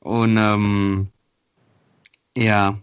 Und 0.00 0.36
ähm, 0.36 1.08
ja, 2.36 2.78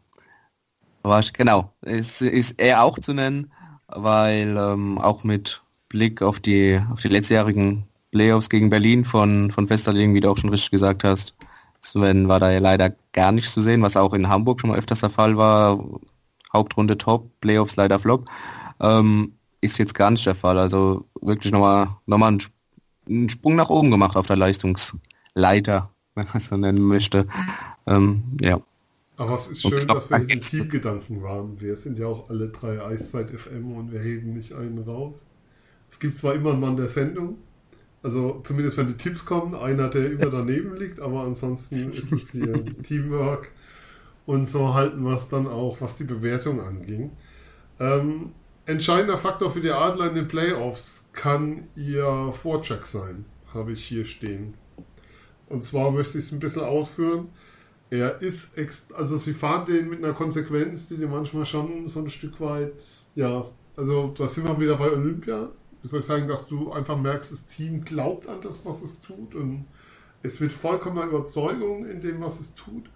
aber 1.03 1.21
genau, 1.33 1.73
es 1.81 2.21
ist 2.21 2.59
er 2.61 2.83
auch 2.83 2.99
zu 2.99 3.13
nennen, 3.13 3.51
weil 3.87 4.55
ähm, 4.57 4.97
auch 4.97 5.23
mit 5.23 5.61
Blick 5.89 6.21
auf 6.21 6.39
die, 6.39 6.79
auf 6.91 7.01
die 7.01 7.07
letztjährigen 7.07 7.85
Playoffs 8.11 8.49
gegen 8.49 8.69
Berlin 8.69 9.05
von, 9.05 9.51
von 9.51 9.69
Westerling, 9.69 10.13
wie 10.13 10.19
du 10.19 10.29
auch 10.29 10.37
schon 10.37 10.49
richtig 10.49 10.71
gesagt 10.71 11.03
hast, 11.03 11.35
Sven 11.81 12.27
war 12.27 12.39
da 12.39 12.51
ja 12.51 12.59
leider 12.59 12.93
gar 13.13 13.31
nicht 13.31 13.49
zu 13.49 13.61
sehen, 13.61 13.81
was 13.81 13.97
auch 13.97 14.13
in 14.13 14.29
Hamburg 14.29 14.59
schon 14.59 14.69
mal 14.69 14.77
öfters 14.77 14.99
der 14.99 15.09
Fall 15.09 15.37
war. 15.37 15.83
Hauptrunde 16.51 16.97
top, 16.97 17.29
Playoffs 17.41 17.75
leider 17.75 17.99
flop. 17.99 18.25
Ähm, 18.79 19.33
ist 19.61 19.77
jetzt 19.77 19.93
gar 19.93 20.11
nicht 20.11 20.25
der 20.25 20.35
Fall. 20.35 20.57
Also 20.57 21.05
wirklich 21.21 21.51
nochmal 21.51 21.89
noch 22.05 22.17
mal 22.17 22.31
ein 22.31 22.39
einen 23.09 23.29
Sprung 23.29 23.55
nach 23.55 23.69
oben 23.69 23.91
gemacht 23.91 24.15
auf 24.15 24.27
der 24.27 24.35
Leistungsleiter, 24.35 25.89
wenn 26.15 26.25
man 26.25 26.37
es 26.37 26.45
so 26.45 26.57
nennen 26.57 26.81
möchte. 26.81 27.27
Ähm, 27.87 28.23
ja. 28.41 28.61
Aber 29.17 29.35
es 29.35 29.47
ist 29.47 29.61
schön, 29.61 29.85
dass 29.87 30.09
wir 30.09 30.29
in 30.29 30.39
Teamgedanken 30.39 31.21
waren. 31.21 31.59
Wir 31.59 31.75
sind 31.75 31.99
ja 31.99 32.07
auch 32.07 32.29
alle 32.29 32.49
drei 32.49 32.81
Eiszeit 32.81 33.29
FM 33.29 33.73
und 33.73 33.91
wir 33.91 33.99
heben 33.99 34.33
nicht 34.33 34.53
einen 34.53 34.79
raus. 34.79 35.25
Es 35.91 35.99
gibt 35.99 36.17
zwar 36.17 36.35
immer 36.35 36.51
einen 36.51 36.61
Mann 36.61 36.77
der 36.77 36.87
Sendung, 36.87 37.37
also 38.01 38.39
zumindest 38.45 38.77
wenn 38.77 38.87
die 38.87 38.93
Tipps 38.93 39.25
kommen, 39.25 39.55
einer, 39.55 39.89
der 39.89 40.11
immer 40.11 40.29
daneben 40.29 40.77
liegt, 40.77 41.01
aber 41.01 41.23
ansonsten 41.23 41.91
ist 41.91 42.13
es 42.13 42.29
hier 42.29 42.63
Teamwork. 42.83 43.51
Und 44.25 44.47
so 44.47 44.73
halten 44.73 45.03
wir 45.03 45.15
es 45.15 45.27
dann 45.27 45.47
auch, 45.47 45.81
was 45.81 45.95
die 45.95 46.03
Bewertung 46.03 46.61
anging. 46.61 47.11
Ähm, 47.79 48.31
entscheidender 48.69 49.17
Faktor 49.17 49.49
für 49.49 49.61
die 49.61 49.71
Adler 49.71 50.09
in 50.09 50.15
den 50.15 50.27
Playoffs 50.27 51.09
kann 51.11 51.67
ihr 51.75 52.31
Vorcheck 52.31 52.85
sein, 52.85 53.25
habe 53.53 53.71
ich 53.71 53.83
hier 53.83 54.05
stehen. 54.05 54.53
Und 55.47 55.63
zwar 55.63 55.91
möchte 55.91 56.19
ich 56.19 56.25
es 56.25 56.31
ein 56.31 56.39
bisschen 56.39 56.63
ausführen. 56.63 57.29
Er 57.89 58.21
ist, 58.21 58.53
also 58.93 59.17
sie 59.17 59.33
fahren 59.33 59.65
den 59.65 59.89
mit 59.89 60.03
einer 60.03 60.13
Konsequenz, 60.13 60.87
die 60.87 60.97
dir 60.97 61.07
manchmal 61.07 61.47
schon 61.47 61.87
so 61.87 62.01
ein 62.01 62.11
Stück 62.11 62.39
weit, 62.39 62.83
ja, 63.15 63.45
also 63.75 64.13
da 64.15 64.27
sind 64.27 64.47
wir 64.47 64.59
wieder 64.59 64.77
bei 64.77 64.91
Olympia. 64.91 65.49
Wie 65.81 65.87
soll 65.87 66.01
ich 66.01 66.05
sagen, 66.05 66.27
dass 66.27 66.47
du 66.47 66.71
einfach 66.71 66.97
merkst, 66.97 67.31
das 67.31 67.47
Team 67.47 67.83
glaubt 67.83 68.27
an 68.27 68.41
das, 68.41 68.63
was 68.65 68.83
es 68.83 69.01
tut 69.01 69.33
und 69.33 69.65
es 70.21 70.39
wird 70.39 70.53
vollkommener 70.53 71.07
Überzeugung 71.07 71.87
in 71.87 72.01
dem, 72.01 72.21
was 72.21 72.39
es 72.39 72.53
tut 72.53 72.89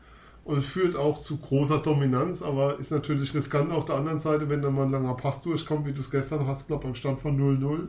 und 0.45 0.61
führt 0.61 0.95
auch 0.95 1.21
zu 1.21 1.37
großer 1.37 1.79
Dominanz, 1.79 2.41
aber 2.41 2.77
ist 2.79 2.91
natürlich 2.91 3.33
riskant 3.33 3.71
auf 3.71 3.85
der 3.85 3.95
anderen 3.95 4.19
Seite, 4.19 4.49
wenn 4.49 4.61
dann 4.61 4.75
mal 4.75 4.83
ein 4.83 4.91
langer 4.91 5.15
Pass 5.15 5.41
durchkommt, 5.41 5.85
wie 5.85 5.93
du 5.93 6.01
es 6.01 6.11
gestern 6.11 6.45
hast, 6.47 6.67
glaube 6.67 6.83
beim 6.83 6.95
Stand 6.95 7.21
von 7.21 7.39
0-0, 7.39 7.87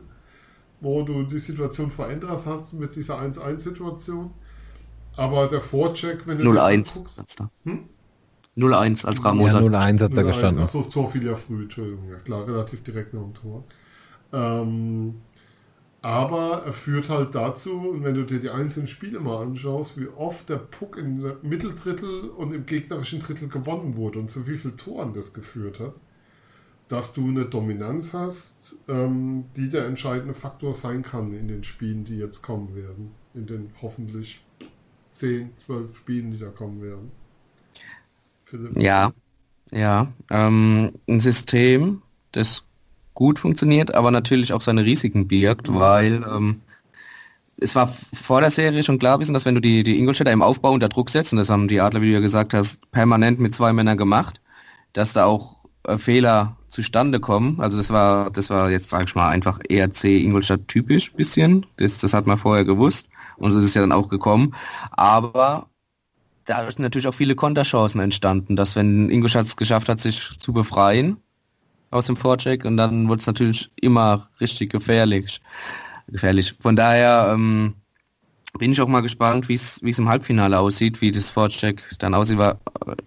wo 0.79 1.03
du 1.03 1.23
die 1.23 1.39
Situation 1.39 1.91
verändert 1.91 2.45
hast 2.45 2.73
mit 2.73 2.95
dieser 2.95 3.19
1-1-Situation. 3.19 4.31
Aber 5.17 5.47
der 5.47 5.61
Vorcheck, 5.61 6.27
wenn 6.27 6.39
du 6.39 6.51
0-1 6.51 7.01
hm? 7.63 7.89
0-1 8.57 9.05
als 9.05 9.23
Ramos 9.23 9.53
ja, 9.53 9.59
0-1 9.59 10.01
hat 10.01 10.15
er 10.15 10.23
gestanden. 10.23 10.63
Achso, 10.63 10.77
das 10.77 10.89
Tor 10.89 11.11
fiel 11.11 11.25
ja 11.25 11.35
früh, 11.35 11.63
Entschuldigung. 11.63 12.09
Ja 12.09 12.17
klar, 12.19 12.47
relativ 12.47 12.83
direkt 12.83 13.13
nach 13.13 13.21
dem 13.21 13.33
Tor. 13.33 13.63
Ähm, 14.31 15.15
aber 16.05 16.61
er 16.63 16.73
führt 16.73 17.09
halt 17.09 17.33
dazu, 17.33 17.79
und 17.79 18.03
wenn 18.03 18.13
du 18.13 18.25
dir 18.25 18.39
die 18.39 18.51
einzelnen 18.51 18.87
Spiele 18.87 19.19
mal 19.19 19.41
anschaust, 19.41 19.99
wie 19.99 20.05
oft 20.05 20.47
der 20.49 20.57
Puck 20.57 20.97
im 20.97 21.33
Mitteldrittel 21.41 22.29
und 22.29 22.53
im 22.53 22.67
gegnerischen 22.67 23.19
Drittel 23.19 23.47
gewonnen 23.47 23.95
wurde 23.95 24.19
und 24.19 24.29
zu 24.29 24.45
wie 24.45 24.59
vielen 24.59 24.77
Toren 24.77 25.13
das 25.13 25.33
geführt 25.33 25.79
hat, 25.79 25.95
dass 26.89 27.13
du 27.13 27.27
eine 27.27 27.45
Dominanz 27.45 28.13
hast, 28.13 28.77
ähm, 28.87 29.45
die 29.57 29.67
der 29.67 29.87
entscheidende 29.87 30.35
Faktor 30.35 30.75
sein 30.75 31.01
kann 31.01 31.33
in 31.33 31.47
den 31.47 31.63
Spielen, 31.63 32.05
die 32.05 32.19
jetzt 32.19 32.43
kommen 32.43 32.75
werden. 32.75 33.09
In 33.33 33.47
den 33.47 33.71
hoffentlich 33.81 34.45
10, 35.13 35.49
12 35.65 35.97
Spielen, 35.97 36.29
die 36.29 36.37
da 36.37 36.49
kommen 36.49 36.83
werden. 36.83 37.11
Philipp. 38.43 38.77
Ja, 38.77 39.11
ja. 39.71 40.13
Ähm, 40.29 40.91
ein 41.09 41.19
System, 41.19 42.03
das 42.31 42.64
gut 43.15 43.39
funktioniert, 43.39 43.95
aber 43.95 44.11
natürlich 44.11 44.53
auch 44.53 44.61
seine 44.61 44.85
Risiken 44.85 45.27
birgt, 45.27 45.73
weil 45.73 46.23
ähm, 46.31 46.61
es 47.57 47.75
war 47.75 47.87
vor 47.87 48.41
der 48.41 48.51
Serie 48.51 48.83
schon 48.83 48.99
klar 48.99 49.17
gewesen, 49.17 49.33
dass 49.33 49.45
wenn 49.45 49.55
du 49.55 49.61
die, 49.61 49.83
die 49.83 49.97
Ingolstädter 49.97 50.31
im 50.31 50.41
Aufbau 50.41 50.71
unter 50.71 50.89
Druck 50.89 51.09
setzt, 51.09 51.33
und 51.33 51.39
das 51.39 51.49
haben 51.49 51.67
die 51.67 51.81
Adler, 51.81 52.01
wie 52.01 52.07
du 52.07 52.13
ja 52.13 52.19
gesagt 52.19 52.53
hast, 52.53 52.89
permanent 52.91 53.39
mit 53.39 53.55
zwei 53.55 53.73
Männern 53.73 53.97
gemacht, 53.97 54.41
dass 54.93 55.13
da 55.13 55.25
auch 55.25 55.55
äh, 55.83 55.97
Fehler 55.97 56.57
zustande 56.69 57.19
kommen. 57.21 57.61
Also 57.61 57.77
das 57.77 57.89
war, 57.89 58.29
das 58.29 58.49
war 58.49 58.69
jetzt, 58.69 58.89
sag 58.89 59.07
ich 59.07 59.15
mal, 59.15 59.29
einfach 59.29 59.59
ERC 59.69 60.03
Ingolstadt 60.03 60.67
typisch 60.67 61.13
bisschen. 61.13 61.65
Das, 61.77 61.97
das 61.97 62.13
hat 62.13 62.27
man 62.27 62.37
vorher 62.37 62.65
gewusst 62.65 63.07
und 63.37 63.53
so 63.53 63.59
ist 63.59 63.65
es 63.65 63.73
ja 63.73 63.81
dann 63.81 63.93
auch 63.93 64.09
gekommen. 64.09 64.53
Aber 64.91 65.69
da 66.43 66.69
sind 66.69 66.83
natürlich 66.83 67.07
auch 67.07 67.13
viele 67.13 67.35
Konterchancen 67.35 68.01
entstanden, 68.01 68.55
dass 68.55 68.75
wenn 68.75 69.09
Ingolstadt 69.09 69.45
es 69.45 69.55
geschafft 69.55 69.87
hat, 69.89 69.99
sich 69.99 70.37
zu 70.37 70.51
befreien, 70.53 71.17
aus 71.95 72.07
dem 72.07 72.17
Vorcheck 72.17 72.65
und 72.65 72.77
dann 72.77 73.09
wird 73.09 73.21
es 73.21 73.27
natürlich 73.27 73.71
immer 73.81 74.29
richtig 74.39 74.71
gefährlich. 74.71 75.41
gefährlich. 76.07 76.53
Von 76.59 76.75
daher 76.75 77.31
ähm, 77.33 77.73
bin 78.57 78.71
ich 78.71 78.81
auch 78.81 78.87
mal 78.87 79.01
gespannt, 79.01 79.49
wie 79.49 79.53
es 79.53 79.79
im 79.79 80.09
Halbfinale 80.09 80.59
aussieht, 80.59 81.01
wie 81.01 81.11
das 81.11 81.29
Vorcheck 81.29 81.83
dann 81.99 82.13
aussieht, 82.13 82.39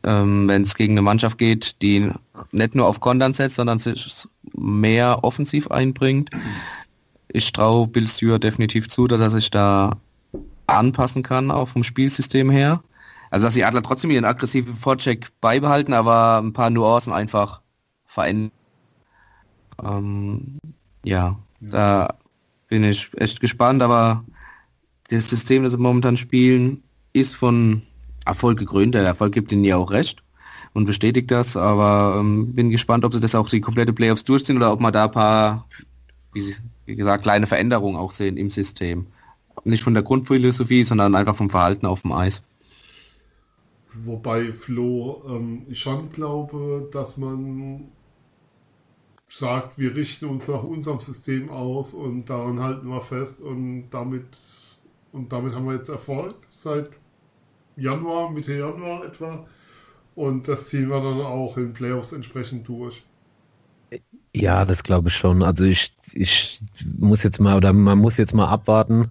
ähm, 0.04 0.48
wenn 0.48 0.62
es 0.62 0.74
gegen 0.74 0.94
eine 0.94 1.02
Mannschaft 1.02 1.38
geht, 1.38 1.80
die 1.82 2.10
nicht 2.52 2.74
nur 2.74 2.86
auf 2.86 3.00
Kontern 3.00 3.34
setzt, 3.34 3.56
sondern 3.56 3.78
sich 3.78 4.26
mehr 4.54 5.22
offensiv 5.22 5.70
einbringt. 5.70 6.30
Ich 7.28 7.52
traue 7.52 7.86
Bill 7.86 8.08
Stewart 8.08 8.42
definitiv 8.42 8.88
zu, 8.88 9.06
dass 9.06 9.20
er 9.20 9.30
sich 9.30 9.50
da 9.50 9.98
anpassen 10.66 11.22
kann, 11.22 11.50
auch 11.50 11.68
vom 11.68 11.82
Spielsystem 11.84 12.50
her. 12.50 12.82
Also 13.30 13.46
dass 13.46 13.54
die 13.54 13.64
Adler 13.64 13.82
trotzdem 13.82 14.10
ihren 14.10 14.24
aggressiven 14.24 14.74
Vorcheck 14.74 15.28
beibehalten, 15.40 15.92
aber 15.92 16.38
ein 16.38 16.54
paar 16.54 16.70
Nuancen 16.70 17.12
einfach 17.12 17.60
verändern. 18.04 18.52
Ähm, 19.82 20.58
ja, 21.04 21.16
ja, 21.16 21.38
da 21.60 22.14
bin 22.68 22.84
ich 22.84 23.10
echt 23.16 23.40
gespannt, 23.40 23.82
aber 23.82 24.24
das 25.08 25.30
System, 25.30 25.62
das 25.62 25.72
sie 25.72 25.78
momentan 25.78 26.16
spielen, 26.16 26.82
ist 27.12 27.34
von 27.34 27.82
Erfolg 28.24 28.58
gekrönt. 28.58 28.94
Der 28.94 29.04
Erfolg 29.04 29.32
gibt 29.32 29.52
ihnen 29.52 29.64
ja 29.64 29.76
auch 29.76 29.90
recht 29.90 30.22
und 30.74 30.84
bestätigt 30.84 31.30
das, 31.30 31.56
aber 31.56 32.18
ähm, 32.20 32.54
bin 32.54 32.70
gespannt, 32.70 33.04
ob 33.04 33.14
sie 33.14 33.20
das 33.20 33.34
auch 33.34 33.48
die 33.48 33.60
komplette 33.60 33.92
Playoffs 33.92 34.24
durchziehen 34.24 34.56
oder 34.56 34.72
ob 34.72 34.80
man 34.80 34.92
da 34.92 35.04
ein 35.04 35.10
paar, 35.10 35.66
wie, 36.32 36.42
wie 36.84 36.96
gesagt, 36.96 37.22
kleine 37.22 37.46
Veränderungen 37.46 37.96
auch 37.96 38.12
sehen 38.12 38.36
im 38.36 38.50
System. 38.50 39.06
Nicht 39.64 39.82
von 39.82 39.94
der 39.94 40.02
Grundphilosophie, 40.02 40.84
sondern 40.84 41.14
einfach 41.14 41.36
vom 41.36 41.50
Verhalten 41.50 41.86
auf 41.86 42.02
dem 42.02 42.12
Eis. 42.12 42.42
Wobei 44.04 44.52
Flo, 44.52 45.22
ähm, 45.28 45.62
ich 45.68 45.80
schon 45.80 46.12
glaube, 46.12 46.88
dass 46.92 47.16
man 47.16 47.88
sagt, 49.28 49.78
wir 49.78 49.94
richten 49.94 50.26
uns 50.26 50.48
nach 50.48 50.62
unserem 50.62 51.00
System 51.00 51.50
aus 51.50 51.94
und 51.94 52.26
daran 52.26 52.60
halten 52.60 52.88
wir 52.88 53.00
fest 53.02 53.40
und 53.40 53.90
damit 53.90 54.38
und 55.12 55.32
damit 55.32 55.54
haben 55.54 55.66
wir 55.66 55.74
jetzt 55.76 55.88
Erfolg 55.88 56.36
seit 56.50 56.90
Januar, 57.76 58.30
Mitte 58.30 58.54
Januar 58.56 59.04
etwa 59.04 59.46
und 60.14 60.48
das 60.48 60.68
ziehen 60.68 60.88
wir 60.88 61.00
dann 61.00 61.20
auch 61.20 61.56
in 61.58 61.72
Playoffs 61.72 62.12
entsprechend 62.12 62.68
durch. 62.68 63.04
Ja, 64.34 64.64
das 64.64 64.82
glaube 64.82 65.08
ich 65.08 65.14
schon. 65.14 65.42
Also 65.42 65.64
ich, 65.64 65.94
ich 66.12 66.60
muss 66.98 67.22
jetzt 67.22 67.40
mal 67.40 67.56
oder 67.56 67.72
man 67.72 67.98
muss 67.98 68.16
jetzt 68.16 68.34
mal 68.34 68.48
abwarten, 68.48 69.10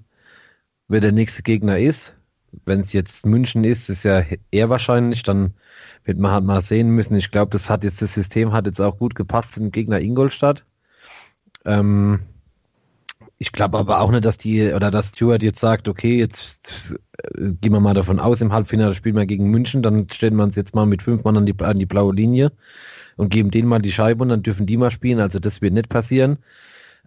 wer 0.87 1.01
der 1.01 1.11
nächste 1.11 1.43
Gegner 1.43 1.79
ist. 1.79 2.13
Wenn 2.65 2.81
es 2.81 2.93
jetzt 2.93 3.25
München 3.25 3.63
ist, 3.63 3.89
ist 3.89 4.03
ja 4.03 4.23
eher 4.51 4.69
wahrscheinlich, 4.69 5.23
dann 5.23 5.53
wird 6.07 6.17
man 6.17 6.31
halt 6.31 6.45
mal 6.45 6.61
sehen 6.61 6.89
müssen. 6.91 7.15
Ich 7.17 7.31
glaube, 7.31 7.51
das 7.51 7.69
hat 7.69 7.83
jetzt 7.83 8.01
das 8.01 8.13
System 8.13 8.53
hat 8.53 8.65
jetzt 8.65 8.79
auch 8.79 8.97
gut 8.97 9.13
gepasst 9.13 9.53
zum 9.53 9.71
Gegner 9.71 9.99
Ingolstadt. 9.99 10.63
Ähm, 11.65 12.19
ich 13.39 13.51
glaube 13.51 13.77
aber 13.77 13.99
auch 13.99 14.09
nicht, 14.09 14.25
dass 14.25 14.37
die 14.37 14.71
oder 14.73 14.89
dass 14.89 15.09
Stuart 15.09 15.43
jetzt 15.43 15.59
sagt, 15.59 15.87
okay, 15.87 16.17
jetzt 16.17 16.95
äh, 17.35 17.51
gehen 17.61 17.73
wir 17.73 17.81
mal 17.81 17.93
davon 17.93 18.19
aus, 18.19 18.41
im 18.41 18.53
Halbfinale 18.53 18.95
spielen 18.95 19.15
wir 19.15 19.25
gegen 19.25 19.51
München, 19.51 19.83
dann 19.83 20.07
stellen 20.09 20.35
wir 20.37 20.43
uns 20.43 20.55
jetzt 20.55 20.73
mal 20.73 20.85
mit 20.85 21.03
fünf 21.03 21.23
Mann 21.23 21.37
an 21.37 21.45
die, 21.45 21.55
an 21.59 21.77
die 21.77 21.85
blaue 21.85 22.15
Linie 22.15 22.51
und 23.17 23.29
geben 23.29 23.51
denen 23.51 23.67
mal 23.67 23.79
die 23.79 23.91
Scheibe 23.91 24.23
und 24.23 24.29
dann 24.29 24.43
dürfen 24.43 24.65
die 24.65 24.77
mal 24.77 24.91
spielen. 24.91 25.19
Also 25.19 25.39
das 25.39 25.61
wird 25.61 25.73
nicht 25.73 25.89
passieren. 25.89 26.37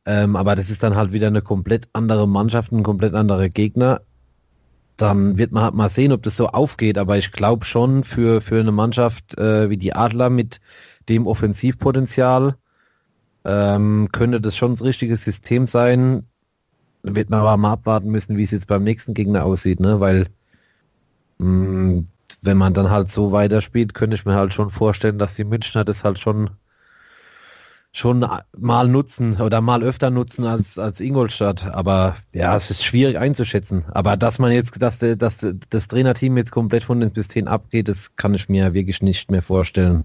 Ähm, 0.06 0.36
aber 0.36 0.56
das 0.56 0.70
ist 0.70 0.82
dann 0.82 0.94
halt 0.94 1.12
wieder 1.12 1.26
eine 1.26 1.42
komplett 1.42 1.88
andere 1.92 2.28
Mannschaft, 2.28 2.72
ein 2.72 2.82
komplett 2.82 3.14
anderer 3.14 3.48
Gegner 3.48 4.02
dann 5.00 5.38
wird 5.38 5.52
man 5.52 5.62
halt 5.62 5.74
mal 5.74 5.88
sehen, 5.88 6.12
ob 6.12 6.22
das 6.22 6.36
so 6.36 6.48
aufgeht. 6.48 6.98
Aber 6.98 7.16
ich 7.16 7.32
glaube 7.32 7.64
schon 7.64 8.04
für, 8.04 8.40
für 8.40 8.60
eine 8.60 8.72
Mannschaft 8.72 9.38
äh, 9.38 9.70
wie 9.70 9.76
die 9.76 9.94
Adler 9.94 10.30
mit 10.30 10.60
dem 11.08 11.26
Offensivpotenzial 11.26 12.56
ähm, 13.44 14.08
könnte 14.12 14.40
das 14.40 14.56
schon 14.56 14.72
das 14.72 14.82
richtige 14.82 15.16
System 15.16 15.66
sein. 15.66 16.26
Wird 17.02 17.30
man 17.30 17.40
aber 17.40 17.56
mal 17.56 17.72
abwarten 17.72 18.10
müssen, 18.10 18.36
wie 18.36 18.42
es 18.42 18.50
jetzt 18.50 18.66
beim 18.66 18.84
nächsten 18.84 19.14
Gegner 19.14 19.44
aussieht, 19.44 19.80
ne? 19.80 20.00
Weil 20.00 20.26
mh, 21.38 21.46
mm, 21.46 22.08
wenn 22.42 22.56
man 22.56 22.74
dann 22.74 22.90
halt 22.90 23.10
so 23.10 23.32
weiterspielt, 23.32 23.94
könnte 23.94 24.16
ich 24.16 24.24
mir 24.24 24.34
halt 24.34 24.52
schon 24.52 24.70
vorstellen, 24.70 25.18
dass 25.18 25.34
die 25.34 25.44
Münchner 25.44 25.84
das 25.84 26.04
halt 26.04 26.18
schon 26.18 26.50
schon 27.92 28.24
mal 28.56 28.88
nutzen 28.88 29.40
oder 29.40 29.60
mal 29.60 29.82
öfter 29.82 30.10
nutzen 30.10 30.44
als, 30.44 30.78
als 30.78 31.00
Ingolstadt. 31.00 31.66
Aber 31.66 32.16
ja, 32.32 32.56
es 32.56 32.70
ist 32.70 32.84
schwierig 32.84 33.18
einzuschätzen. 33.18 33.84
Aber 33.92 34.16
dass 34.16 34.38
man 34.38 34.52
jetzt, 34.52 34.80
dass, 34.80 34.98
dass 34.98 35.46
das 35.70 35.88
Trainerteam 35.88 36.36
jetzt 36.36 36.52
komplett 36.52 36.84
von 36.84 37.00
den 37.00 37.12
System 37.14 37.48
abgeht, 37.48 37.88
das 37.88 38.14
kann 38.16 38.34
ich 38.34 38.48
mir 38.48 38.74
wirklich 38.74 39.02
nicht 39.02 39.30
mehr 39.30 39.42
vorstellen. 39.42 40.04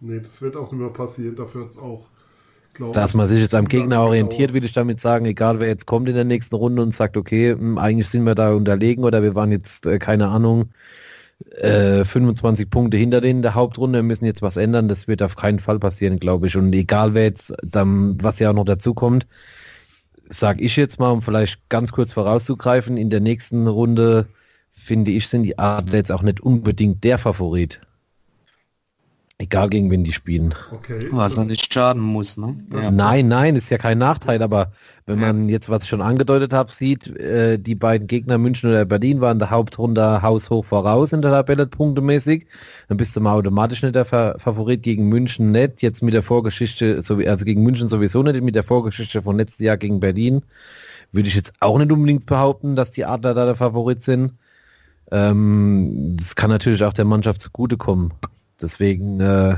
Nee, 0.00 0.20
das 0.20 0.42
wird 0.42 0.56
auch 0.56 0.72
immer 0.72 0.90
passieren. 0.90 1.36
Dafür 1.36 1.64
hat 1.64 1.70
es 1.70 1.78
auch, 1.78 2.06
glaube 2.74 2.94
Dass 2.94 3.14
man 3.14 3.26
sich 3.26 3.40
jetzt 3.40 3.54
am 3.54 3.68
Gegner 3.68 4.00
orientiert, 4.00 4.52
will 4.52 4.64
ich 4.64 4.72
damit 4.72 5.00
sagen, 5.00 5.26
egal 5.26 5.60
wer 5.60 5.68
jetzt 5.68 5.86
kommt 5.86 6.08
in 6.08 6.14
der 6.14 6.24
nächsten 6.24 6.56
Runde 6.56 6.82
und 6.82 6.92
sagt, 6.92 7.16
okay, 7.16 7.52
hm, 7.52 7.78
eigentlich 7.78 8.08
sind 8.08 8.24
wir 8.24 8.34
da 8.34 8.52
unterlegen 8.52 9.04
oder 9.04 9.22
wir 9.22 9.34
waren 9.34 9.52
jetzt, 9.52 9.86
äh, 9.86 9.98
keine 9.98 10.28
Ahnung, 10.28 10.70
äh, 11.56 12.04
25 12.04 12.70
Punkte 12.70 12.96
hinter 12.96 13.20
denen 13.20 13.38
in 13.38 13.42
der 13.42 13.54
Hauptrunde, 13.54 14.02
müssen 14.02 14.24
jetzt 14.24 14.42
was 14.42 14.56
ändern. 14.56 14.88
Das 14.88 15.08
wird 15.08 15.22
auf 15.22 15.36
keinen 15.36 15.60
Fall 15.60 15.78
passieren, 15.78 16.18
glaube 16.18 16.46
ich. 16.46 16.56
Und 16.56 16.72
egal 16.72 17.14
wer 17.14 17.24
jetzt, 17.24 17.52
dann, 17.62 18.22
was 18.22 18.38
ja 18.38 18.50
auch 18.50 18.54
noch 18.54 18.64
dazu 18.64 18.94
kommt, 18.94 19.26
sag 20.28 20.60
ich 20.60 20.76
jetzt 20.76 20.98
mal, 20.98 21.10
um 21.10 21.22
vielleicht 21.22 21.68
ganz 21.68 21.92
kurz 21.92 22.12
vorauszugreifen, 22.12 22.96
in 22.96 23.10
der 23.10 23.20
nächsten 23.20 23.66
Runde 23.66 24.28
finde 24.74 25.10
ich, 25.10 25.28
sind 25.28 25.42
die 25.42 25.58
Adler 25.58 25.96
jetzt 25.96 26.12
auch 26.12 26.22
nicht 26.22 26.40
unbedingt 26.40 27.04
der 27.04 27.18
Favorit. 27.18 27.80
Egal 29.40 29.70
gegen 29.70 29.90
wen 29.90 30.04
die 30.04 30.12
spielen. 30.12 30.54
Okay. 30.70 31.08
Was 31.12 31.38
er 31.38 31.46
nicht 31.46 31.72
schaden 31.72 32.02
muss, 32.02 32.36
ne? 32.36 32.56
Ja. 32.74 32.90
Nein, 32.90 33.26
nein, 33.28 33.56
ist 33.56 33.70
ja 33.70 33.78
kein 33.78 33.96
Nachteil, 33.96 34.42
aber 34.42 34.72
wenn 35.06 35.18
man 35.18 35.48
jetzt, 35.48 35.70
was 35.70 35.84
ich 35.84 35.88
schon 35.88 36.02
angedeutet 36.02 36.52
habe, 36.52 36.70
sieht, 36.70 37.16
äh, 37.16 37.58
die 37.58 37.74
beiden 37.74 38.06
Gegner 38.06 38.36
München 38.36 38.68
oder 38.68 38.84
Berlin 38.84 39.22
waren 39.22 39.38
der 39.38 39.50
Hauptrunde 39.50 40.20
haushoch 40.20 40.66
voraus 40.66 41.14
in 41.14 41.22
der 41.22 41.30
Tabelle 41.30 41.66
punktemäßig, 41.66 42.48
dann 42.88 42.98
bist 42.98 43.16
du 43.16 43.22
mal 43.22 43.32
automatisch 43.32 43.82
nicht 43.82 43.94
der 43.94 44.04
Fa 44.04 44.34
Favorit 44.36 44.82
gegen 44.82 45.08
München 45.08 45.52
nicht, 45.52 45.80
jetzt 45.80 46.02
mit 46.02 46.12
der 46.12 46.22
Vorgeschichte, 46.22 47.00
so 47.00 47.18
wie, 47.18 47.26
also 47.26 47.46
gegen 47.46 47.62
München 47.62 47.88
sowieso 47.88 48.22
nicht, 48.22 48.42
mit 48.42 48.54
der 48.54 48.64
Vorgeschichte 48.64 49.22
von 49.22 49.38
letztes 49.38 49.60
Jahr 49.60 49.78
gegen 49.78 50.00
Berlin, 50.00 50.42
würde 51.12 51.30
ich 51.30 51.34
jetzt 51.34 51.54
auch 51.60 51.78
nicht 51.78 51.90
unbedingt 51.90 52.26
behaupten, 52.26 52.76
dass 52.76 52.90
die 52.90 53.06
Adler 53.06 53.32
da 53.32 53.46
der 53.46 53.56
Favorit 53.56 54.04
sind. 54.04 54.32
Ähm, 55.10 56.16
das 56.18 56.36
kann 56.36 56.50
natürlich 56.50 56.84
auch 56.84 56.92
der 56.92 57.06
Mannschaft 57.06 57.40
zugutekommen. 57.40 58.12
Deswegen, 58.60 59.20
äh, 59.20 59.56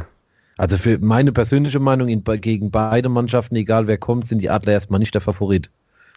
also 0.57 0.77
für 0.77 0.99
meine 0.99 1.33
persönliche 1.33 1.81
Meinung 1.81 2.09
in, 2.09 2.25
gegen 2.41 2.71
beide 2.71 3.09
Mannschaften, 3.09 3.57
egal 3.57 3.87
wer 3.87 3.99
kommt, 3.99 4.27
sind 4.27 4.41
die 4.41 4.51
Adler 4.51 4.73
erstmal 4.73 5.01
nicht 5.01 5.15
der 5.15 5.21
Favorit. 5.21 5.71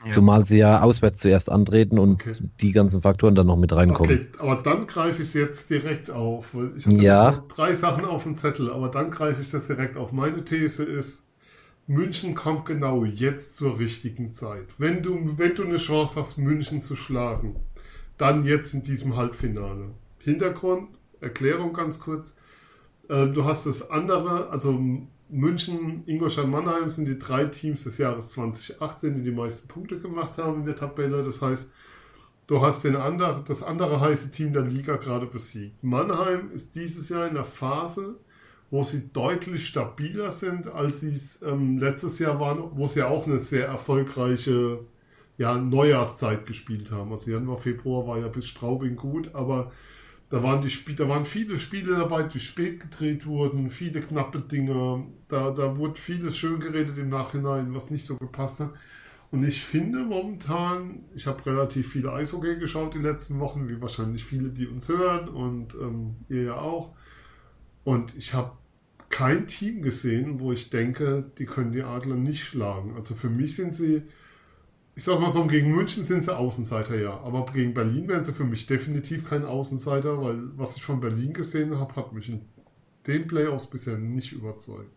Ja. 0.04 0.12
Zumal 0.12 0.46
sie 0.46 0.58
ja 0.58 0.82
auswärts 0.82 1.22
zuerst 1.22 1.50
antreten 1.50 1.98
und 1.98 2.22
okay. 2.22 2.36
die 2.62 2.72
ganzen 2.74 3.02
Faktoren 3.02 3.34
dann 3.34 3.48
noch 3.48 3.58
mit 3.58 3.74
reinkommen. 3.74 4.12
Okay, 4.12 4.28
aber 4.38 4.62
dann 4.62 4.86
greife 4.86 5.24
ich 5.24 5.30
es 5.30 5.34
jetzt 5.34 5.70
direkt 5.72 6.12
auf. 6.12 6.54
Weil 6.54 6.74
ich 6.78 6.86
habe 6.86 6.96
ja. 6.98 7.44
drei 7.48 7.74
Sachen 7.74 8.06
auf 8.06 8.24
dem 8.24 8.38
Zettel, 8.38 8.70
aber 8.72 8.90
dann 8.90 9.10
greife 9.10 9.42
ich 9.42 9.50
das 9.50 9.66
direkt 9.66 9.98
auf. 9.98 10.12
Meine 10.12 10.44
These 10.46 10.84
ist, 10.84 11.24
München 11.88 12.36
kommt 12.36 12.66
genau 12.66 13.06
jetzt 13.06 13.56
zur 13.58 13.80
richtigen 13.80 14.32
Zeit. 14.32 14.66
Wenn 14.78 15.02
du, 15.02 15.38
wenn 15.38 15.56
du 15.56 15.64
eine 15.64 15.78
Chance 15.78 16.16
hast, 16.18 16.38
München 16.38 16.82
zu 16.82 16.96
schlagen, 16.96 17.56
dann 18.18 18.44
jetzt 18.44 18.74
in 18.74 18.84
diesem 18.84 19.16
Halbfinale. 19.16 19.90
Hintergrund, 20.20 20.90
Erklärung 21.22 21.74
ganz 21.74 22.00
kurz. 22.00 22.36
Äh, 23.10 23.28
du 23.28 23.46
hast 23.46 23.66
das 23.66 23.90
andere, 23.90 24.50
also 24.50 24.80
München, 25.30 26.04
Ingolstadt, 26.06 26.48
Mannheim 26.48 26.90
sind 26.90 27.08
die 27.08 27.18
drei 27.18 27.46
Teams 27.46 27.84
des 27.84 27.98
Jahres 27.98 28.30
2018, 28.32 29.16
die 29.16 29.24
die 29.24 29.32
meisten 29.32 29.68
Punkte 29.68 30.00
gemacht 30.00 30.38
haben 30.38 30.60
in 30.60 30.66
der 30.66 30.76
Tabelle. 30.76 31.24
Das 31.24 31.42
heißt, 31.42 31.70
du 32.48 32.62
hast 32.62 32.84
den 32.84 32.96
andere, 32.96 33.44
das 33.48 33.64
andere 33.64 34.00
heiße 34.00 34.32
Team 34.32 34.54
der 34.54 34.64
Liga 34.64 34.98
gerade 34.98 35.26
besiegt. 35.26 35.84
Mannheim 35.84 36.52
ist 36.54 36.76
dieses 36.76 37.10
Jahr 37.10 37.28
in 37.28 37.34
der 37.34 37.46
Phase, 37.46 38.16
wo 38.70 38.84
sie 38.84 39.10
deutlich 39.12 39.68
stabiler 39.68 40.32
sind, 40.32 40.68
als 40.68 41.00
sie 41.00 41.14
es 41.14 41.42
ähm, 41.42 41.78
letztes 41.78 42.20
Jahr 42.20 42.40
waren, 42.40 42.72
wo 42.76 42.88
sie 42.88 43.04
auch 43.04 43.26
eine 43.26 43.40
sehr 43.40 43.68
erfolgreiche 43.68 44.80
ja, 45.38 45.58
Neujahrszeit 45.58 46.46
gespielt 46.46 46.92
haben. 46.92 47.12
Also 47.12 47.32
Januar, 47.32 47.58
Februar 47.58 48.08
war 48.08 48.20
ja 48.20 48.28
bis 48.28 48.48
Straubing 48.48 48.96
gut, 48.96 49.34
aber 49.34 49.72
da 50.30 50.42
waren, 50.42 50.62
die 50.62 50.96
da 50.96 51.08
waren 51.08 51.26
viele 51.26 51.60
Spiele 51.60 51.96
dabei, 51.96 52.24
die 52.24 52.40
spät 52.40 52.80
gedreht 52.80 53.26
wurden, 53.26 53.70
viele 53.70 54.02
knappe 54.02 54.42
Dinge. 54.42 55.06
Da, 55.28 55.52
da 55.52 55.78
wurde 55.78 56.00
vieles 56.00 56.36
schön 56.38 56.60
geredet 56.60 56.98
im 56.98 57.10
Nachhinein, 57.10 57.74
was 57.74 57.92
nicht 57.92 58.06
so 58.06 58.18
gepasst 58.18 58.60
hat. 58.60 58.74
Und 59.32 59.44
ich 59.44 59.62
finde 59.62 60.00
momentan, 60.04 61.04
ich 61.14 61.28
habe 61.28 61.46
relativ 61.46 61.92
viele 61.92 62.14
Eishockey 62.14 62.58
geschaut 62.58 62.94
die 62.94 63.00
letzten 63.00 63.40
Wochen, 63.40 63.68
wie 63.68 63.82
wahrscheinlich 63.82 64.24
viele, 64.24 64.50
die 64.50 64.68
uns 64.68 64.88
hören 64.90 65.30
und 65.30 65.74
ähm, 65.76 66.16
ihr 66.30 66.44
ja 66.44 66.56
auch. 66.56 66.96
Und 67.84 68.16
ich 68.16 68.34
habe 68.34 68.52
kein 69.10 69.48
Team 69.48 69.82
gesehen, 69.82 70.40
wo 70.40 70.52
ich 70.52 70.70
denke, 70.70 71.32
die 71.38 71.46
können 71.46 71.72
die 71.72 71.84
Adler 71.84 72.16
nicht 72.16 72.44
schlagen. 72.44 72.96
Also 72.96 73.14
für 73.14 73.30
mich 73.30 73.56
sind 73.56 73.76
sie 73.76 74.04
ich 74.96 75.04
sag 75.04 75.20
mal 75.20 75.30
so, 75.30 75.46
gegen 75.46 75.76
München 75.76 76.06
sind 76.06 76.24
sie 76.24 76.36
Außenseiter, 76.36 76.98
ja. 76.98 77.20
Aber 77.20 77.46
gegen 77.52 77.74
Berlin 77.74 78.08
wären 78.08 78.24
sie 78.24 78.32
für 78.32 78.46
mich 78.46 78.66
definitiv 78.66 79.28
kein 79.30 79.44
Außenseiter, 79.44 80.22
weil 80.22 80.58
was 80.58 80.78
ich 80.78 80.84
von 80.84 81.02
Berlin 81.02 81.34
gesehen 81.34 81.78
habe, 81.78 81.96
hat 81.98 82.14
mich 82.14 82.30
in 82.30 82.42
den 83.06 83.28
Playoffs 83.28 83.68
bisher 83.68 83.98
nicht 83.98 84.32
überzeugt. 84.32 84.92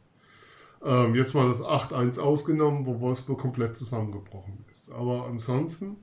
Ähm, 0.85 1.17
jetzt 1.17 1.35
mal 1.35 1.49
das 1.49 1.61
8-1 1.61 2.21
ausgenommen, 2.21 2.87
wo 2.87 3.01
Wolfsburg 3.01 3.41
komplett 3.41 3.77
zusammengebrochen 3.77 4.65
ist. 4.71 4.93
Aber 4.93 5.27
ansonsten 5.27 5.97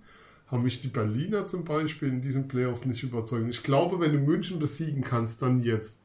haben 0.47 0.63
mich 0.63 0.81
die 0.81 0.89
Berliner 0.89 1.47
zum 1.47 1.63
Beispiel 1.63 2.09
in 2.09 2.21
diesen 2.21 2.49
Playoffs 2.49 2.85
nicht 2.85 3.01
überzeugt. 3.01 3.47
Ich 3.49 3.63
glaube, 3.63 4.01
wenn 4.01 4.11
du 4.11 4.19
München 4.19 4.59
besiegen 4.59 5.03
kannst, 5.03 5.41
dann 5.41 5.61
jetzt. 5.61 6.01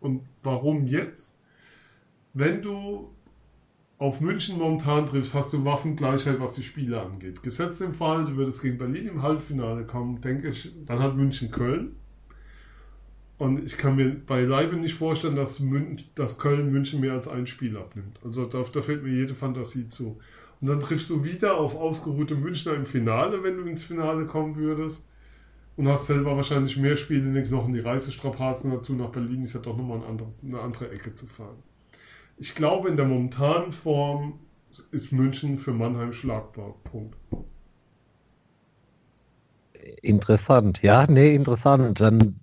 Und 0.00 0.22
warum 0.42 0.86
jetzt? 0.86 1.36
Wenn 2.32 2.62
du 2.62 3.10
auf 4.00 4.22
München 4.22 4.58
momentan 4.58 5.04
triffst, 5.04 5.34
hast 5.34 5.52
du 5.52 5.62
Waffengleichheit, 5.66 6.40
was 6.40 6.54
die 6.54 6.62
Spiele 6.62 7.02
angeht. 7.02 7.42
Gesetzt 7.42 7.82
im 7.82 7.92
Fall, 7.92 8.24
du 8.24 8.36
würdest 8.36 8.62
gegen 8.62 8.78
Berlin 8.78 9.06
im 9.06 9.22
Halbfinale 9.22 9.84
kommen, 9.84 10.22
denke 10.22 10.48
ich, 10.48 10.72
dann 10.86 11.00
hat 11.00 11.16
München 11.16 11.50
Köln. 11.50 11.96
Und 13.36 13.62
ich 13.62 13.76
kann 13.76 13.96
mir 13.96 14.08
beileibe 14.08 14.76
nicht 14.76 14.94
vorstellen, 14.94 15.36
dass, 15.36 15.60
Mün 15.60 16.00
dass 16.14 16.38
Köln 16.38 16.72
München 16.72 17.00
mehr 17.00 17.12
als 17.12 17.28
ein 17.28 17.46
Spiel 17.46 17.76
abnimmt. 17.76 18.18
Also 18.24 18.46
da, 18.46 18.62
da 18.62 18.80
fällt 18.80 19.02
mir 19.02 19.12
jede 19.12 19.34
Fantasie 19.34 19.90
zu. 19.90 20.18
Und 20.62 20.68
dann 20.68 20.80
triffst 20.80 21.10
du 21.10 21.22
wieder 21.22 21.58
auf 21.58 21.76
ausgeruhte 21.76 22.36
Münchner 22.36 22.72
im 22.72 22.86
Finale, 22.86 23.42
wenn 23.42 23.58
du 23.58 23.64
ins 23.64 23.84
Finale 23.84 24.24
kommen 24.24 24.56
würdest. 24.56 25.04
Und 25.76 25.88
hast 25.88 26.06
selber 26.06 26.34
wahrscheinlich 26.36 26.78
mehr 26.78 26.96
Spiele 26.96 27.26
in 27.26 27.34
den 27.34 27.46
Knochen. 27.46 27.74
Die 27.74 27.80
Reisestrapazen 27.80 28.70
dazu 28.70 28.94
nach 28.94 29.10
Berlin 29.10 29.42
ist 29.42 29.52
ja 29.52 29.60
doch 29.60 29.76
nochmal 29.76 30.00
ein 30.08 30.22
eine 30.42 30.60
andere 30.60 30.90
Ecke 30.90 31.14
zu 31.14 31.26
fahren 31.26 31.62
ich 32.40 32.54
glaube, 32.54 32.88
in 32.88 32.96
der 32.96 33.04
momentanen 33.06 33.70
Form 33.70 34.40
ist 34.90 35.12
München 35.12 35.58
für 35.58 35.72
Mannheim 35.72 36.12
schlagbar. 36.12 36.74
Punkt. 36.84 37.14
Interessant. 40.00 40.82
Ja, 40.82 41.06
nee, 41.06 41.34
interessant. 41.34 42.00
Dann, 42.00 42.40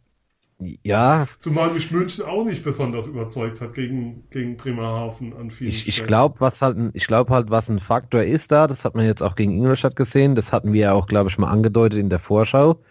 ja. 0.60 1.26
Zumal 1.40 1.74
mich 1.74 1.90
München 1.90 2.26
auch 2.26 2.46
nicht 2.46 2.64
besonders 2.64 3.08
überzeugt 3.08 3.60
hat 3.60 3.74
gegen, 3.74 4.30
gegen 4.30 4.56
Bremerhaven 4.56 5.34
an 5.34 5.50
vielen 5.50 5.72
Ich, 5.72 5.88
ich 5.88 6.06
glaube, 6.06 6.40
was 6.40 6.62
halt, 6.62 6.78
ich 6.94 7.08
glaube 7.08 7.34
halt, 7.34 7.50
was 7.50 7.68
ein 7.68 7.80
Faktor 7.80 8.22
ist 8.22 8.52
da, 8.52 8.68
das 8.68 8.86
hat 8.86 8.94
man 8.94 9.06
jetzt 9.06 9.24
auch 9.24 9.36
gegen 9.36 9.54
Ingolstadt 9.54 9.96
gesehen, 9.96 10.36
das 10.36 10.54
hatten 10.54 10.74
wir 10.74 10.82
ja 10.82 10.94
auch, 10.94 11.08
glaube 11.08 11.32
ich, 11.32 11.40
mal 11.40 11.50
angedeutet 11.50 11.98
in 11.98 12.10
der 12.12 12.20
Vorschau, 12.20 12.84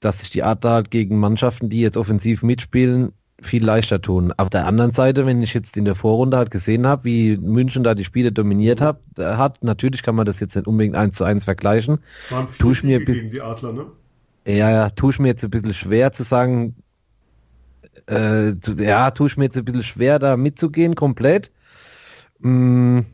dass 0.00 0.18
sich 0.18 0.30
die 0.30 0.42
Art 0.42 0.64
da 0.64 0.72
halt 0.72 0.90
gegen 0.90 1.20
Mannschaften, 1.20 1.70
die 1.70 1.80
jetzt 1.80 1.96
offensiv 1.96 2.42
mitspielen, 2.42 3.12
viel 3.42 3.64
leichter 3.64 4.00
tun. 4.00 4.32
Auf 4.36 4.50
der 4.50 4.66
anderen 4.66 4.92
Seite, 4.92 5.26
wenn 5.26 5.42
ich 5.42 5.54
jetzt 5.54 5.76
in 5.76 5.84
der 5.84 5.94
Vorrunde 5.94 6.36
halt 6.36 6.50
gesehen 6.50 6.86
habe, 6.86 7.04
wie 7.04 7.36
München 7.36 7.84
da 7.84 7.94
die 7.94 8.04
Spiele 8.04 8.32
dominiert 8.32 8.80
hat, 8.80 9.00
hat, 9.18 9.62
natürlich 9.62 10.02
kann 10.02 10.14
man 10.14 10.26
das 10.26 10.40
jetzt 10.40 10.54
nicht 10.56 10.66
unbedingt 10.66 10.96
eins 10.96 11.16
zu 11.16 11.24
eins 11.24 11.44
vergleichen. 11.44 11.98
Waren 12.30 12.46
tue 12.58 12.72
ich 12.72 12.82
mir 12.82 13.04
gegen 13.04 13.30
die 13.30 13.40
Adler, 13.40 13.72
ne? 13.72 13.86
Ja, 14.46 14.70
ja, 14.70 14.90
tue 14.90 15.10
ich 15.10 15.18
mir 15.18 15.28
jetzt 15.28 15.44
ein 15.44 15.50
bisschen 15.50 15.74
schwer 15.74 16.12
zu 16.12 16.22
sagen, 16.22 16.76
äh, 18.08 18.52
ja, 18.78 19.10
tue 19.10 19.28
ich 19.28 19.36
mir 19.36 19.44
jetzt 19.44 19.56
ein 19.56 19.64
bisschen 19.64 19.82
schwer 19.82 20.18
da 20.18 20.36
mitzugehen 20.36 20.94
komplett. 20.94 21.50
Hm, 22.42 23.06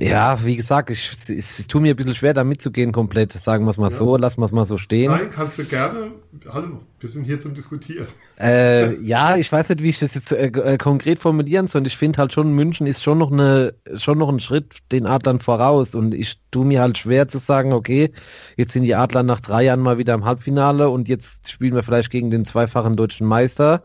ja, 0.00 0.44
wie 0.44 0.56
gesagt, 0.56 0.90
ich, 0.90 1.10
ich, 1.28 1.58
ich 1.58 1.66
tue 1.66 1.80
mir 1.80 1.94
ein 1.94 1.96
bisschen 1.96 2.14
schwer, 2.14 2.32
da 2.32 2.44
mitzugehen 2.44 2.92
komplett. 2.92 3.32
Sagen 3.32 3.64
wir 3.64 3.70
es 3.70 3.76
mal 3.76 3.90
ja. 3.90 3.96
so, 3.96 4.16
lassen 4.16 4.40
wir 4.40 4.44
es 4.44 4.52
mal 4.52 4.64
so 4.64 4.78
stehen. 4.78 5.10
Nein, 5.10 5.30
kannst 5.30 5.58
du 5.58 5.64
gerne. 5.64 6.12
Hallo, 6.48 6.80
wir 7.00 7.08
sind 7.08 7.24
hier 7.24 7.40
zum 7.40 7.54
Diskutieren. 7.54 8.06
Äh, 8.38 9.00
ja, 9.02 9.36
ich 9.36 9.50
weiß 9.50 9.68
nicht, 9.70 9.82
wie 9.82 9.90
ich 9.90 9.98
das 9.98 10.14
jetzt 10.14 10.30
äh, 10.30 10.46
äh, 10.46 10.78
konkret 10.78 11.18
formulieren 11.18 11.66
soll. 11.66 11.86
Ich 11.86 11.96
finde 11.96 12.18
halt 12.18 12.32
schon, 12.32 12.54
München 12.54 12.86
ist 12.86 13.02
schon 13.02 13.18
noch 13.18 13.32
eine, 13.32 13.74
schon 13.96 14.18
noch 14.18 14.28
ein 14.28 14.38
Schritt 14.38 14.76
den 14.92 15.06
Adlern 15.06 15.40
voraus. 15.40 15.96
Und 15.96 16.14
ich 16.14 16.38
tue 16.52 16.64
mir 16.64 16.80
halt 16.80 16.96
schwer 16.96 17.26
zu 17.26 17.38
sagen, 17.38 17.72
okay, 17.72 18.12
jetzt 18.56 18.72
sind 18.74 18.84
die 18.84 18.94
Adler 18.94 19.24
nach 19.24 19.40
drei 19.40 19.64
Jahren 19.64 19.80
mal 19.80 19.98
wieder 19.98 20.14
im 20.14 20.24
Halbfinale 20.24 20.88
und 20.88 21.08
jetzt 21.08 21.50
spielen 21.50 21.74
wir 21.74 21.82
vielleicht 21.82 22.10
gegen 22.10 22.30
den 22.30 22.44
zweifachen 22.44 22.96
deutschen 22.96 23.26
Meister. 23.26 23.82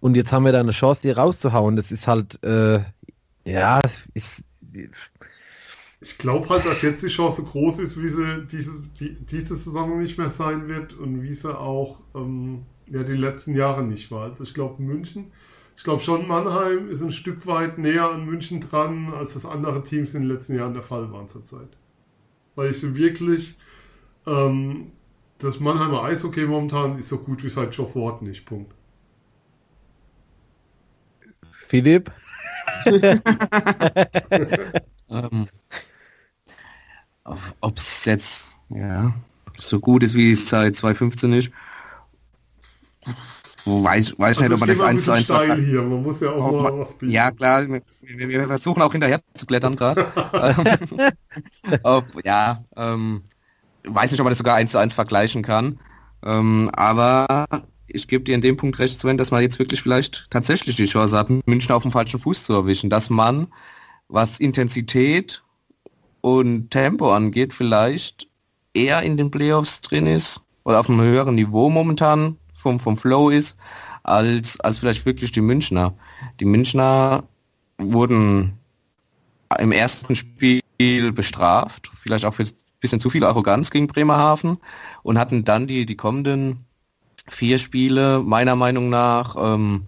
Und 0.00 0.16
jetzt 0.16 0.32
haben 0.32 0.44
wir 0.44 0.52
da 0.52 0.60
eine 0.60 0.72
Chance, 0.72 1.02
die 1.02 1.10
rauszuhauen. 1.10 1.76
Das 1.76 1.90
ist 1.90 2.06
halt, 2.06 2.42
äh, 2.44 2.80
ja, 3.46 3.80
ich, 4.12 4.44
ich 6.00 6.18
glaube 6.18 6.48
halt, 6.48 6.66
dass 6.66 6.82
jetzt 6.82 7.02
die 7.02 7.08
Chance 7.08 7.42
groß 7.44 7.78
ist, 7.78 8.02
wie 8.02 8.08
sie 8.08 8.46
diese, 8.50 8.82
die, 8.98 9.14
diese 9.14 9.56
Saison 9.56 10.02
nicht 10.02 10.18
mehr 10.18 10.30
sein 10.30 10.68
wird 10.68 10.92
und 10.94 11.22
wie 11.22 11.34
sie 11.34 11.56
auch 11.56 12.00
ähm, 12.14 12.66
ja, 12.88 13.04
die 13.04 13.12
letzten 13.12 13.54
Jahre 13.54 13.84
nicht 13.84 14.10
war. 14.10 14.24
Also 14.24 14.42
ich 14.42 14.52
glaube 14.52 14.82
München, 14.82 15.32
ich 15.76 15.84
glaube 15.84 16.02
schon 16.02 16.26
Mannheim 16.26 16.90
ist 16.90 17.02
ein 17.02 17.12
Stück 17.12 17.46
weit 17.46 17.78
näher 17.78 18.10
an 18.10 18.26
München 18.26 18.60
dran, 18.60 19.12
als 19.14 19.34
das 19.34 19.46
andere 19.46 19.84
Teams 19.84 20.12
in 20.14 20.22
den 20.22 20.30
letzten 20.30 20.56
Jahren 20.56 20.74
der 20.74 20.82
Fall 20.82 21.12
waren 21.12 21.28
zurzeit. 21.28 21.68
Weil 22.56 22.70
ich 22.72 22.80
sie 22.80 22.96
wirklich, 22.96 23.56
ähm, 24.26 24.92
das 25.38 25.60
Mannheimer 25.60 26.02
Eishockey 26.02 26.46
momentan 26.46 26.98
ist 26.98 27.10
so 27.10 27.18
gut 27.18 27.44
wie 27.44 27.50
seit 27.50 27.74
Joe 27.74 27.86
Ford 27.86 28.22
nicht. 28.22 28.44
Punkt. 28.44 28.74
Philipp? 31.68 32.10
Ähm, 35.10 35.48
Ob 37.60 37.76
es 37.76 38.04
jetzt 38.04 38.48
ja, 38.68 39.12
so 39.58 39.80
gut 39.80 40.02
ist, 40.02 40.14
wie 40.14 40.32
es 40.32 40.48
seit 40.48 40.76
2015 40.76 41.32
ist, 41.32 41.50
weiß, 43.64 44.14
weiß 44.18 44.38
also 44.38 44.42
nicht, 44.42 44.52
ob 44.52 44.60
man 44.60 44.68
das 44.68 44.80
eins 44.80 45.04
zu 45.04 45.12
eins 45.12 45.26
hier. 45.26 45.82
Man 45.82 46.02
muss 46.02 46.20
ja 46.20 46.30
auch 46.30 46.62
mal 46.62 46.78
was 46.78 46.96
bieten. 46.98 47.12
Ja, 47.12 47.30
klar, 47.30 47.68
wir, 47.68 47.82
wir, 48.00 48.46
versuchen 48.46 48.82
auch 48.82 48.92
hinterher 48.92 49.20
zu 49.34 49.46
klettern 49.46 49.76
gerade. 49.76 50.12
ja, 52.24 52.64
ähm, 52.76 53.22
weiß 53.84 54.10
nicht, 54.10 54.20
ob 54.20 54.24
man 54.24 54.30
das 54.30 54.38
sogar 54.38 54.56
eins 54.56 54.72
zu 54.72 54.78
eins 54.78 54.94
vergleichen 54.94 55.42
kann. 55.42 55.78
Ähm, 56.24 56.70
aber 56.74 57.46
ich 57.88 58.08
gebe 58.08 58.24
dir 58.24 58.34
in 58.34 58.40
dem 58.40 58.56
Punkt 58.56 58.78
recht, 58.78 58.98
Sven, 58.98 59.18
dass 59.18 59.30
man 59.30 59.42
jetzt 59.42 59.58
wirklich 59.58 59.82
vielleicht 59.82 60.26
tatsächlich 60.30 60.76
die 60.76 60.86
Chance 60.86 61.16
hat, 61.16 61.30
München 61.46 61.72
auf 61.72 61.82
dem 61.82 61.92
falschen 61.92 62.20
Fuß 62.20 62.44
zu 62.44 62.52
erwischen. 62.52 62.90
Dass 62.90 63.10
man, 63.10 63.48
was 64.08 64.40
Intensität 64.40 65.42
und 66.20 66.70
Tempo 66.70 67.12
angeht, 67.12 67.52
vielleicht 67.52 68.28
eher 68.74 69.02
in 69.02 69.16
den 69.16 69.30
Playoffs 69.30 69.80
drin 69.80 70.06
ist 70.06 70.42
oder 70.64 70.80
auf 70.80 70.90
einem 70.90 71.00
höheren 71.00 71.36
Niveau 71.36 71.70
momentan 71.70 72.36
vom, 72.54 72.80
vom 72.80 72.96
Flow 72.96 73.30
ist, 73.30 73.56
als, 74.02 74.60
als 74.60 74.78
vielleicht 74.78 75.06
wirklich 75.06 75.32
die 75.32 75.40
Münchner. 75.40 75.94
Die 76.40 76.44
Münchner 76.44 77.24
wurden 77.78 78.58
im 79.58 79.72
ersten 79.72 80.16
Spiel 80.16 80.62
bestraft, 81.12 81.90
vielleicht 81.96 82.24
auch 82.24 82.34
für 82.34 82.42
ein 82.42 82.50
bisschen 82.80 83.00
zu 83.00 83.10
viel 83.10 83.24
Arroganz 83.24 83.70
gegen 83.70 83.86
Bremerhaven 83.86 84.58
und 85.02 85.18
hatten 85.18 85.44
dann 85.44 85.66
die, 85.66 85.86
die 85.86 85.96
kommenden 85.96 86.65
vier 87.28 87.58
Spiele 87.58 88.20
meiner 88.20 88.56
Meinung 88.56 88.88
nach, 88.88 89.36
ähm, 89.38 89.86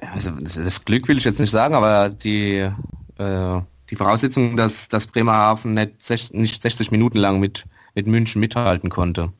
also 0.00 0.30
das 0.30 0.84
Glück 0.84 1.08
will 1.08 1.18
ich 1.18 1.24
jetzt 1.24 1.40
nicht 1.40 1.50
sagen, 1.50 1.74
aber 1.74 2.08
die, 2.08 2.68
äh, 3.18 3.60
die 3.90 3.96
Voraussetzung, 3.96 4.56
dass, 4.56 4.88
dass 4.88 5.06
Bremerhaven 5.06 5.74
nicht, 5.74 6.00
sech, 6.02 6.32
nicht 6.32 6.62
60 6.62 6.90
Minuten 6.90 7.18
lang 7.18 7.40
mit, 7.40 7.64
mit 7.94 8.06
München 8.06 8.40
mithalten 8.40 8.90
konnte. 8.90 9.32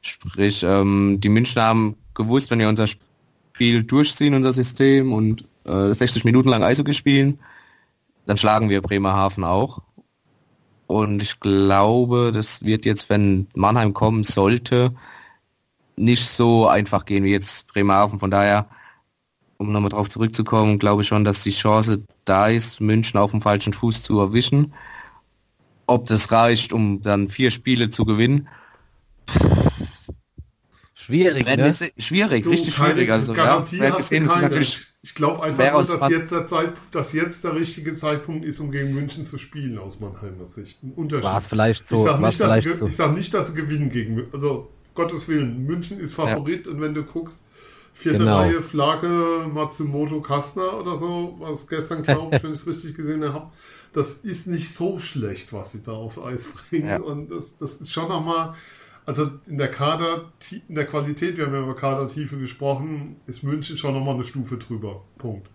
Sprich, 0.00 0.62
ähm, 0.62 1.18
die 1.20 1.28
Münchner 1.28 1.62
haben 1.62 1.96
gewusst, 2.14 2.50
wenn 2.50 2.58
wir 2.58 2.68
unser 2.68 2.86
Spiel 2.86 3.82
durchziehen, 3.84 4.34
unser 4.34 4.52
System 4.52 5.12
und 5.12 5.46
äh, 5.64 5.94
60 5.94 6.24
Minuten 6.24 6.48
lang 6.48 6.62
Eishockey 6.62 6.94
spielen, 6.94 7.38
dann 8.26 8.36
schlagen 8.36 8.68
wir 8.68 8.82
Bremerhaven 8.82 9.44
auch. 9.44 9.80
Und 10.86 11.22
ich 11.22 11.40
glaube, 11.40 12.32
das 12.32 12.64
wird 12.64 12.84
jetzt, 12.84 13.08
wenn 13.08 13.46
Mannheim 13.54 13.94
kommen 13.94 14.24
sollte, 14.24 14.94
nicht 15.96 16.28
so 16.28 16.68
einfach 16.68 17.04
gehen 17.04 17.24
wie 17.24 17.32
jetzt 17.32 17.66
Bremerhaven. 17.68 18.18
Von 18.18 18.30
daher, 18.30 18.68
um 19.58 19.72
nochmal 19.72 19.90
drauf 19.90 20.08
zurückzukommen, 20.08 20.78
glaube 20.78 21.02
ich 21.02 21.08
schon, 21.08 21.24
dass 21.24 21.42
die 21.42 21.50
Chance 21.50 22.02
da 22.24 22.48
ist, 22.48 22.80
München 22.80 23.18
auf 23.18 23.30
dem 23.30 23.42
falschen 23.42 23.72
Fuß 23.72 24.02
zu 24.02 24.18
erwischen. 24.20 24.72
Ob 25.86 26.06
das 26.06 26.30
reicht, 26.32 26.72
um 26.72 27.02
dann 27.02 27.28
vier 27.28 27.50
Spiele 27.50 27.88
zu 27.88 28.04
gewinnen, 28.04 28.48
Schwierig, 30.94 31.44
ne? 31.44 31.72
schwierig, 31.98 32.44
du, 32.44 32.50
richtig 32.50 32.74
schwierig. 32.74 33.10
Also, 33.10 33.32
Garantie 33.32 33.78
ja, 33.78 33.90
gesehen, 33.90 34.24
ist 34.24 34.40
natürlich 34.40 34.86
ich 35.02 35.16
glaube 35.16 35.42
einfach 35.42 35.72
nur, 35.72 35.98
dass 35.98 36.10
jetzt, 36.10 36.30
der 36.30 36.46
Zeit, 36.46 36.74
dass 36.92 37.12
jetzt 37.12 37.42
der 37.42 37.56
richtige 37.56 37.96
Zeitpunkt 37.96 38.44
ist, 38.44 38.60
um 38.60 38.70
gegen 38.70 38.94
München 38.94 39.26
zu 39.26 39.36
spielen, 39.36 39.78
aus 39.78 39.98
Mannheimer 39.98 40.46
Sicht. 40.46 40.80
Ein 40.84 40.92
Unterschied. 40.92 41.24
War 41.24 41.38
es 41.40 41.46
vielleicht 41.48 41.88
so. 41.88 41.96
Ich 41.96 42.02
sage 42.02 42.22
nicht, 42.24 42.40
dass, 42.40 42.78
so. 42.78 42.88
sag 42.88 43.14
nicht, 43.16 43.34
dass 43.34 43.48
sie 43.48 43.54
gewinnen 43.54 43.90
gegen 43.90 44.22
Also, 44.32 44.70
Gottes 44.94 45.28
Willen, 45.28 45.64
München 45.64 45.98
ist 45.98 46.14
Favorit 46.14 46.66
ja. 46.66 46.72
und 46.72 46.80
wenn 46.80 46.94
du 46.94 47.02
guckst, 47.04 47.44
vierte 47.94 48.18
genau. 48.18 48.38
Reihe, 48.38 48.62
Flagge, 48.62 49.46
Matsumoto 49.52 50.20
Kastner 50.20 50.80
oder 50.80 50.96
so, 50.96 51.36
was 51.38 51.66
gestern 51.66 52.02
glaube 52.02 52.36
ich, 52.36 52.42
wenn 52.42 52.52
ich 52.52 52.60
es 52.60 52.66
richtig 52.66 52.96
gesehen 52.96 53.24
habe, 53.24 53.50
das 53.92 54.14
ist 54.16 54.46
nicht 54.46 54.72
so 54.74 54.98
schlecht, 54.98 55.52
was 55.52 55.72
sie 55.72 55.82
da 55.82 55.92
aufs 55.92 56.18
Eis 56.18 56.48
bringen. 56.48 56.88
Ja. 56.88 57.00
Und 57.00 57.30
das, 57.30 57.56
das 57.58 57.80
ist 57.80 57.90
schon 57.90 58.08
nochmal 58.08 58.54
also 59.04 59.30
in 59.46 59.58
der 59.58 59.70
Kader, 59.70 60.32
in 60.68 60.74
der 60.74 60.86
Qualität, 60.86 61.36
wir 61.36 61.46
haben 61.46 61.54
ja 61.54 61.62
über 61.62 61.74
Kadertiefe 61.74 62.36
gesprochen, 62.38 63.16
ist 63.26 63.42
München 63.42 63.76
schon 63.76 63.94
nochmal 63.94 64.14
eine 64.14 64.24
Stufe 64.24 64.58
drüber. 64.58 65.02
Punkt. 65.18 65.48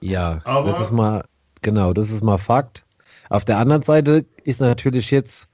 Ja, 0.00 0.40
aber 0.44 0.72
das 0.72 0.82
ist 0.82 0.92
mal, 0.92 1.24
genau, 1.60 1.92
das 1.92 2.10
ist 2.10 2.22
mal 2.22 2.38
Fakt. 2.38 2.84
Auf 3.30 3.44
der 3.44 3.58
anderen 3.58 3.82
Seite 3.82 4.24
ist 4.44 4.60
natürlich 4.60 5.10
jetzt, 5.10 5.48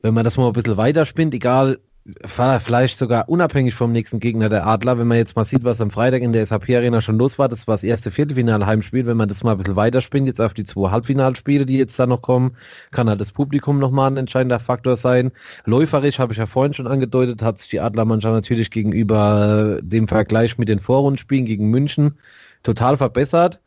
wenn 0.00 0.14
man 0.14 0.24
das 0.24 0.36
mal 0.36 0.46
ein 0.46 0.52
bisschen 0.52 0.76
weiterspinnt, 0.76 1.34
egal 1.34 1.80
vielleicht 2.26 2.98
sogar 2.98 3.28
unabhängig 3.28 3.74
vom 3.74 3.92
nächsten 3.92 4.18
Gegner 4.18 4.48
der 4.48 4.66
Adler, 4.66 4.98
wenn 4.98 5.06
man 5.06 5.18
jetzt 5.18 5.36
mal 5.36 5.44
sieht, 5.44 5.62
was 5.62 5.80
am 5.80 5.92
Freitag 5.92 6.22
in 6.22 6.32
der 6.32 6.44
SAP 6.44 6.70
Arena 6.70 7.00
schon 7.00 7.16
los 7.16 7.38
war, 7.38 7.48
das 7.48 7.68
war 7.68 7.74
das 7.74 7.84
erste 7.84 8.10
Viertelfinale 8.10 8.66
Heimspiel, 8.66 9.06
wenn 9.06 9.16
man 9.16 9.28
das 9.28 9.44
mal 9.44 9.52
ein 9.52 9.58
bisschen 9.58 9.76
weiterspinnt, 9.76 10.26
jetzt 10.26 10.40
auf 10.40 10.52
die 10.52 10.64
zwei 10.64 10.90
Halbfinalspiele, 10.90 11.64
die 11.64 11.78
jetzt 11.78 11.98
da 11.98 12.06
noch 12.06 12.20
kommen, 12.20 12.56
kann 12.90 13.08
halt 13.08 13.20
das 13.20 13.30
Publikum 13.30 13.78
nochmal 13.78 14.10
ein 14.10 14.16
entscheidender 14.16 14.58
Faktor 14.58 14.96
sein. 14.96 15.30
Läuferisch, 15.64 16.18
habe 16.18 16.32
ich 16.32 16.38
ja 16.38 16.46
vorhin 16.46 16.74
schon 16.74 16.88
angedeutet, 16.88 17.40
hat 17.40 17.58
sich 17.58 17.68
die 17.70 17.80
Adlermannschaft 17.80 18.34
natürlich 18.34 18.70
gegenüber 18.70 19.78
dem 19.80 20.08
Vergleich 20.08 20.58
mit 20.58 20.68
den 20.68 20.80
Vorrundenspielen 20.80 21.46
gegen 21.46 21.70
München 21.70 22.18
total 22.64 22.96
verbessert. 22.96 23.61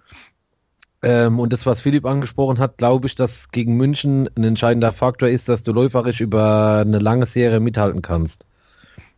Ähm, 1.06 1.40
und 1.40 1.54
das, 1.54 1.68
was 1.68 1.82
Philipp 1.82 2.04
angesprochen 2.04 2.58
hat, 2.58 2.80
glaube 2.80 3.06
ich, 3.06 3.14
dass 3.14 3.52
gegen 3.52 3.78
München 3.78 4.28
ein 4.36 4.44
entscheidender 4.44 4.92
Faktor 4.92 5.30
ist, 5.30 5.48
dass 5.48 5.62
du 5.62 5.72
läuferisch 5.72 6.20
über 6.20 6.80
eine 6.84 6.98
lange 6.98 7.28
Serie 7.28 7.60
mithalten 7.60 8.02
kannst. 8.02 8.44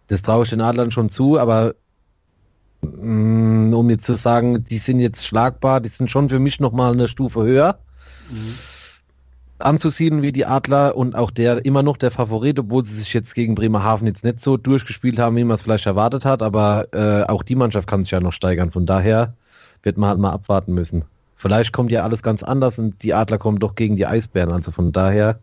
Das 0.08 0.22
traue 0.22 0.44
ich 0.44 0.50
den 0.50 0.60
Adlern 0.60 0.92
schon 0.92 1.10
zu, 1.10 1.40
aber 1.40 1.76
mh, 2.82 3.70
mm, 3.70 3.74
um 3.74 3.90
jetzt 3.90 4.04
zu 4.04 4.16
sagen, 4.16 4.66
die 4.66 4.80
sind 4.80 5.00
jetzt 5.00 5.26
schlagbar, 5.26 5.80
die 5.80 5.88
sind 5.88 6.12
schon 6.12 6.28
für 6.30 6.40
mich 6.40 6.60
nochmal 6.60 6.92
eine 6.92 7.08
Stufe 7.08 7.44
höher. 7.44 7.80
Mhm. 8.30 8.56
Anzusiedeln 9.60 10.22
wie 10.22 10.34
die 10.34 10.46
Adler 10.46 10.98
und 10.98 11.16
auch 11.16 11.32
der 11.32 11.64
immer 11.64 11.84
noch 11.84 11.96
der 11.96 12.12
Favorit, 12.12 12.60
obwohl 12.60 12.86
sie 12.86 12.96
sich 12.96 13.14
jetzt 13.14 13.34
gegen 13.34 13.56
Bremerhaven 13.56 14.08
jetzt 14.08 14.26
nicht 14.26 14.42
so 14.42 14.58
durchgespielt 14.58 15.18
haben, 15.20 15.38
wie 15.38 15.46
man 15.46 15.56
es 15.56 15.62
vielleicht 15.62 15.86
erwartet 15.86 16.26
hat, 16.26 16.44
aber 16.44 16.88
äh, 16.92 17.24
auch 17.24 17.44
die 17.44 17.56
Mannschaft 17.56 17.88
kann 17.88 18.04
sich 18.04 18.12
ja 18.12 18.20
noch 18.20 18.34
steigern. 18.34 18.72
Von 18.72 18.86
daher 18.86 19.36
wird 19.84 19.98
man 19.98 20.10
halt 20.10 20.20
mal 20.20 20.32
abwarten 20.32 20.74
müssen. 20.74 21.06
Vielleicht 21.38 21.72
kommt 21.72 21.92
ja 21.92 22.04
alles 22.04 22.24
ganz 22.24 22.44
anders 22.44 22.80
und 22.80 23.04
die 23.04 23.14
Adler 23.14 23.38
kommen 23.38 23.60
doch 23.60 23.76
gegen 23.76 23.96
die 23.96 24.06
Eisbären. 24.08 24.52
Also 24.52 24.72
von 24.72 24.92
daher. 24.92 25.40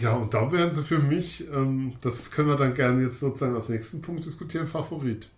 Ja, 0.00 0.14
und 0.14 0.32
da 0.34 0.50
wären 0.52 0.72
sie 0.72 0.82
für 0.82 0.98
mich, 0.98 1.46
ähm, 1.52 1.94
das 2.00 2.30
können 2.30 2.48
wir 2.48 2.56
dann 2.56 2.74
gerne 2.74 3.02
jetzt 3.02 3.20
sozusagen 3.20 3.54
als 3.54 3.68
nächsten 3.68 4.00
Punkt 4.00 4.24
diskutieren, 4.24 4.66
Favorit. 4.66 5.28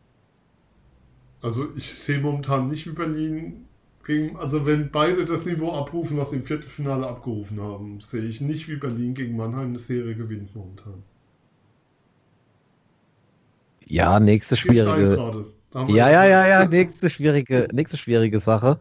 Also 1.42 1.68
ich 1.76 1.92
sehe 1.94 2.20
momentan 2.20 2.68
nicht 2.68 2.86
wie 2.86 2.92
Berlin 2.92 3.66
gegen, 4.04 4.36
also 4.36 4.66
wenn 4.66 4.90
beide 4.90 5.24
das 5.24 5.46
Niveau 5.46 5.72
abrufen, 5.72 6.16
was 6.16 6.30
sie 6.30 6.36
im 6.36 6.44
Viertelfinale 6.44 7.06
abgerufen 7.06 7.60
haben, 7.60 8.00
sehe 8.00 8.22
ich 8.24 8.40
nicht 8.40 8.68
wie 8.68 8.76
Berlin 8.76 9.14
gegen 9.14 9.36
Mannheim 9.36 9.68
eine 9.70 9.78
Serie 9.78 10.14
gewinnt 10.16 10.54
momentan. 10.54 11.02
Ja, 13.86 14.20
nächste 14.20 14.56
schwierige. 14.56 15.16
Ja, 15.88 16.10
ja, 16.10 16.24
ja, 16.24 16.46
ja, 16.46 16.66
nächste 16.66 17.10
schwierige, 17.10 17.68
nächste 17.72 17.96
schwierige 17.96 18.40
Sache. 18.40 18.78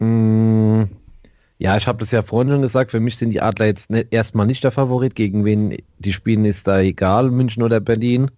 Mm, 0.00 0.84
ja, 1.58 1.76
ich 1.76 1.86
habe 1.86 1.98
das 1.98 2.10
ja 2.10 2.22
vorhin 2.22 2.50
schon 2.52 2.62
gesagt, 2.62 2.90
für 2.90 3.00
mich 3.00 3.16
sind 3.18 3.30
die 3.30 3.42
Adler 3.42 3.66
jetzt 3.66 3.90
nicht, 3.90 4.08
erstmal 4.12 4.46
nicht 4.46 4.64
der 4.64 4.72
Favorit. 4.72 5.14
Gegen 5.14 5.44
wen 5.44 5.76
die 5.98 6.12
spielen, 6.12 6.44
ist 6.46 6.66
da 6.66 6.80
egal, 6.80 7.30
München 7.30 7.62
oder 7.62 7.80
Berlin. 7.80 8.30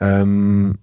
Ähm, 0.00 0.78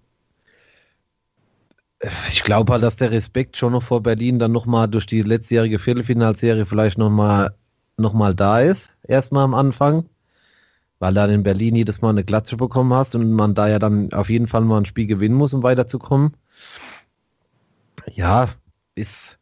ich 2.29 2.43
glaube 2.43 2.73
halt, 2.73 2.83
dass 2.83 2.97
der 2.97 3.11
Respekt 3.11 3.57
schon 3.57 3.73
noch 3.73 3.83
vor 3.83 4.01
Berlin 4.03 4.39
dann 4.39 4.51
nochmal 4.51 4.87
durch 4.87 5.05
die 5.05 5.21
letztjährige 5.21 5.79
Viertelfinalserie 5.79 6.65
vielleicht 6.65 6.97
nochmal 6.97 7.55
noch 7.97 8.13
mal 8.13 8.35
da 8.35 8.59
ist, 8.59 8.89
erstmal 9.07 9.43
am 9.45 9.53
Anfang, 9.53 10.09
weil 10.99 11.13
dann 11.13 11.29
in 11.29 11.43
Berlin 11.43 11.75
jedes 11.75 12.01
Mal 12.01 12.09
eine 12.09 12.23
Klatsche 12.23 12.57
bekommen 12.57 12.93
hast 12.93 13.15
und 13.15 13.31
man 13.31 13.55
da 13.55 13.69
ja 13.69 13.79
dann 13.79 14.11
auf 14.13 14.29
jeden 14.29 14.47
Fall 14.47 14.61
mal 14.61 14.79
ein 14.79 14.85
Spiel 14.85 15.07
gewinnen 15.07 15.35
muss, 15.35 15.53
um 15.53 15.63
weiterzukommen. 15.63 16.35
Ja, 18.13 18.49
ist 18.95 19.37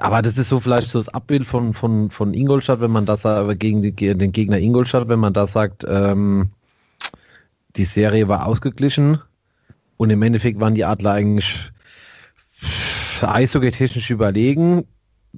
aber 0.00 0.22
das 0.22 0.38
ist 0.38 0.48
so 0.48 0.60
vielleicht 0.60 0.90
so 0.90 0.98
das 0.98 1.08
Abbild 1.08 1.46
von, 1.46 1.74
von, 1.74 2.10
von 2.10 2.34
Ingolstadt, 2.34 2.80
wenn 2.80 2.90
man 2.90 3.06
das 3.06 3.24
aber 3.26 3.54
gegen 3.54 3.82
die, 3.82 3.92
den 3.92 4.32
Gegner 4.32 4.58
Ingolstadt, 4.58 5.08
wenn 5.08 5.20
man 5.20 5.32
da 5.32 5.46
sagt, 5.46 5.84
ähm, 5.88 6.50
die 7.76 7.84
Serie 7.84 8.28
war 8.28 8.46
ausgeglichen 8.46 9.20
und 9.96 10.10
im 10.10 10.22
Endeffekt 10.22 10.60
waren 10.60 10.74
die 10.74 10.84
Adler 10.84 11.12
eigentlich 11.12 11.70
eishockey-technisch 13.20 14.10
überlegen. 14.10 14.84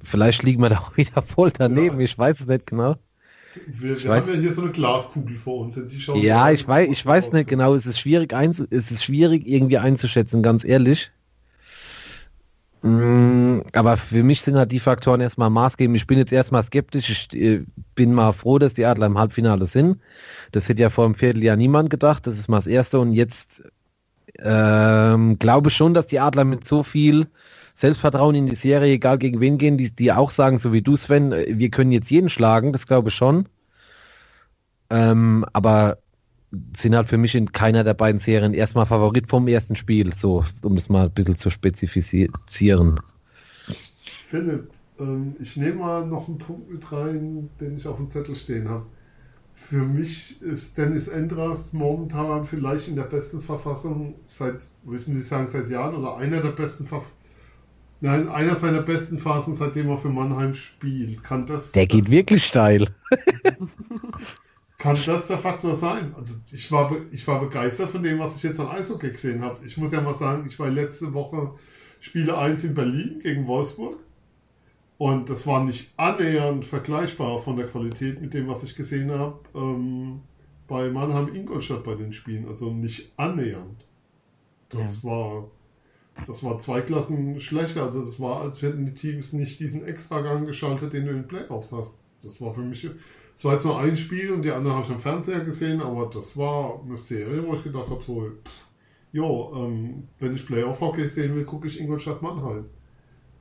Vielleicht 0.01 0.43
liegen 0.43 0.61
wir 0.61 0.69
da 0.69 0.79
auch 0.79 0.97
wieder 0.97 1.21
voll 1.21 1.51
daneben, 1.51 1.99
ja. 1.99 2.05
ich 2.05 2.17
weiß 2.17 2.41
es 2.41 2.47
nicht 2.47 2.67
genau. 2.67 2.95
Wir, 3.65 4.01
wir 4.03 4.13
haben 4.13 4.31
ja 4.31 4.39
hier 4.39 4.53
so 4.53 4.61
eine 4.61 4.71
Glaskugel 4.71 5.35
vor 5.35 5.61
uns. 5.61 5.79
ja, 6.15 6.51
ich 6.51 6.67
weiß, 6.67 6.89
ich 6.89 7.03
weiß 7.03 7.33
nicht 7.33 7.49
genau, 7.49 7.73
es 7.73 7.85
ist 7.87 7.99
schwierig 7.99 8.33
einzu, 8.33 8.65
es 8.69 8.91
ist 8.91 9.03
schwierig 9.03 9.47
irgendwie 9.47 9.79
einzuschätzen, 9.79 10.43
ganz 10.43 10.63
ehrlich. 10.63 11.11
Mm, 12.81 13.59
aber 13.73 13.97
für 13.97 14.23
mich 14.23 14.41
sind 14.41 14.55
halt 14.55 14.71
die 14.71 14.79
Faktoren 14.79 15.19
erstmal 15.19 15.49
maßgebend. 15.49 15.97
Ich 15.97 16.07
bin 16.07 16.17
jetzt 16.17 16.31
erstmal 16.31 16.63
skeptisch. 16.63 17.09
Ich 17.09 17.39
äh, 17.39 17.65
bin 17.95 18.13
mal 18.13 18.31
froh, 18.31 18.57
dass 18.57 18.73
die 18.73 18.85
Adler 18.85 19.07
im 19.07 19.17
Halbfinale 19.17 19.65
sind. 19.65 19.99
Das 20.51 20.69
hätte 20.69 20.81
ja 20.81 20.89
vor 20.89 21.05
einem 21.05 21.15
Vierteljahr 21.15 21.57
niemand 21.57 21.89
gedacht. 21.89 22.25
Das 22.25 22.37
ist 22.37 22.47
mal 22.47 22.57
das 22.57 22.67
Erste. 22.67 22.99
Und 22.99 23.11
jetzt 23.11 23.63
ähm, 24.39 25.37
glaube 25.39 25.69
schon, 25.69 25.93
dass 25.93 26.07
die 26.07 26.19
Adler 26.19 26.45
mit 26.45 26.65
so 26.65 26.83
viel 26.83 27.27
Selbstvertrauen 27.75 28.35
in 28.35 28.47
die 28.47 28.55
Serie, 28.55 28.93
egal 28.93 29.17
gegen 29.17 29.39
wen 29.41 29.57
gehen, 29.57 29.77
die, 29.77 29.91
die 29.91 30.11
auch 30.11 30.31
sagen, 30.31 30.57
so 30.57 30.71
wie 30.71 30.81
du 30.81 30.95
Sven, 30.95 31.33
äh, 31.33 31.45
wir 31.57 31.69
können 31.69 31.91
jetzt 31.91 32.09
jeden 32.09 32.29
schlagen. 32.29 32.71
Das 32.71 32.87
glaube 32.87 33.09
ich 33.09 33.15
schon. 33.15 33.49
Ähm, 34.89 35.45
aber 35.53 35.97
sind 36.75 36.95
halt 36.95 37.07
für 37.07 37.17
mich 37.17 37.35
in 37.35 37.51
keiner 37.51 37.83
der 37.83 37.93
beiden 37.93 38.19
Serien 38.19 38.53
erstmal 38.53 38.85
Favorit 38.85 39.27
vom 39.27 39.47
ersten 39.47 39.75
Spiel, 39.75 40.13
so, 40.13 40.45
um 40.61 40.75
das 40.75 40.89
mal 40.89 41.05
ein 41.05 41.11
bisschen 41.11 41.37
zu 41.37 41.49
spezifizieren. 41.49 42.99
Philipp, 44.27 44.71
ähm, 44.99 45.35
ich 45.39 45.57
nehme 45.57 45.75
mal 45.75 46.05
noch 46.05 46.27
einen 46.27 46.37
Punkt 46.37 46.71
mit 46.71 46.91
rein, 46.91 47.49
den 47.59 47.77
ich 47.77 47.87
auf 47.87 47.97
dem 47.97 48.09
Zettel 48.09 48.35
stehen 48.35 48.67
habe. 48.69 48.85
Für 49.53 49.83
mich 49.83 50.41
ist 50.41 50.77
Dennis 50.77 51.07
Endras 51.07 51.73
momentan 51.73 52.45
vielleicht 52.45 52.87
in 52.87 52.95
der 52.95 53.03
besten 53.03 53.41
Verfassung 53.41 54.15
seit, 54.25 54.59
müssen 54.83 55.15
Sie 55.15 55.21
sagen, 55.21 55.49
seit 55.49 55.69
Jahren 55.69 55.95
oder 55.95 56.17
einer 56.17 56.41
der 56.41 56.51
besten 56.51 56.85
Verfassungen. 56.85 57.19
Nein, 58.01 58.29
einer 58.29 58.55
seiner 58.55 58.81
besten 58.81 59.19
Phasen, 59.19 59.55
seitdem 59.55 59.89
er 59.89 59.97
für 59.97 60.07
Mannheim 60.07 60.53
spielt. 60.53 61.21
Kann 61.21 61.45
das. 61.45 61.73
Der 61.73 61.85
geht 61.85 62.05
das, 62.05 62.11
wirklich 62.11 62.45
steil. 62.45 62.87
kann 64.79 64.97
das 65.05 65.27
der 65.27 65.37
Faktor 65.37 65.75
sein? 65.75 66.13
Also 66.15 66.35
ich 66.51 66.71
war, 66.71 66.95
ich 67.11 67.27
war 67.27 67.41
begeistert 67.41 67.89
von 67.89 68.01
dem, 68.01 68.17
was 68.17 68.37
ich 68.37 68.43
jetzt 68.43 68.59
an 68.59 68.69
Eishockey 68.69 69.11
gesehen 69.11 69.41
habe. 69.41 69.63
Ich 69.65 69.77
muss 69.77 69.91
ja 69.91 70.01
mal 70.01 70.15
sagen, 70.15 70.45
ich 70.47 70.57
war 70.57 70.69
letzte 70.69 71.13
Woche 71.13 71.51
Spiele 71.99 72.37
1 72.37 72.63
in 72.63 72.73
Berlin 72.73 73.19
gegen 73.21 73.45
Wolfsburg. 73.45 73.99
Und 74.97 75.29
das 75.29 75.45
war 75.45 75.63
nicht 75.63 75.93
annähernd 75.97 76.65
vergleichbar 76.65 77.39
von 77.39 77.57
der 77.57 77.67
Qualität 77.67 78.21
mit 78.21 78.33
dem, 78.33 78.47
was 78.47 78.63
ich 78.63 78.75
gesehen 78.75 79.11
habe 79.11 79.39
ähm, 79.53 80.21
bei 80.67 80.89
Mannheim 80.89 81.33
Ingolstadt 81.33 81.83
bei 81.83 81.95
den 81.95 82.13
Spielen. 82.13 82.47
Also 82.47 82.71
nicht 82.71 83.11
annähernd. 83.17 83.85
Das 84.69 85.03
ja. 85.03 85.09
war 85.09 85.47
das 86.27 86.43
war 86.43 86.59
zwei 86.59 86.81
Klassen 86.81 87.39
schlechter. 87.39 87.83
Also 87.83 88.03
das 88.03 88.19
war, 88.19 88.41
als 88.41 88.61
hätten 88.61 88.85
die 88.85 88.93
Teams 88.93 89.33
nicht 89.33 89.59
diesen 89.59 89.85
Extragang 89.85 90.45
geschaltet, 90.45 90.93
den 90.93 91.05
du 91.05 91.11
in 91.11 91.17
den 91.17 91.27
Playoffs 91.27 91.71
hast. 91.71 91.97
Das 92.21 92.39
war 92.41 92.53
für 92.53 92.61
mich, 92.61 92.89
es 93.39 93.45
war 93.45 93.53
jetzt 93.53 93.63
nur 93.63 93.79
ein 93.79 93.95
Spiel 93.95 94.33
und 94.33 94.41
die 94.41 94.51
anderen 94.51 94.75
habe 94.75 94.85
ich 94.85 94.91
am 94.91 94.99
Fernseher 94.99 95.39
gesehen, 95.39 95.81
aber 95.81 96.09
das 96.13 96.35
war 96.35 96.81
eine 96.85 96.97
Serie, 96.97 97.41
wo 97.47 97.53
ich 97.53 97.63
gedacht 97.63 97.89
habe, 97.89 98.03
so, 98.03 98.31
pff, 98.43 98.51
jo, 99.13 99.53
ähm, 99.55 100.09
wenn 100.19 100.35
ich 100.35 100.45
Playoff-Hockey 100.45 101.07
sehen 101.07 101.33
will, 101.35 101.45
gucke 101.45 101.69
ich 101.69 101.79
Ingolstadt 101.79 102.21
Mannheim. 102.21 102.65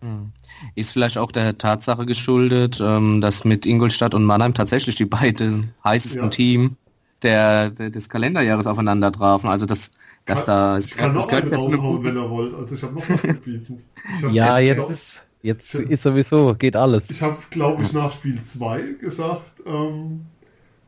Hm. 0.01 0.31
Ist 0.77 0.93
vielleicht 0.93 1.19
auch 1.19 1.33
der 1.33 1.59
Tatsache 1.59 2.07
geschuldet, 2.07 2.81
ähm, 2.81 3.21
dass 3.21 3.45
mit 3.45 3.67
Ingolstadt 3.67 4.15
und 4.15 4.23
Mannheim 4.23 4.55
tatsächlich 4.55 4.95
die 4.95 5.05
beiden 5.05 5.75
heißesten 5.83 6.23
ja. 6.23 6.29
Team 6.29 6.77
der, 7.23 7.71
der, 7.71 7.91
des 7.91 8.09
Kalenderjahres 8.09 8.69
aufeinander 8.69 9.11
trafen. 9.11 9.49
Also 9.49 9.67
das 9.67 9.91
dass 10.27 10.45
da, 10.45 10.77
ich 10.79 10.95
kann 10.95 11.15
noch 11.15 11.27
einen 11.27 11.55
raushauen, 11.55 12.05
wenn 12.05 12.17
er 12.17 12.29
wollt. 12.29 12.55
Also 12.55 12.75
ich 12.75 12.83
habe 12.83 12.95
noch 12.95 13.09
was 13.09 13.23
zu 13.23 13.35
bieten. 13.35 13.83
ja, 14.31 14.59
jetzt, 14.59 15.18
jetzt 15.43 15.75
hab, 15.75 15.83
ist 15.83 16.03
sowieso, 16.03 16.55
geht 16.55 16.77
alles. 16.77 17.09
Ich 17.11 17.23
habe, 17.23 17.37
glaube 17.51 17.83
ich, 17.83 17.93
nach 17.93 18.13
Spiel 18.13 18.43
2 18.43 18.95
gesagt, 19.01 19.63
ähm, 19.67 20.27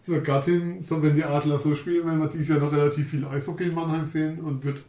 zur 0.01 0.21
Gattin, 0.21 0.81
so 0.81 1.03
wenn 1.03 1.15
die 1.15 1.25
Adler 1.25 1.59
so 1.59 1.75
spielen, 1.75 2.07
wenn 2.07 2.19
wir 2.19 2.29
dieses 2.29 2.49
Jahr 2.49 2.59
noch 2.59 2.73
relativ 2.73 3.11
viel 3.11 3.25
Eishockey 3.25 3.65
in 3.65 3.75
Mannheim 3.75 4.07
sehen 4.07 4.41
und 4.41 4.65
wird 4.65 4.83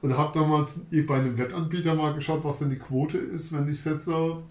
und 0.00 0.16
habe 0.16 0.38
damals 0.38 0.78
bei 0.90 1.16
einem 1.16 1.36
Wettanbieter 1.38 1.94
mal 1.94 2.14
geschaut, 2.14 2.44
was 2.44 2.60
denn 2.60 2.70
die 2.70 2.78
Quote 2.78 3.18
ist, 3.18 3.52
wenn 3.52 3.68
ich 3.68 3.80
setze 3.80 4.42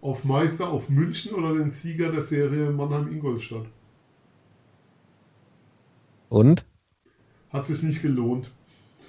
auf 0.00 0.24
Meister, 0.24 0.68
auf 0.68 0.88
München 0.88 1.32
oder 1.34 1.54
den 1.54 1.70
Sieger 1.70 2.10
der 2.10 2.22
Serie 2.22 2.70
Mannheim-Ingolstadt. 2.70 3.66
Und? 6.28 6.64
Hat 7.50 7.66
sich 7.66 7.82
nicht 7.82 8.02
gelohnt. 8.02 8.50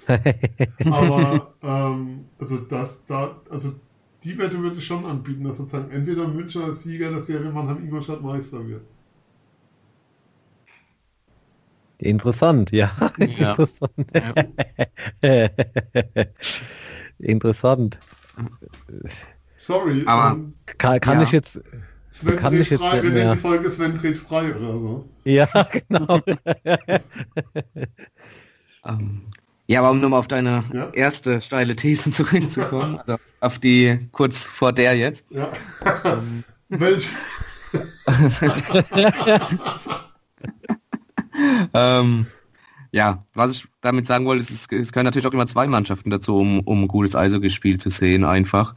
Aber 0.84 1.54
ähm, 1.62 2.26
also 2.38 2.58
das 2.58 3.04
da, 3.04 3.40
also 3.50 3.74
die 4.24 4.36
Wette 4.38 4.58
würde 4.60 4.76
ich 4.76 4.86
schon 4.86 5.04
anbieten, 5.04 5.44
dass 5.44 5.58
sozusagen 5.58 5.90
entweder 5.90 6.26
München 6.26 6.62
als 6.62 6.82
Sieger 6.82 7.10
der 7.10 7.20
Serie 7.20 7.50
Mannheim 7.50 7.82
Ingolstadt 7.84 8.22
Meister 8.22 8.66
wird. 8.66 8.82
Interessant, 11.98 12.70
ja. 12.70 12.92
ja. 13.18 13.56
Interessant. 13.56 14.06
Ja. 15.22 15.48
Interessant. 17.18 17.98
Sorry. 19.58 20.04
Aber 20.06 20.36
ähm, 20.36 20.54
kann, 20.78 21.00
kann 21.00 21.18
ja. 21.18 21.24
ich 21.24 21.32
jetzt. 21.32 21.60
Sven 22.10 22.36
kann 22.36 22.54
ich 22.54 22.70
jetzt 22.70 22.80
frei, 22.80 23.02
wir 23.02 23.10
nennen 23.10 23.32
die 23.32 23.38
Folge 23.38 23.70
Sven 23.70 23.94
dreht 23.94 24.18
frei 24.18 24.54
oder 24.54 24.78
so. 24.78 25.08
Ja, 25.24 25.46
genau. 25.88 26.20
um, 28.82 29.22
ja, 29.68 29.80
aber 29.80 29.90
um 29.90 30.00
nochmal 30.00 30.20
auf 30.20 30.28
deine 30.28 30.64
ja? 30.72 30.88
erste 30.94 31.42
steile 31.42 31.76
These 31.76 32.10
zurückzukommen, 32.14 32.98
also 32.98 33.18
auf 33.40 33.58
die 33.58 34.08
kurz 34.12 34.44
vor 34.44 34.72
der 34.72 34.96
jetzt. 34.96 35.26
Ja. 35.30 35.50
Ähm, 36.04 36.42
Welch? 36.70 37.08
ähm, 41.74 42.26
ja, 42.92 43.20
was 43.34 43.52
ich 43.52 43.68
damit 43.82 44.06
sagen 44.06 44.24
wollte, 44.24 44.40
ist, 44.42 44.72
es, 44.72 44.92
können 44.92 45.04
natürlich 45.04 45.26
auch 45.26 45.34
immer 45.34 45.46
zwei 45.46 45.66
Mannschaften 45.66 46.08
dazu, 46.08 46.36
um, 46.36 46.60
um 46.60 46.84
ein 46.84 46.88
gutes 46.88 47.14
Eishockey-Spiel 47.14 47.78
zu 47.78 47.90
sehen, 47.90 48.24
einfach. 48.24 48.74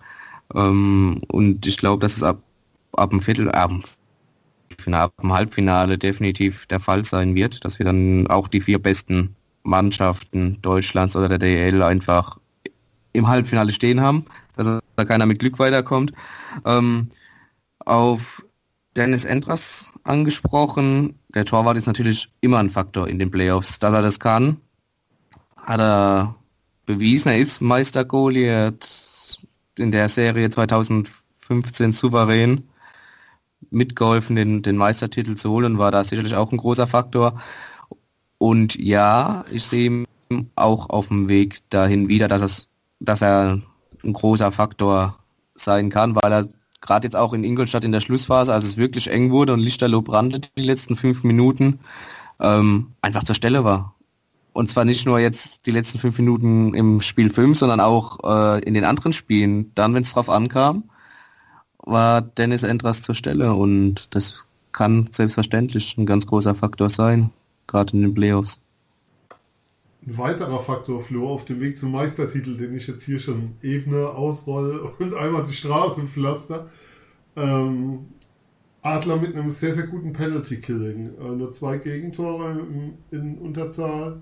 Ähm, 0.53 1.21
und 1.29 1.65
ich 1.65 1.77
glaube, 1.77 2.01
dass 2.01 2.17
es 2.17 2.23
ab, 2.23 2.43
ab 2.91 3.11
dem 3.11 3.21
Viertel, 3.21 3.49
ab, 3.51 3.71
ab 4.91 5.13
dem 5.21 5.33
Halbfinale 5.33 5.97
definitiv 5.97 6.65
der 6.65 6.81
Fall 6.81 7.05
sein 7.05 7.33
wird, 7.35 7.63
dass 7.63 7.79
wir 7.79 7.85
dann 7.85 8.27
auch 8.27 8.49
die 8.49 8.59
vier 8.59 8.79
besten 8.79 9.37
Mannschaften 9.63 10.61
Deutschlands 10.61 11.15
oder 11.15 11.29
der 11.29 11.37
DL 11.37 11.83
einfach 11.83 12.37
im 13.13 13.27
Halbfinale 13.27 13.71
stehen 13.71 14.01
haben, 14.01 14.25
dass 14.55 14.79
da 14.95 15.05
keiner 15.05 15.25
mit 15.25 15.39
Glück 15.39 15.59
weiterkommt. 15.59 16.13
Ähm, 16.65 17.09
auf 17.79 18.43
Dennis 18.95 19.25
Endras 19.25 19.91
angesprochen. 20.03 21.19
Der 21.29 21.45
Torwart 21.45 21.77
ist 21.77 21.87
natürlich 21.87 22.31
immer 22.41 22.59
ein 22.59 22.69
Faktor 22.69 23.07
in 23.07 23.19
den 23.19 23.31
Playoffs. 23.31 23.79
Dass 23.79 23.93
er 23.93 24.01
das 24.01 24.19
kann, 24.19 24.57
hat 25.55 25.79
er 25.79 26.35
bewiesen. 26.85 27.29
Er 27.29 27.39
ist 27.39 27.61
Meister 27.61 28.05
Goalie, 28.05 28.47
er 28.47 28.65
hat 28.67 29.39
in 29.77 29.91
der 29.91 30.09
Serie 30.09 30.49
2015 30.49 31.91
souverän 31.91 32.67
mitgeholfen, 33.69 34.35
den, 34.35 34.61
den 34.61 34.75
Meistertitel 34.75 35.35
zu 35.35 35.49
holen, 35.51 35.77
war 35.77 35.91
da 35.91 36.03
sicherlich 36.03 36.35
auch 36.35 36.51
ein 36.51 36.57
großer 36.57 36.87
Faktor. 36.87 37.39
Und 38.41 38.73
ja, 38.73 39.45
ich 39.51 39.65
sehe 39.65 39.85
ihn 40.31 40.49
auch 40.55 40.89
auf 40.89 41.09
dem 41.09 41.29
Weg 41.29 41.59
dahin 41.69 42.07
wieder, 42.07 42.27
dass, 42.27 42.41
es, 42.41 42.67
dass 42.99 43.21
er 43.21 43.61
ein 44.03 44.13
großer 44.13 44.51
Faktor 44.51 45.19
sein 45.53 45.91
kann, 45.91 46.15
weil 46.15 46.33
er 46.33 46.47
gerade 46.81 47.05
jetzt 47.05 47.15
auch 47.15 47.33
in 47.33 47.43
Ingolstadt 47.43 47.83
in 47.83 47.91
der 47.91 48.01
Schlussphase, 48.01 48.51
als 48.51 48.65
es 48.65 48.77
wirklich 48.77 49.11
eng 49.11 49.29
wurde 49.29 49.53
und 49.53 49.59
Lichterloh 49.59 50.01
brannte 50.01 50.41
die 50.57 50.63
letzten 50.63 50.95
fünf 50.95 51.23
Minuten, 51.23 51.81
ähm, 52.39 52.93
einfach 53.03 53.23
zur 53.25 53.35
Stelle 53.35 53.63
war. 53.63 53.93
Und 54.53 54.69
zwar 54.69 54.85
nicht 54.85 55.05
nur 55.05 55.19
jetzt 55.19 55.67
die 55.67 55.71
letzten 55.71 55.99
fünf 55.99 56.17
Minuten 56.17 56.73
im 56.73 56.99
Spiel 56.99 57.29
5, 57.29 57.59
sondern 57.59 57.79
auch 57.79 58.23
äh, 58.23 58.63
in 58.63 58.73
den 58.73 58.85
anderen 58.85 59.13
Spielen. 59.13 59.71
Dann, 59.75 59.93
wenn 59.93 60.01
es 60.01 60.13
drauf 60.13 60.31
ankam, 60.31 60.85
war 61.77 62.23
Dennis 62.23 62.63
Endras 62.63 63.03
zur 63.03 63.13
Stelle 63.13 63.53
und 63.53 64.15
das 64.15 64.47
kann 64.71 65.09
selbstverständlich 65.11 65.95
ein 65.99 66.07
ganz 66.07 66.25
großer 66.25 66.55
Faktor 66.55 66.89
sein 66.89 67.29
gerade 67.71 67.93
in 67.93 68.01
den 68.01 68.13
Playoffs. 68.13 68.61
Ein 70.05 70.17
weiterer 70.17 70.59
Faktor, 70.59 71.01
Flo, 71.01 71.29
auf 71.29 71.45
dem 71.45 71.59
Weg 71.59 71.77
zum 71.77 71.91
Meistertitel, 71.91 72.57
den 72.57 72.75
ich 72.75 72.87
jetzt 72.87 73.03
hier 73.03 73.19
schon 73.19 73.53
ebne, 73.61 74.09
ausrolle 74.09 74.81
und 74.99 75.13
einmal 75.13 75.43
die 75.43 75.53
Straße 75.53 76.01
pflaster. 76.03 76.69
Ähm, 77.35 78.07
Adler 78.81 79.17
mit 79.17 79.35
einem 79.35 79.51
sehr, 79.51 79.75
sehr 79.75 79.85
guten 79.85 80.11
Penalty-Killing. 80.11 81.11
Äh, 81.19 81.35
nur 81.35 81.53
zwei 81.53 81.77
Gegentore 81.77 82.51
in, 82.51 82.93
in, 83.11 83.37
Unterzahl. 83.37 84.19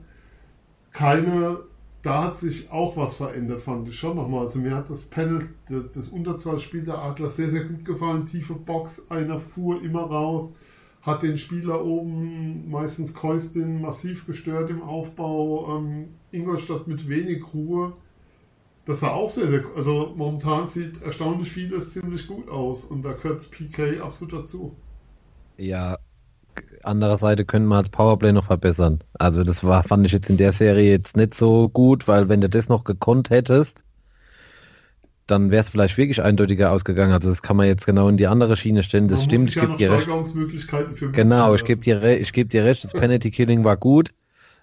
Keine, 0.92 1.60
da 2.02 2.26
hat 2.26 2.38
sich 2.38 2.70
auch 2.72 2.98
was 2.98 3.16
verändert, 3.16 3.62
fand 3.62 3.88
ich 3.88 3.96
schon 3.96 4.18
nochmal. 4.18 4.42
Also 4.42 4.60
mir 4.60 4.76
hat 4.76 4.90
das 4.90 5.04
Panel, 5.04 5.48
das, 5.70 5.92
das 5.92 6.10
Unterzahlspiel 6.10 6.84
der 6.84 6.98
Adler 6.98 7.30
sehr, 7.30 7.50
sehr 7.50 7.64
gut 7.64 7.86
gefallen. 7.86 8.26
Tiefe 8.26 8.54
Box, 8.54 9.02
einer 9.10 9.40
fuhr 9.40 9.82
immer 9.82 10.02
raus 10.02 10.52
hat 11.02 11.24
den 11.24 11.38
Spieler 11.38 11.84
oben, 11.86 12.70
meistens 12.70 13.14
Keustin, 13.14 13.82
massiv 13.82 14.26
gestört 14.26 14.70
im 14.70 14.82
Aufbau. 14.82 15.78
Ähm, 15.78 16.10
Ingolstadt 16.32 16.88
mit 16.88 17.08
wenig 17.08 17.54
Ruhe. 17.54 17.94
Das 18.86 19.02
sah 19.02 19.12
auch 19.12 19.30
sehr, 19.30 19.48
sehr, 19.48 19.64
also 19.76 20.14
momentan 20.16 20.66
sieht 20.66 21.02
erstaunlich 21.04 21.52
vieles 21.52 21.94
ziemlich 21.94 22.28
gut 22.28 22.50
aus 22.50 22.84
und 22.84 23.04
da 23.04 23.14
gehört 23.14 23.50
PK 23.52 24.02
absolut 24.02 24.34
dazu. 24.34 24.76
Ja, 25.58 26.00
andererseits 26.84 27.46
können 27.48 27.68
wir 27.68 27.84
das 27.84 27.92
Powerplay 27.92 28.32
noch 28.32 28.46
verbessern. 28.46 29.00
Also 29.14 29.44
das 29.44 29.64
war, 29.64 29.84
fand 29.84 30.06
ich 30.06 30.12
jetzt 30.12 30.30
in 30.30 30.38
der 30.38 30.54
Serie 30.54 30.90
jetzt 30.90 31.16
nicht 31.16 31.34
so 31.34 31.70
gut, 31.70 32.08
weil 32.08 32.30
wenn 32.30 32.42
du 32.42 32.50
das 32.50 32.68
noch 32.70 32.84
gekonnt 32.84 33.30
hättest, 33.30 33.84
dann 35.30 35.52
wäre 35.52 35.62
es 35.62 35.70
vielleicht 35.70 35.98
wirklich 35.98 36.22
eindeutiger 36.22 36.72
ausgegangen. 36.72 37.14
Also 37.14 37.30
das 37.30 37.42
kann 37.42 37.58
man 37.58 37.68
jetzt 37.68 37.86
genau 37.86 38.08
in 38.10 38.18
die 38.18 38.28
andere 38.28 38.58
Schiene 38.58 38.84
stellen. 38.84 39.08
Das 39.08 39.20
man 39.20 39.30
stimmt. 39.30 39.50
ich 39.50 39.56
gebe 39.56 39.78
dir 39.78 39.92
recht. 39.92 40.08
Genau, 41.14 41.56
ich 41.56 41.64
gebe 41.66 41.82
dir, 41.82 42.20
ich 42.20 42.34
gebe 42.34 42.50
dir 42.50 42.64
recht. 42.66 42.84
Das 42.84 42.94
Penalty 42.94 43.32
Killing 43.32 43.64
war 43.64 43.78
gut. 43.78 44.12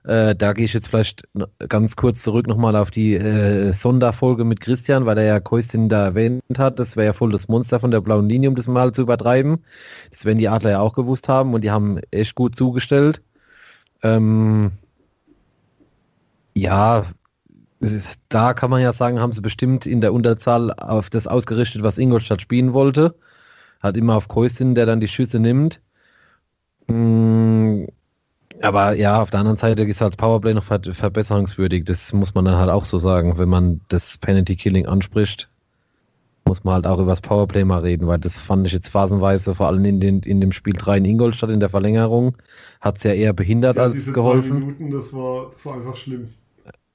Äh, 0.04 0.36
da 0.36 0.52
gehe 0.52 0.64
ich 0.66 0.72
jetzt 0.72 0.88
vielleicht 0.88 1.24
ganz 1.68 1.96
kurz 1.96 2.22
zurück 2.22 2.46
nochmal 2.46 2.76
auf 2.76 2.92
die 2.92 3.14
äh, 3.14 3.72
Sonderfolge 3.72 4.44
mit 4.44 4.60
Christian, 4.60 5.04
weil 5.04 5.18
er 5.18 5.24
ja 5.24 5.40
Koistin 5.40 5.88
da 5.88 6.04
erwähnt 6.04 6.42
hat. 6.58 6.78
Das 6.78 6.96
wäre 6.96 7.06
ja 7.06 7.12
voll 7.12 7.32
das 7.32 7.48
Monster 7.48 7.80
von 7.80 7.90
der 7.90 8.00
blauen 8.00 8.28
Linie, 8.28 8.48
um 8.48 8.54
das 8.54 8.68
mal 8.68 8.92
zu 8.92 9.02
übertreiben. 9.02 9.64
Das 10.10 10.24
werden 10.24 10.38
die 10.38 10.48
Adler 10.48 10.70
ja 10.70 10.80
auch 10.80 10.94
gewusst 10.94 11.28
haben 11.28 11.54
und 11.54 11.62
die 11.62 11.72
haben 11.72 11.98
echt 12.12 12.36
gut 12.36 12.56
zugestellt. 12.56 13.20
Ähm, 14.02 14.70
Ja, 16.54 17.04
da 18.28 18.54
kann 18.54 18.70
man 18.70 18.80
ja 18.80 18.92
sagen, 18.92 19.20
haben 19.20 19.32
sie 19.32 19.40
bestimmt 19.40 19.86
in 19.86 20.00
der 20.00 20.12
Unterzahl 20.12 20.72
auf 20.72 21.10
das 21.10 21.26
ausgerichtet, 21.26 21.82
was 21.82 21.98
Ingolstadt 21.98 22.40
spielen 22.40 22.72
wollte. 22.72 23.14
Hat 23.80 23.96
immer 23.96 24.16
auf 24.16 24.28
Keusin, 24.28 24.74
der 24.74 24.86
dann 24.86 25.00
die 25.00 25.08
Schüsse 25.08 25.38
nimmt. 25.38 25.80
Mm, 26.86 27.84
aber 28.62 28.94
ja, 28.94 29.20
auf 29.20 29.30
der 29.30 29.40
anderen 29.40 29.58
Seite 29.58 29.82
ist 29.82 30.00
halt 30.00 30.16
Powerplay 30.16 30.54
noch 30.54 30.64
verbesserungswürdig. 30.64 31.84
Das 31.84 32.12
muss 32.12 32.34
man 32.34 32.46
dann 32.46 32.56
halt 32.56 32.70
auch 32.70 32.86
so 32.86 32.98
sagen, 32.98 33.36
wenn 33.38 33.48
man 33.48 33.82
das 33.88 34.16
Penalty 34.18 34.56
Killing 34.56 34.86
anspricht 34.86 35.50
muss 36.46 36.62
man 36.64 36.74
halt 36.74 36.86
auch 36.86 36.98
über 36.98 37.10
das 37.10 37.20
Powerplay 37.20 37.64
mal 37.64 37.80
reden, 37.80 38.06
weil 38.06 38.18
das 38.18 38.38
fand 38.38 38.66
ich 38.66 38.72
jetzt 38.72 38.88
phasenweise, 38.88 39.54
vor 39.54 39.66
allem 39.66 39.84
in, 39.84 40.00
den, 40.00 40.20
in 40.20 40.40
dem 40.40 40.52
Spiel 40.52 40.74
3 40.74 40.98
in 40.98 41.04
Ingolstadt 41.04 41.50
in 41.50 41.60
der 41.60 41.70
Verlängerung, 41.70 42.36
hat 42.80 42.98
es 42.98 43.02
ja 43.02 43.12
eher 43.12 43.32
behindert 43.32 43.76
ja, 43.76 43.82
als 43.82 43.94
diese 43.94 44.12
geholfen. 44.12 44.60
Minuten, 44.60 44.90
das 44.90 45.12
war, 45.12 45.50
das 45.50 45.66
war 45.66 45.74
einfach 45.74 45.96
schlimm. 45.96 46.28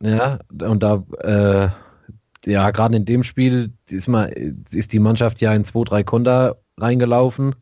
Ja, 0.02 0.40
und 0.64 0.82
da, 0.82 1.04
äh, 1.20 1.70
ja, 2.50 2.72
gerade 2.72 2.96
in 2.98 3.06
dem 3.06 3.24
Spiel 3.24 3.72
ist, 3.90 4.08
man, 4.08 4.30
ist 4.72 4.94
die 4.94 5.00
Mannschaft 5.00 5.42
ja 5.42 5.54
in 5.54 5.64
2-3 5.64 6.04
Konter 6.04 6.58
reingelaufen, 6.78 7.56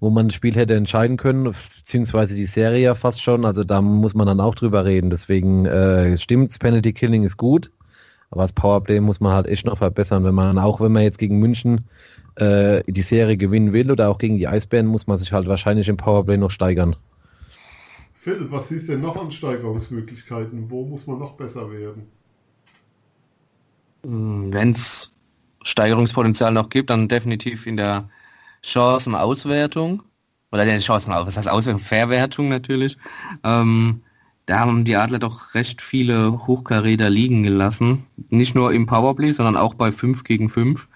wo 0.00 0.10
man 0.10 0.28
das 0.28 0.34
Spiel 0.34 0.54
hätte 0.54 0.74
entscheiden 0.74 1.16
können, 1.16 1.54
beziehungsweise 1.76 2.34
die 2.34 2.46
Serie 2.46 2.82
ja 2.82 2.94
fast 2.94 3.22
schon, 3.22 3.46
also 3.46 3.64
da 3.64 3.80
muss 3.80 4.14
man 4.14 4.26
dann 4.26 4.40
auch 4.40 4.54
drüber 4.54 4.84
reden. 4.84 5.08
Deswegen 5.08 5.64
äh, 5.64 6.18
stimmt, 6.18 6.58
Penalty 6.58 6.92
Killing 6.92 7.24
ist 7.24 7.38
gut. 7.38 7.70
Aber 8.30 8.42
das 8.42 8.52
Powerplay 8.52 9.00
muss 9.00 9.20
man 9.20 9.32
halt 9.32 9.46
echt 9.46 9.64
noch 9.64 9.78
verbessern, 9.78 10.24
wenn 10.24 10.34
man, 10.34 10.58
auch 10.58 10.80
wenn 10.80 10.92
man 10.92 11.04
jetzt 11.04 11.18
gegen 11.18 11.38
München 11.38 11.84
äh, 12.36 12.82
die 12.86 13.02
Serie 13.02 13.36
gewinnen 13.36 13.72
will 13.72 13.90
oder 13.90 14.10
auch 14.10 14.18
gegen 14.18 14.38
die 14.38 14.48
Eisbären, 14.48 14.86
muss 14.86 15.06
man 15.06 15.18
sich 15.18 15.32
halt 15.32 15.46
wahrscheinlich 15.46 15.88
im 15.88 15.96
Powerplay 15.96 16.36
noch 16.36 16.50
steigern. 16.50 16.96
Phil, 18.24 18.50
was 18.50 18.68
siehst 18.68 18.88
du 18.88 18.92
denn 18.92 19.02
noch 19.02 19.16
an 19.16 19.30
Steigerungsmöglichkeiten? 19.30 20.70
Wo 20.70 20.86
muss 20.86 21.06
man 21.06 21.18
noch 21.18 21.32
besser 21.34 21.70
werden? 21.70 22.06
Hm, 24.02 24.50
wenn 24.50 24.70
es 24.70 25.12
Steigerungspotenzial 25.62 26.50
noch 26.50 26.70
gibt, 26.70 26.88
dann 26.88 27.06
definitiv 27.06 27.66
in 27.66 27.76
der 27.76 28.08
Chancenauswertung. 28.62 30.02
Oder 30.52 30.64
der 30.64 30.80
Chancenauswertung, 30.80 31.26
was 31.26 31.36
heißt 31.36 31.50
Auswertung? 31.50 31.82
Verwertung 31.82 32.48
natürlich. 32.48 32.96
Ähm, 33.42 34.00
da 34.46 34.60
haben 34.60 34.86
die 34.86 34.96
Adler 34.96 35.18
doch 35.18 35.52
recht 35.52 35.82
viele 35.82 36.46
Hochkaräter 36.46 37.10
liegen 37.10 37.42
gelassen. 37.42 38.06
Nicht 38.30 38.54
nur 38.54 38.72
im 38.72 38.86
Powerplay, 38.86 39.32
sondern 39.32 39.58
auch 39.58 39.74
bei 39.74 39.92
5 39.92 40.24
gegen 40.24 40.48
5. 40.48 40.88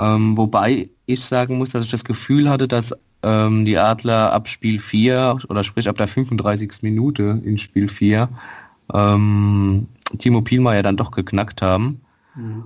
Ähm, 0.00 0.36
wobei 0.36 0.90
ich 1.06 1.24
sagen 1.24 1.56
muss, 1.58 1.70
dass 1.70 1.84
ich 1.84 1.92
das 1.92 2.04
Gefühl 2.04 2.50
hatte, 2.50 2.66
dass 2.66 2.92
ähm, 3.24 3.64
die 3.64 3.78
Adler 3.78 4.32
ab 4.32 4.48
Spiel 4.48 4.78
4 4.78 5.38
oder 5.48 5.64
sprich 5.64 5.88
ab 5.88 5.96
der 5.96 6.08
35. 6.08 6.82
Minute 6.82 7.40
in 7.44 7.58
Spiel 7.58 7.88
4 7.88 8.28
ähm, 8.92 9.88
Timo 10.18 10.42
Pielmeier 10.42 10.82
dann 10.82 10.96
doch 10.96 11.10
geknackt 11.10 11.62
haben. 11.62 12.02
Mhm. 12.34 12.64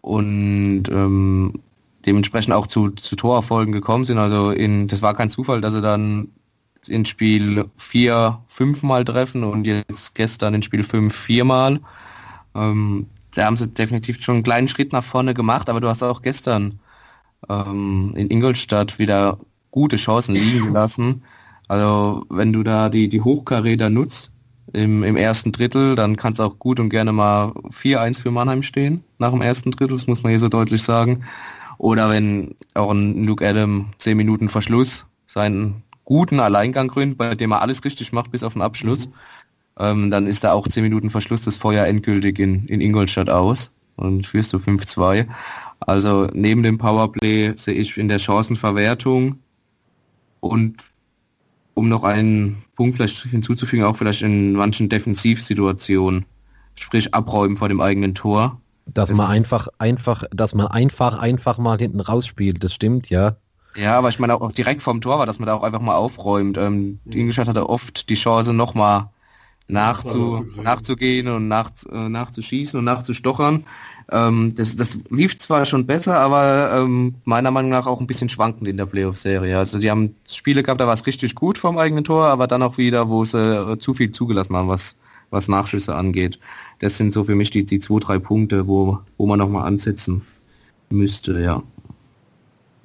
Und 0.00 0.84
ähm, 0.90 1.60
dementsprechend 2.06 2.54
auch 2.54 2.66
zu, 2.66 2.90
zu 2.90 3.16
Torerfolgen 3.16 3.72
gekommen 3.72 4.04
sind. 4.04 4.18
Also 4.18 4.50
in, 4.50 4.88
das 4.88 5.02
war 5.02 5.14
kein 5.14 5.30
Zufall, 5.30 5.60
dass 5.60 5.74
sie 5.74 5.82
dann 5.82 6.28
in 6.86 7.04
Spiel 7.06 7.66
4 7.76 8.42
fünfmal 8.46 9.04
treffen 9.04 9.44
und 9.44 9.66
jetzt 9.66 10.14
gestern 10.14 10.54
in 10.54 10.62
Spiel 10.62 10.84
5 10.84 11.14
viermal. 11.14 11.80
Ähm, 12.54 13.06
da 13.34 13.46
haben 13.46 13.56
sie 13.56 13.68
definitiv 13.68 14.22
schon 14.22 14.36
einen 14.36 14.44
kleinen 14.44 14.68
Schritt 14.68 14.92
nach 14.92 15.04
vorne 15.04 15.34
gemacht, 15.34 15.68
aber 15.68 15.80
du 15.80 15.88
hast 15.88 16.02
auch 16.02 16.22
gestern 16.22 16.78
ähm, 17.48 18.12
in 18.16 18.30
Ingolstadt 18.30 18.98
wieder 18.98 19.38
gute 19.74 19.96
Chancen 19.96 20.36
liegen 20.36 20.66
gelassen. 20.66 21.24
Also 21.66 22.24
wenn 22.30 22.52
du 22.52 22.62
da 22.62 22.88
die, 22.88 23.08
die 23.08 23.22
Hochkaräter 23.22 23.90
nutzt 23.90 24.30
im, 24.72 25.02
im 25.02 25.16
ersten 25.16 25.50
Drittel, 25.50 25.96
dann 25.96 26.16
kann 26.16 26.32
es 26.32 26.38
auch 26.38 26.60
gut 26.60 26.78
und 26.78 26.90
gerne 26.90 27.12
mal 27.12 27.48
4-1 27.48 28.22
für 28.22 28.30
Mannheim 28.30 28.62
stehen 28.62 29.02
nach 29.18 29.32
dem 29.32 29.42
ersten 29.42 29.72
Drittel, 29.72 29.96
das 29.96 30.06
muss 30.06 30.22
man 30.22 30.30
hier 30.30 30.38
so 30.38 30.48
deutlich 30.48 30.84
sagen. 30.84 31.24
Oder 31.76 32.08
wenn 32.08 32.54
auch 32.74 32.92
ein 32.92 33.24
Luke 33.24 33.44
Adam 33.44 33.90
10 33.98 34.16
Minuten 34.16 34.48
Verschluss 34.48 35.06
seinen 35.26 35.82
guten 36.04 36.38
Alleingang 36.38 36.86
gründet, 36.86 37.18
bei 37.18 37.34
dem 37.34 37.50
er 37.50 37.60
alles 37.60 37.84
richtig 37.84 38.12
macht 38.12 38.30
bis 38.30 38.44
auf 38.44 38.52
den 38.52 38.62
Abschluss, 38.62 39.08
mhm. 39.08 39.12
ähm, 39.80 40.10
dann 40.12 40.28
ist 40.28 40.44
da 40.44 40.52
auch 40.52 40.68
10 40.68 40.84
Minuten 40.84 41.10
Verschluss 41.10 41.42
das 41.42 41.56
Feuer 41.56 41.84
endgültig 41.84 42.38
in, 42.38 42.68
in 42.68 42.80
Ingolstadt 42.80 43.28
aus 43.28 43.72
und 43.96 44.24
führst 44.24 44.52
du 44.52 44.58
5-2. 44.58 45.26
Also 45.80 46.28
neben 46.32 46.62
dem 46.62 46.78
Powerplay 46.78 47.54
sehe 47.56 47.74
ich 47.74 47.98
in 47.98 48.06
der 48.06 48.20
Chancenverwertung 48.20 49.40
und 50.44 50.90
um 51.74 51.88
noch 51.88 52.04
einen 52.04 52.62
Punkt 52.76 52.96
vielleicht 52.96 53.24
hinzuzufügen, 53.24 53.84
auch 53.84 53.96
vielleicht 53.96 54.22
in 54.22 54.52
manchen 54.52 54.88
Defensivsituationen, 54.88 56.24
sprich 56.76 57.12
abräumen 57.14 57.56
vor 57.56 57.68
dem 57.68 57.80
eigenen 57.80 58.14
Tor. 58.14 58.60
Dass 58.86 59.08
das 59.08 59.18
man 59.18 59.30
einfach, 59.30 59.68
einfach, 59.78 60.24
dass 60.30 60.54
man 60.54 60.66
einfach, 60.68 61.18
einfach 61.18 61.58
mal 61.58 61.78
hinten 61.78 62.00
rausspielt, 62.00 62.62
das 62.62 62.74
stimmt, 62.74 63.10
ja. 63.10 63.36
Ja, 63.76 63.98
aber 63.98 64.08
ich 64.08 64.20
meine 64.20 64.34
auch, 64.34 64.52
direkt 64.52 64.82
vom 64.82 65.00
Tor 65.00 65.18
war, 65.18 65.26
dass 65.26 65.40
man 65.40 65.48
da 65.48 65.54
auch 65.54 65.64
einfach 65.64 65.80
mal 65.80 65.96
aufräumt. 65.96 66.56
Ähm, 66.58 67.00
mhm. 67.04 67.12
Ingolstadt 67.12 67.48
hatte 67.48 67.68
oft 67.68 68.08
die 68.08 68.14
Chance, 68.14 68.52
nochmal 68.52 69.08
nachzu, 69.66 70.46
nachzugehen 70.62 71.28
und 71.28 71.48
nach, 71.48 71.70
äh, 71.90 72.08
nachzuschießen 72.08 72.78
und 72.78 72.84
nachzustochern. 72.84 73.64
Ähm, 74.10 74.54
das, 74.54 74.76
das 74.76 74.98
lief 75.10 75.38
zwar 75.38 75.64
schon 75.64 75.86
besser, 75.86 76.18
aber 76.18 76.72
ähm, 76.74 77.14
meiner 77.24 77.50
Meinung 77.50 77.70
nach 77.70 77.86
auch 77.86 78.00
ein 78.00 78.06
bisschen 78.06 78.28
schwankend 78.28 78.68
in 78.68 78.76
der 78.76 78.86
Playoff-Serie. 78.86 79.56
Also 79.58 79.78
die 79.78 79.90
haben 79.90 80.14
Spiele 80.28 80.62
gehabt, 80.62 80.80
da 80.80 80.86
war 80.86 80.94
es 80.94 81.06
richtig 81.06 81.34
gut 81.34 81.58
vom 81.58 81.78
eigenen 81.78 82.04
Tor, 82.04 82.26
aber 82.26 82.46
dann 82.46 82.62
auch 82.62 82.76
wieder, 82.76 83.08
wo 83.08 83.24
sie 83.24 83.38
äh, 83.38 83.78
zu 83.78 83.94
viel 83.94 84.12
zugelassen 84.12 84.56
haben, 84.56 84.68
was, 84.68 84.98
was 85.30 85.48
Nachschüsse 85.48 85.94
angeht. 85.94 86.38
Das 86.80 86.98
sind 86.98 87.12
so 87.12 87.24
für 87.24 87.34
mich 87.34 87.50
die, 87.50 87.64
die 87.64 87.78
zwei, 87.78 87.98
drei 87.98 88.18
Punkte, 88.18 88.66
wo, 88.66 88.98
wo 89.16 89.26
man 89.26 89.38
nochmal 89.38 89.66
ansetzen 89.66 90.22
müsste, 90.90 91.40
ja. 91.40 91.62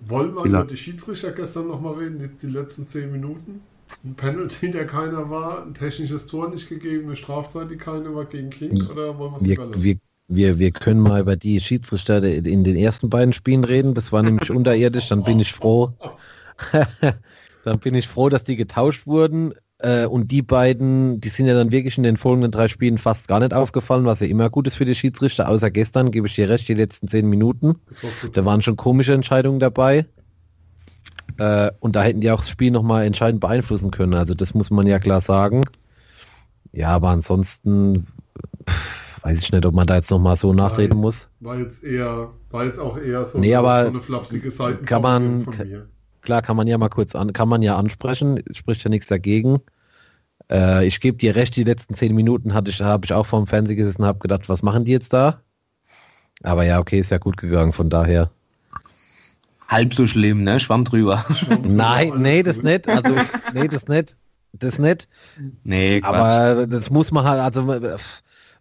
Wollen 0.05 0.33
wir 0.33 0.45
über 0.45 0.63
die 0.63 0.77
Schiedsrichter 0.77 1.31
gestern 1.33 1.67
nochmal 1.67 1.95
reden, 1.95 2.19
die, 2.19 2.47
die, 2.47 2.51
letzten 2.51 2.87
zehn 2.87 3.11
Minuten? 3.11 3.61
Ein 4.05 4.15
Penalty, 4.15 4.71
der 4.71 4.87
keiner 4.87 5.29
war, 5.29 5.65
ein 5.65 5.73
technisches 5.73 6.27
Tor 6.27 6.49
nicht 6.49 6.69
gegeben, 6.69 7.07
eine 7.07 7.15
Strafzeit, 7.17 7.69
die 7.69 7.75
keine 7.75 8.15
war 8.15 8.25
gegen 8.25 8.49
King, 8.49 8.87
oder 8.87 9.17
wollen 9.17 9.33
wir 9.33 9.37
es 9.37 9.43
lieber 9.43 9.65
lassen? 9.65 9.83
Wir, 9.83 9.97
wir, 10.29 10.59
wir 10.59 10.71
können 10.71 11.01
mal 11.01 11.19
über 11.19 11.35
die 11.35 11.59
Schiedsrichter 11.59 12.23
in 12.23 12.63
den 12.63 12.75
ersten 12.75 13.09
beiden 13.09 13.33
Spielen 13.33 13.63
reden, 13.63 13.95
das 13.95 14.11
war 14.11 14.21
nämlich 14.21 14.51
unterirdisch, 14.51 15.07
dann 15.07 15.23
bin 15.23 15.39
ich 15.39 15.51
froh. 15.51 15.93
dann 17.65 17.79
bin 17.79 17.95
ich 17.95 18.07
froh, 18.07 18.29
dass 18.29 18.43
die 18.43 18.55
getauscht 18.55 19.07
wurden. 19.07 19.53
Äh, 19.79 20.05
und 20.05 20.31
die 20.31 20.41
beiden, 20.41 21.19
die 21.19 21.29
sind 21.29 21.47
ja 21.47 21.55
dann 21.55 21.71
wirklich 21.71 21.97
in 21.97 22.03
den 22.03 22.17
folgenden 22.17 22.51
drei 22.51 22.67
Spielen 22.67 22.97
fast 22.97 23.27
gar 23.27 23.39
nicht 23.39 23.53
aufgefallen, 23.53 24.05
was 24.05 24.19
ja 24.19 24.27
immer 24.27 24.49
gut 24.49 24.67
ist 24.67 24.75
für 24.75 24.85
die 24.85 24.95
Schiedsrichter, 24.95 25.49
außer 25.49 25.71
gestern, 25.71 26.11
gebe 26.11 26.27
ich 26.27 26.35
dir 26.35 26.49
recht, 26.49 26.67
die 26.67 26.73
letzten 26.73 27.07
zehn 27.07 27.27
Minuten. 27.27 27.79
War 28.01 28.29
da 28.31 28.45
waren 28.45 28.61
schon 28.61 28.75
komische 28.75 29.13
Entscheidungen 29.13 29.59
dabei. 29.59 30.05
Äh, 31.37 31.71
und 31.79 31.95
da 31.95 32.03
hätten 32.03 32.21
die 32.21 32.29
auch 32.29 32.41
das 32.41 32.49
Spiel 32.49 32.71
nochmal 32.71 33.05
entscheidend 33.05 33.41
beeinflussen 33.41 33.89
können. 33.89 34.13
Also 34.13 34.35
das 34.35 34.53
muss 34.53 34.69
man 34.69 34.85
ja 34.85 34.99
klar 34.99 35.21
sagen. 35.21 35.65
Ja, 36.71 36.89
aber 36.89 37.09
ansonsten 37.09 38.05
pff, 38.69 38.98
weiß 39.21 39.39
ich 39.39 39.51
nicht, 39.51 39.65
ob 39.65 39.73
man 39.73 39.87
da 39.87 39.95
jetzt 39.95 40.11
nochmal 40.11 40.35
so 40.37 40.53
nachreden 40.53 40.97
Nein, 40.97 41.01
muss. 41.01 41.29
War 41.39 41.57
jetzt 41.57 41.83
eher, 41.83 42.29
war 42.49 42.65
jetzt 42.65 42.79
auch 42.79 42.97
eher 42.97 43.25
so, 43.25 43.39
nee, 43.39 43.55
aber 43.55 43.83
so 43.83 43.89
eine 43.89 44.01
flapsige 44.01 44.51
Seite 44.51 44.83
kann 44.83 45.01
man, 45.01 45.43
von 45.43 45.57
mir 45.57 45.87
klar, 46.21 46.41
kann 46.41 46.57
man 46.57 46.67
ja 46.67 46.77
mal 46.77 46.89
kurz 46.89 47.15
an, 47.15 47.33
kann 47.33 47.49
man 47.49 47.61
ja 47.61 47.77
ansprechen, 47.77 48.41
spricht 48.51 48.83
ja 48.83 48.89
nichts 48.89 49.07
dagegen. 49.07 49.61
Äh, 50.51 50.85
ich 50.85 50.99
gebe 50.99 51.17
dir 51.17 51.35
recht, 51.35 51.55
die 51.55 51.63
letzten 51.63 51.95
zehn 51.95 52.13
Minuten 52.13 52.53
hatte 52.53 52.71
ich, 52.71 52.81
habe 52.81 53.05
ich 53.05 53.13
auch 53.13 53.25
vorm 53.25 53.47
Fernsehen 53.47 53.77
gesessen 53.77 54.01
und 54.01 54.07
habe 54.07 54.19
gedacht, 54.19 54.49
was 54.49 54.61
machen 54.61 54.85
die 54.85 54.91
jetzt 54.91 55.13
da? 55.13 55.41
Aber 56.43 56.63
ja, 56.63 56.79
okay, 56.79 56.99
ist 56.99 57.11
ja 57.11 57.17
gut 57.17 57.37
gegangen, 57.37 57.73
von 57.73 57.89
daher. 57.89 58.31
Halb 59.67 59.93
so 59.93 60.07
schlimm, 60.07 60.43
ne? 60.43 60.59
Schwamm 60.59 60.83
drüber. 60.83 61.25
Schwamm 61.35 61.63
drüber 61.63 61.75
Nein, 61.75 62.13
nee, 62.17 62.43
das 62.43 62.63
nicht. 62.63 62.87
Also, 62.87 63.15
nee, 63.53 63.67
das 63.67 63.87
nicht. 63.87 64.15
Das 64.53 64.79
nicht. 64.79 65.07
Nee, 65.63 66.01
Quatsch. 66.01 66.13
Aber 66.13 66.67
das 66.67 66.89
muss 66.89 67.11
man 67.11 67.25
halt, 67.25 67.39
also 67.39 67.67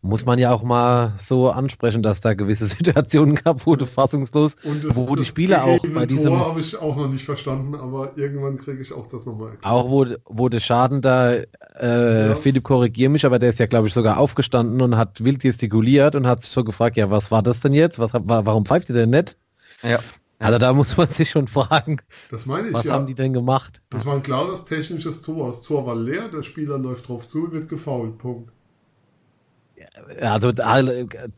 muss 0.08 0.24
man 0.24 0.38
ja 0.38 0.52
auch 0.52 0.62
mal 0.62 1.12
so 1.18 1.50
ansprechen, 1.50 2.02
dass 2.02 2.20
da 2.20 2.32
gewisse 2.32 2.66
Situationen 2.66 3.34
gab, 3.34 3.66
wo 3.66 3.76
du 3.76 3.86
fassungslos, 3.86 4.56
das, 4.56 4.96
wo 4.96 5.14
die 5.14 5.24
Spieler 5.24 5.64
auch 5.64 5.78
bei 5.94 6.06
diesem... 6.06 6.38
habe 6.38 6.60
ich 6.60 6.76
auch 6.76 6.96
noch 6.96 7.08
nicht 7.08 7.24
verstanden, 7.24 7.74
aber 7.74 8.16
irgendwann 8.16 8.56
kriege 8.56 8.80
ich 8.80 8.92
auch 8.92 9.06
das 9.06 9.26
nochmal 9.26 9.50
erklärt. 9.50 9.72
Auch 9.72 9.90
wo, 9.90 10.06
wo 10.24 10.48
der 10.48 10.60
Schaden 10.60 11.02
da, 11.02 11.34
äh, 11.34 12.28
ja. 12.28 12.34
Philipp, 12.36 12.64
korrigier 12.64 13.10
mich, 13.10 13.26
aber 13.26 13.38
der 13.38 13.50
ist 13.50 13.58
ja, 13.58 13.66
glaube 13.66 13.88
ich, 13.88 13.94
sogar 13.94 14.18
aufgestanden 14.18 14.80
und 14.80 14.96
hat 14.96 15.22
wild 15.22 15.40
gestikuliert 15.40 16.14
und 16.14 16.26
hat 16.26 16.42
sich 16.42 16.50
so 16.50 16.64
gefragt, 16.64 16.96
ja, 16.96 17.10
was 17.10 17.30
war 17.30 17.42
das 17.42 17.60
denn 17.60 17.74
jetzt? 17.74 17.98
Was, 17.98 18.12
warum 18.14 18.64
pfeift 18.64 18.88
ihr 18.88 18.94
denn 18.94 19.10
nicht? 19.10 19.36
Ja. 19.82 20.00
Also 20.38 20.58
da 20.58 20.72
muss 20.72 20.96
man 20.96 21.08
sich 21.08 21.30
schon 21.30 21.48
fragen, 21.48 22.00
das 22.30 22.46
meine 22.46 22.68
ich, 22.68 22.74
was 22.74 22.84
ja. 22.84 22.92
haben 22.92 23.08
die 23.08 23.14
denn 23.14 23.32
gemacht? 23.32 23.82
Das 23.90 24.06
war 24.06 24.14
ein 24.14 24.22
klares 24.22 24.64
technisches 24.64 25.20
Tor. 25.20 25.48
Das 25.48 25.62
Tor 25.62 25.84
war 25.84 25.96
leer, 25.96 26.28
der 26.28 26.44
Spieler 26.44 26.78
läuft 26.78 27.08
drauf 27.08 27.26
zu, 27.26 27.50
wird 27.50 27.68
gefault. 27.68 28.18
Punkt 28.18 28.52
also 30.20 30.52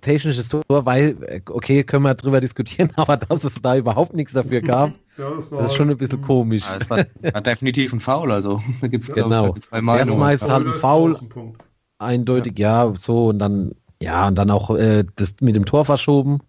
technisches 0.00 0.48
Tor, 0.48 0.62
weil, 0.68 1.42
okay, 1.48 1.84
können 1.84 2.04
wir 2.04 2.14
drüber 2.14 2.40
diskutieren, 2.40 2.92
aber 2.96 3.16
dass 3.16 3.44
es 3.44 3.54
da 3.62 3.76
überhaupt 3.76 4.14
nichts 4.14 4.32
dafür 4.32 4.61
gab, 4.61 4.92
ja, 5.18 5.30
das, 5.30 5.50
das, 5.50 5.66
ist 5.66 5.76
schon 5.76 5.90
ein 5.90 5.96
bisschen 5.96 6.22
komisch. 6.22 6.64
Ja, 6.64 6.78
das 6.78 6.90
war, 6.90 7.04
war 7.32 7.40
definitiv 7.40 7.92
ein 7.92 8.00
Foul, 8.00 8.32
also 8.32 8.61
da 8.80 8.88
gibt 8.88 9.04
es 9.04 9.12
genau. 9.12 9.54
zwei 9.54 9.80
Meinungen. 9.80 10.08
Erstmal 10.08 10.34
ist 10.34 10.48
halt 10.48 10.66
ein 10.66 10.74
Foul. 10.74 11.16
eindeutig, 11.98 12.58
ja. 12.58 12.84
ja, 12.84 12.94
so 12.98 13.28
und 13.28 13.38
dann, 13.38 13.72
ja, 14.00 14.28
und 14.28 14.36
dann 14.36 14.50
auch 14.50 14.70
äh, 14.76 15.04
das 15.16 15.34
mit 15.40 15.56
dem 15.56 15.64
Tor 15.66 15.84
verschoben. 15.84 16.40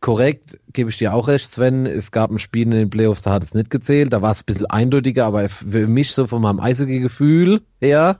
Korrekt, 0.00 0.58
gebe 0.72 0.90
ich 0.90 0.98
dir 0.98 1.14
auch 1.14 1.28
recht, 1.28 1.48
Sven. 1.48 1.86
Es 1.86 2.10
gab 2.10 2.32
ein 2.32 2.40
Spiel 2.40 2.62
in 2.62 2.72
den 2.72 2.90
Playoffs, 2.90 3.22
da 3.22 3.30
hat 3.30 3.44
es 3.44 3.54
nicht 3.54 3.70
gezählt. 3.70 4.12
Da 4.12 4.20
war 4.20 4.32
es 4.32 4.40
ein 4.40 4.46
bisschen 4.46 4.66
eindeutiger, 4.66 5.26
aber 5.26 5.48
für 5.48 5.86
mich 5.86 6.12
so 6.12 6.26
von 6.26 6.42
meinem 6.42 6.58
Eishockey-Gefühl 6.58 7.60
her, 7.80 8.18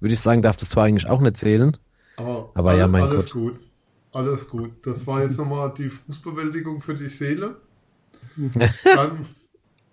würde 0.00 0.12
ich 0.12 0.20
sagen, 0.20 0.42
darf 0.42 0.58
das 0.58 0.68
Tor 0.68 0.82
eigentlich 0.82 1.08
auch 1.08 1.22
nicht 1.22 1.38
zählen. 1.38 1.74
Aber, 2.16 2.50
aber 2.54 2.70
alles, 2.70 2.80
ja, 2.80 2.88
mein 2.88 3.02
alles 3.02 3.24
Gott. 3.26 3.32
gut. 3.32 3.60
Alles 4.12 4.48
gut. 4.48 4.72
Das 4.84 5.06
war 5.06 5.22
jetzt 5.22 5.38
nochmal 5.38 5.72
die 5.76 5.88
Fußbewältigung 5.88 6.82
für 6.82 6.94
die 6.94 7.08
Seele. 7.08 7.56
Dann, 8.84 9.26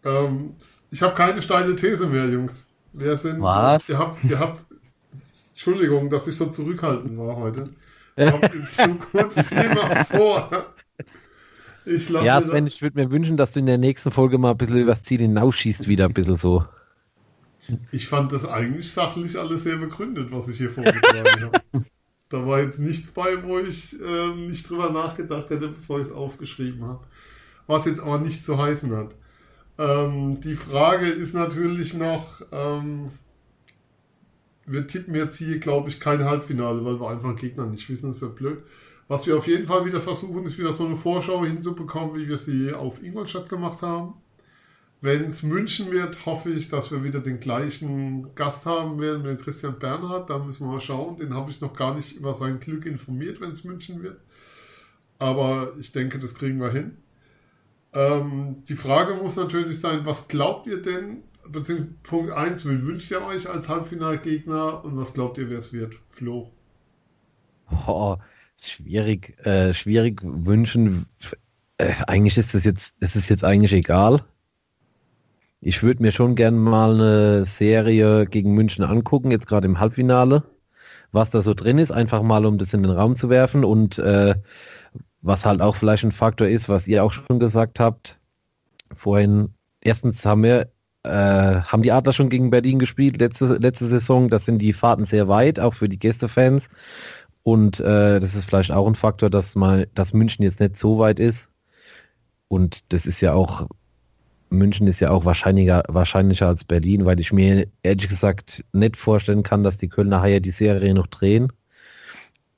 ähm, 0.04 0.56
ich 0.92 1.02
habe 1.02 1.16
keine 1.16 1.42
steile 1.42 1.76
These 1.76 2.08
mehr, 2.08 2.28
Jungs. 2.28 2.66
Wir 2.94 3.16
sind, 3.18 3.42
Was? 3.42 3.90
Ihr 3.90 3.98
habt, 3.98 4.24
ihr 4.24 4.40
habt, 4.40 4.66
Entschuldigung, 5.52 6.10
dass 6.10 6.28
ich 6.28 6.36
so 6.36 6.48
zurückhaltend 6.48 7.18
war 7.18 7.36
heute. 7.36 7.70
Ihr 8.18 8.34
habt 8.34 8.54
in 8.54 8.68
Zukunft 8.68 9.52
immer 9.52 10.06
vor. 10.06 10.74
Ich 11.86 12.10
ja, 12.10 12.42
Sven, 12.42 12.68
ich 12.68 12.82
würde 12.82 13.00
mir 13.02 13.12
wünschen, 13.12 13.38
dass 13.38 13.54
du 13.54 13.60
in 13.60 13.66
der 13.66 13.78
nächsten 13.78 14.12
Folge 14.12 14.38
mal 14.38 14.52
ein 14.52 14.58
bisschen 14.58 14.78
übers 14.78 15.04
Ziel 15.04 15.20
hinausschießt, 15.22 15.88
wieder 15.88 16.06
ein 16.06 16.14
bisschen 16.14 16.38
so. 16.38 16.66
Ich 17.92 18.08
fand 18.08 18.32
das 18.32 18.46
eigentlich 18.46 18.92
sachlich 18.92 19.38
alles 19.40 19.64
sehr 19.64 19.78
begründet, 19.78 20.32
was 20.32 20.50
ich 20.50 20.58
hier 20.58 20.70
vorgetragen 20.70 21.44
habe. 21.44 21.86
Da 22.30 22.46
war 22.46 22.62
jetzt 22.62 22.80
nichts 22.80 23.10
bei, 23.10 23.44
wo 23.44 23.58
ich 23.60 24.00
äh, 24.00 24.36
nicht 24.36 24.70
drüber 24.70 24.92
nachgedacht 24.92 25.50
hätte, 25.50 25.70
bevor 25.70 26.00
ich 26.00 26.08
es 26.08 26.12
aufgeschrieben 26.14 26.84
habe. 26.84 27.04
Was 27.66 27.86
jetzt 27.86 28.00
aber 28.00 28.20
nicht 28.20 28.46
zu 28.46 28.58
heißen 28.58 28.96
hat. 28.96 29.16
Ähm, 29.80 30.40
die 30.42 30.56
Frage 30.56 31.08
ist 31.08 31.34
natürlich 31.34 31.96
noch, 31.96 32.42
ähm, 32.52 33.10
wir 34.66 34.86
tippen 34.86 35.16
jetzt 35.16 35.38
hier, 35.38 35.58
glaube 35.60 35.90
ich, 35.90 36.00
kein 36.00 36.24
Halbfinale, 36.24 36.86
weil 36.86 37.00
wir 37.00 37.10
einfach 37.10 37.36
Gegner 37.36 37.66
nicht 37.66 37.90
wissen, 37.90 38.12
das 38.12 38.22
wäre 38.22 38.32
blöd. 38.32 38.60
Was 39.08 39.26
wir 39.26 39.36
auf 39.38 39.48
jeden 39.48 39.66
Fall 39.66 39.86
wieder 39.86 40.02
versuchen, 40.02 40.46
ist 40.46 40.60
wieder 40.60 40.74
so 40.74 40.86
eine 40.86 40.96
Vorschau 40.96 41.44
hinzubekommen, 41.44 42.16
wie 42.16 42.28
wir 42.28 42.38
sie 42.38 42.74
auf 42.74 43.02
Ingolstadt 43.02 43.50
gemacht 43.50 43.82
haben. 43.82 44.14
Wenn 45.02 45.26
es 45.26 45.44
München 45.44 45.92
wird, 45.92 46.26
hoffe 46.26 46.50
ich, 46.50 46.68
dass 46.70 46.92
wir 46.92 47.04
wieder 47.04 47.22
den 47.22 47.40
gleichen 47.40 48.36
Gast 48.36 48.66
haben 48.66 49.00
werden 49.00 49.22
mit 49.22 49.42
Christian 49.42 49.80
Bernhard. 49.80 50.30
Da 50.30 50.40
müssen 50.40 50.66
wir 50.66 50.74
mal 50.74 50.82
schauen. 50.82 51.18
Den 51.18 51.34
habe 51.34 51.52
ich 51.52 51.62
noch 51.62 51.74
gar 51.74 51.96
nicht 51.96 52.18
über 52.18 52.34
sein 52.34 52.60
Glück 52.60 52.86
informiert, 52.86 53.40
wenn 53.40 53.52
es 53.52 53.64
München 53.64 54.04
wird. 54.04 54.20
Aber 55.18 55.74
ich 55.80 55.94
denke, 55.94 56.20
das 56.20 56.36
kriegen 56.36 56.60
wir 56.60 56.72
hin. 56.72 56.98
Ähm, 57.94 58.64
die 58.68 58.76
Frage 58.76 59.16
muss 59.16 59.38
natürlich 59.38 59.80
sein, 59.80 60.06
was 60.06 60.28
glaubt 60.28 60.68
ihr 60.68 60.82
denn, 60.82 61.24
beziehungsweise 61.50 61.96
Punkt 62.04 62.32
1, 62.32 62.66
wen 62.66 62.86
wünscht 62.86 63.10
ihr 63.12 63.22
euch 63.22 63.50
als 63.50 63.70
Halbfinalgegner 63.70 64.84
und 64.84 64.98
was 64.98 65.14
glaubt 65.14 65.38
ihr, 65.38 65.50
wer 65.50 65.58
es 65.58 65.72
wird? 65.72 65.96
Flo. 66.10 66.52
Oh, 67.88 68.18
schwierig, 68.62 69.38
äh, 69.46 69.74
schwierig 69.74 70.22
wünschen. 70.24 71.06
Äh, 71.78 71.94
eigentlich 72.08 72.38
ist 72.38 72.54
das 72.54 72.66
jetzt, 72.66 72.96
es 73.00 73.16
ist 73.16 73.30
jetzt 73.30 73.46
eigentlich 73.46 73.74
egal. 73.74 74.24
Ich 75.62 75.84
würde 75.84 76.02
mir 76.02 76.12
schon 76.12 76.36
gern 76.36 76.58
mal 76.58 76.94
eine 76.94 77.46
Serie 77.46 78.26
gegen 78.26 78.54
München 78.54 78.84
angucken, 78.86 79.32
jetzt 79.32 79.48
gerade 79.48 79.68
im 79.68 79.80
Halbfinale, 79.80 80.44
was 81.12 81.32
da 81.32 81.42
so 81.42 81.54
drin 81.54 81.78
ist, 81.80 81.92
einfach 81.92 82.22
mal 82.22 82.46
um 82.46 82.58
das 82.58 82.74
in 82.74 82.84
den 82.84 82.92
Raum 82.92 83.16
zu 83.16 83.30
werfen 83.30 83.66
und 83.66 84.00
äh, 84.00 84.36
was 85.22 85.46
halt 85.46 85.62
auch 85.62 85.76
vielleicht 85.76 86.04
ein 86.06 86.12
Faktor 86.14 86.48
ist, 86.48 86.70
was 86.70 86.88
ihr 86.88 87.04
auch 87.04 87.12
schon 87.12 87.40
gesagt 87.40 87.80
habt. 87.80 88.20
Vorhin, 88.96 89.54
erstens 89.82 90.26
haben 90.26 90.44
wir, 90.44 90.72
äh, 91.04 91.10
haben 91.62 91.84
die 91.84 91.92
Adler 91.92 92.14
schon 92.14 92.30
gegen 92.30 92.52
Berlin 92.52 92.80
gespielt, 92.80 93.20
letzte, 93.20 93.58
letzte 93.58 93.86
Saison. 93.86 94.30
Das 94.30 94.46
sind 94.46 94.60
die 94.60 94.74
Fahrten 94.74 95.06
sehr 95.06 95.28
weit, 95.28 95.60
auch 95.60 95.74
für 95.74 95.90
die 95.90 96.00
Gästefans. 96.00 96.70
Und 97.44 97.80
äh, 97.82 98.20
das 98.20 98.36
ist 98.36 98.46
vielleicht 98.46 98.72
auch 98.72 98.88
ein 98.88 98.96
Faktor, 98.96 99.30
dass 99.30 99.56
mal, 99.56 99.88
dass 99.94 100.14
München 100.14 100.44
jetzt 100.44 100.60
nicht 100.60 100.78
so 100.78 101.00
weit 101.00 101.20
ist. 101.20 101.50
Und 102.48 102.94
das 102.94 103.06
ist 103.06 103.22
ja 103.22 103.34
auch, 103.34 103.68
München 104.50 104.88
ist 104.88 105.00
ja 105.00 105.12
auch 105.12 105.26
wahrscheinlicher, 105.26 105.84
wahrscheinlicher 105.88 106.48
als 106.48 106.64
Berlin, 106.64 107.06
weil 107.06 107.20
ich 107.20 107.32
mir 107.32 107.68
ehrlich 107.84 108.08
gesagt 108.08 108.64
nicht 108.74 108.98
vorstellen 108.98 109.44
kann, 109.44 109.64
dass 109.64 109.78
die 109.78 109.90
Kölner 109.90 110.22
Haie 110.22 110.42
die 110.42 110.52
Serie 110.52 110.94
noch 110.94 111.08
drehen. 111.08 111.52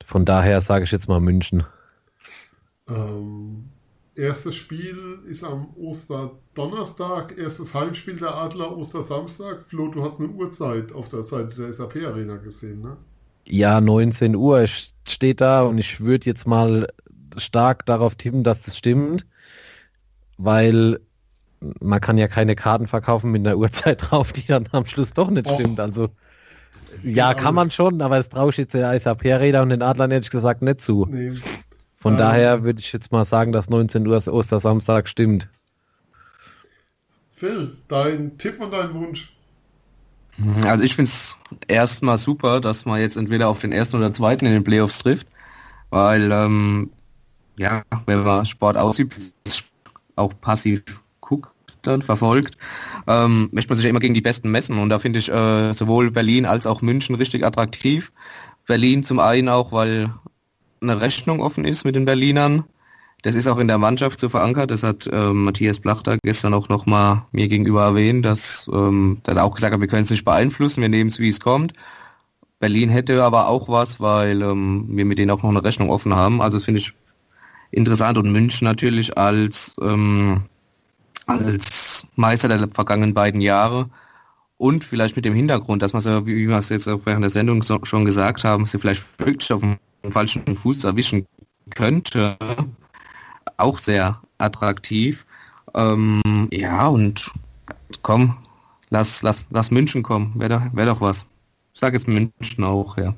Von 0.04 0.24
daher 0.24 0.60
sage 0.60 0.84
ich 0.84 0.90
jetzt 0.90 1.08
mal 1.08 1.20
München. 1.20 1.64
Ähm, 2.88 3.68
erstes 4.14 4.56
Spiel 4.56 5.20
ist 5.26 5.44
am 5.44 5.74
Osterdonnerstag, 5.76 7.36
erstes 7.38 7.74
Heimspiel 7.74 8.16
der 8.16 8.34
Adler 8.34 8.76
Ostersamstag. 8.76 9.62
Flo, 9.62 9.88
du 9.88 10.04
hast 10.04 10.20
eine 10.20 10.28
Uhrzeit 10.28 10.92
auf 10.92 11.08
der 11.08 11.22
Seite 11.22 11.56
der 11.56 11.72
SAP 11.72 11.96
Arena 11.96 12.36
gesehen, 12.36 12.82
ne? 12.82 12.96
Ja, 13.44 13.80
19 13.80 14.36
Uhr 14.36 14.66
steht 14.68 15.40
da 15.40 15.62
und 15.62 15.78
ich 15.78 16.00
würde 16.00 16.26
jetzt 16.26 16.46
mal 16.46 16.88
stark 17.36 17.86
darauf 17.86 18.14
tippen, 18.14 18.44
dass 18.44 18.62
das 18.62 18.76
stimmt, 18.76 19.26
weil 20.36 21.00
man 21.80 22.00
kann 22.00 22.18
ja 22.18 22.28
keine 22.28 22.56
Karten 22.56 22.86
verkaufen 22.86 23.30
mit 23.30 23.46
einer 23.46 23.56
Uhrzeit 23.56 24.02
drauf, 24.10 24.32
die 24.32 24.44
dann 24.44 24.68
am 24.72 24.86
Schluss 24.86 25.12
doch 25.12 25.30
nicht 25.30 25.46
Och. 25.46 25.58
stimmt. 25.58 25.80
Also 25.80 26.08
ja, 27.02 27.34
kann 27.34 27.54
man 27.54 27.70
schon, 27.70 28.02
aber 28.02 28.18
es 28.18 28.28
traue 28.28 28.50
ich 28.50 28.58
jetzt 28.58 28.74
der 28.74 28.98
SAP-Räder 28.98 29.62
und 29.62 29.70
den 29.70 29.82
Adlern 29.82 30.10
ehrlich 30.10 30.30
gesagt 30.30 30.62
nicht 30.62 30.80
zu. 30.80 31.06
Nee. 31.10 31.38
Von 31.98 32.14
ähm, 32.14 32.18
daher 32.18 32.64
würde 32.64 32.80
ich 32.80 32.92
jetzt 32.92 33.12
mal 33.12 33.24
sagen, 33.24 33.52
dass 33.52 33.70
19 33.70 34.06
Uhr 34.06 34.26
Ostersamstag 34.26 35.08
stimmt. 35.08 35.48
Phil, 37.30 37.76
dein 37.88 38.36
Tipp 38.38 38.60
und 38.60 38.72
dein 38.72 38.92
Wunsch? 38.94 39.34
Also 40.64 40.84
ich 40.84 40.94
finde 40.94 41.08
es 41.08 41.36
erstmal 41.68 42.18
super, 42.18 42.60
dass 42.60 42.84
man 42.84 43.00
jetzt 43.00 43.16
entweder 43.16 43.48
auf 43.48 43.60
den 43.60 43.72
ersten 43.72 43.96
oder 43.96 44.12
zweiten 44.12 44.46
in 44.46 44.52
den 44.52 44.64
Playoffs 44.64 45.00
trifft, 45.00 45.26
weil 45.90 46.30
ähm, 46.32 46.90
ja, 47.56 47.82
wenn 48.06 48.22
man 48.22 48.46
Sport 48.46 48.76
ausübt, 48.76 49.14
auch 50.16 50.32
passiv 50.40 51.01
dann 51.82 52.02
verfolgt, 52.02 52.56
ähm, 53.06 53.48
möchte 53.52 53.70
man 53.70 53.76
sich 53.76 53.84
ja 53.84 53.90
immer 53.90 54.00
gegen 54.00 54.14
die 54.14 54.20
Besten 54.20 54.50
messen 54.50 54.78
und 54.78 54.88
da 54.88 54.98
finde 54.98 55.18
ich 55.18 55.30
äh, 55.30 55.72
sowohl 55.72 56.10
Berlin 56.10 56.46
als 56.46 56.66
auch 56.66 56.82
München 56.82 57.14
richtig 57.14 57.44
attraktiv. 57.44 58.12
Berlin 58.66 59.02
zum 59.02 59.18
einen 59.20 59.48
auch, 59.48 59.72
weil 59.72 60.12
eine 60.80 61.00
Rechnung 61.00 61.40
offen 61.40 61.64
ist 61.64 61.84
mit 61.84 61.94
den 61.94 62.04
Berlinern. 62.04 62.64
Das 63.22 63.36
ist 63.36 63.46
auch 63.46 63.58
in 63.58 63.68
der 63.68 63.78
Mannschaft 63.78 64.18
so 64.18 64.28
verankert. 64.28 64.72
Das 64.72 64.82
hat 64.82 65.08
ähm, 65.12 65.44
Matthias 65.44 65.78
Blachter 65.78 66.18
gestern 66.22 66.54
auch 66.54 66.68
nochmal 66.68 67.24
mir 67.30 67.46
gegenüber 67.46 67.84
erwähnt, 67.84 68.24
dass, 68.24 68.68
ähm, 68.72 69.18
dass 69.22 69.36
er 69.36 69.44
auch 69.44 69.54
gesagt 69.54 69.72
hat, 69.72 69.80
wir 69.80 69.86
können 69.86 70.02
es 70.02 70.10
nicht 70.10 70.24
beeinflussen, 70.24 70.80
wir 70.80 70.88
nehmen 70.88 71.08
es, 71.08 71.20
wie 71.20 71.28
es 71.28 71.38
kommt. 71.38 71.72
Berlin 72.58 72.90
hätte 72.90 73.22
aber 73.22 73.48
auch 73.48 73.68
was, 73.68 74.00
weil 74.00 74.42
ähm, 74.42 74.86
wir 74.88 75.04
mit 75.04 75.18
denen 75.18 75.30
auch 75.30 75.42
noch 75.42 75.50
eine 75.50 75.64
Rechnung 75.64 75.90
offen 75.90 76.14
haben. 76.14 76.42
Also 76.42 76.56
das 76.56 76.64
finde 76.64 76.80
ich 76.80 76.92
interessant. 77.70 78.18
Und 78.18 78.32
München 78.32 78.64
natürlich 78.64 79.16
als, 79.16 79.76
ähm, 79.80 80.42
als 81.26 82.06
Meister 82.16 82.48
der 82.48 82.68
vergangenen 82.68 83.14
beiden 83.14 83.40
Jahre 83.40 83.88
und 84.56 84.84
vielleicht 84.84 85.16
mit 85.16 85.24
dem 85.24 85.34
Hintergrund, 85.34 85.82
dass 85.82 85.92
man 85.92 86.02
so, 86.02 86.26
wie 86.26 86.48
wir 86.48 86.58
es 86.58 86.68
jetzt 86.68 86.88
auch 86.88 87.00
während 87.04 87.22
der 87.22 87.30
Sendung 87.30 87.62
so, 87.62 87.80
schon 87.84 88.04
gesagt 88.04 88.44
haben, 88.44 88.66
sie 88.66 88.78
vielleicht 88.78 89.18
wirklich 89.18 89.52
auf 89.52 89.60
dem 89.60 89.78
falschen 90.10 90.54
Fuß 90.54 90.84
erwischen 90.84 91.26
könnte, 91.74 92.36
auch 93.56 93.78
sehr 93.78 94.20
attraktiv. 94.38 95.26
Ähm, 95.74 96.48
ja, 96.52 96.86
und 96.86 97.30
komm, 98.02 98.36
lass, 98.90 99.22
lass, 99.22 99.46
lass 99.50 99.70
München 99.70 100.02
kommen, 100.02 100.32
wäre 100.36 100.50
doch, 100.50 100.62
wär 100.72 100.86
doch 100.86 101.00
was. 101.00 101.26
Ich 101.74 101.80
sage 101.80 101.96
jetzt 101.96 102.06
München 102.06 102.64
auch, 102.64 102.96
ja. 102.98 103.14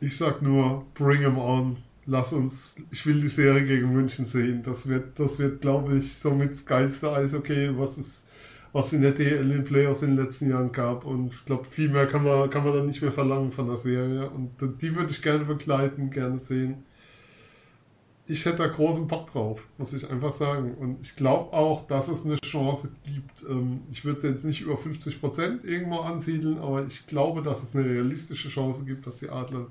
Ich 0.00 0.16
sag 0.16 0.42
nur, 0.42 0.84
bring 0.94 1.22
them 1.22 1.38
on. 1.38 1.76
Lass 2.10 2.32
uns, 2.32 2.76
ich 2.90 3.04
will 3.04 3.20
die 3.20 3.28
Serie 3.28 3.64
gegen 3.64 3.92
München 3.92 4.24
sehen. 4.24 4.62
Das 4.62 4.88
wird, 4.88 5.20
das 5.20 5.38
wird, 5.38 5.60
glaube 5.60 5.98
ich, 5.98 6.16
somit 6.16 6.52
das 6.52 6.64
geilste 6.64 7.12
Eishockey, 7.12 7.78
was 7.78 7.98
es 7.98 8.28
was 8.72 8.92
in 8.92 9.02
der 9.02 9.12
DL 9.12 9.50
in 9.50 9.64
Playoffs 9.64 10.02
in 10.02 10.16
den 10.16 10.24
letzten 10.24 10.50
Jahren 10.50 10.72
gab. 10.72 11.04
Und 11.04 11.32
ich 11.32 11.44
glaube, 11.44 11.64
viel 11.64 11.88
mehr 11.88 12.06
kann 12.06 12.24
man, 12.24 12.48
kann 12.50 12.64
man 12.64 12.74
dann 12.74 12.86
nicht 12.86 13.02
mehr 13.02 13.12
verlangen 13.12 13.52
von 13.52 13.66
der 13.66 13.76
Serie. 13.76 14.30
Und 14.30 14.52
die 14.80 14.94
würde 14.94 15.10
ich 15.10 15.22
gerne 15.22 15.44
begleiten, 15.44 16.10
gerne 16.10 16.38
sehen. 16.38 16.84
Ich 18.26 18.44
hätte 18.44 18.58
da 18.58 18.66
großen 18.66 19.08
Bock 19.08 19.30
drauf, 19.30 19.66
muss 19.78 19.92
ich 19.92 20.08
einfach 20.08 20.32
sagen. 20.32 20.74
Und 20.74 20.98
ich 21.02 21.16
glaube 21.16 21.52
auch, 21.54 21.86
dass 21.86 22.08
es 22.08 22.24
eine 22.24 22.36
Chance 22.36 22.90
gibt. 23.04 23.44
Ähm, 23.48 23.80
ich 23.90 24.04
würde 24.04 24.18
es 24.18 24.24
jetzt 24.24 24.44
nicht 24.44 24.60
über 24.62 24.76
50 24.76 25.20
Prozent 25.20 25.64
irgendwo 25.64 26.00
ansiedeln, 26.00 26.58
aber 26.58 26.86
ich 26.86 27.06
glaube, 27.06 27.42
dass 27.42 27.62
es 27.62 27.74
eine 27.74 27.86
realistische 27.86 28.50
Chance 28.50 28.84
gibt, 28.84 29.06
dass 29.06 29.18
die 29.18 29.30
Adler 29.30 29.66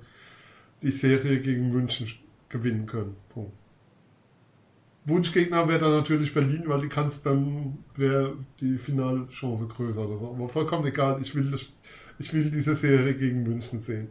die 0.81 0.91
Serie 0.91 1.39
gegen 1.39 1.71
München 1.71 2.07
gewinnen 2.50 2.86
können. 2.86 3.16
Punkt. 3.30 3.54
Wunschgegner 5.06 5.68
wäre 5.70 5.80
dann 5.80 5.91
natürlich 5.91 6.34
Berlin, 6.34 6.64
weil 6.66 6.82
die 6.82 6.89
kannst 6.89 7.26
dann, 7.26 7.78
wäre 7.95 8.34
die 8.60 8.78
Finalchance 8.78 9.68
größer 9.68 10.06
oder 10.06 10.18
so. 10.18 10.28
Aber 10.32 10.50
vollkommen 10.50 10.86
egal, 10.86 11.22
ich 11.22 11.34
will, 11.34 11.50
das, 11.50 11.74
ich 12.20 12.34
will 12.34 12.52
diese 12.52 12.76
Serie 12.76 13.14
gegen 13.16 13.43
München 13.43 13.80
sehen. 13.80 14.10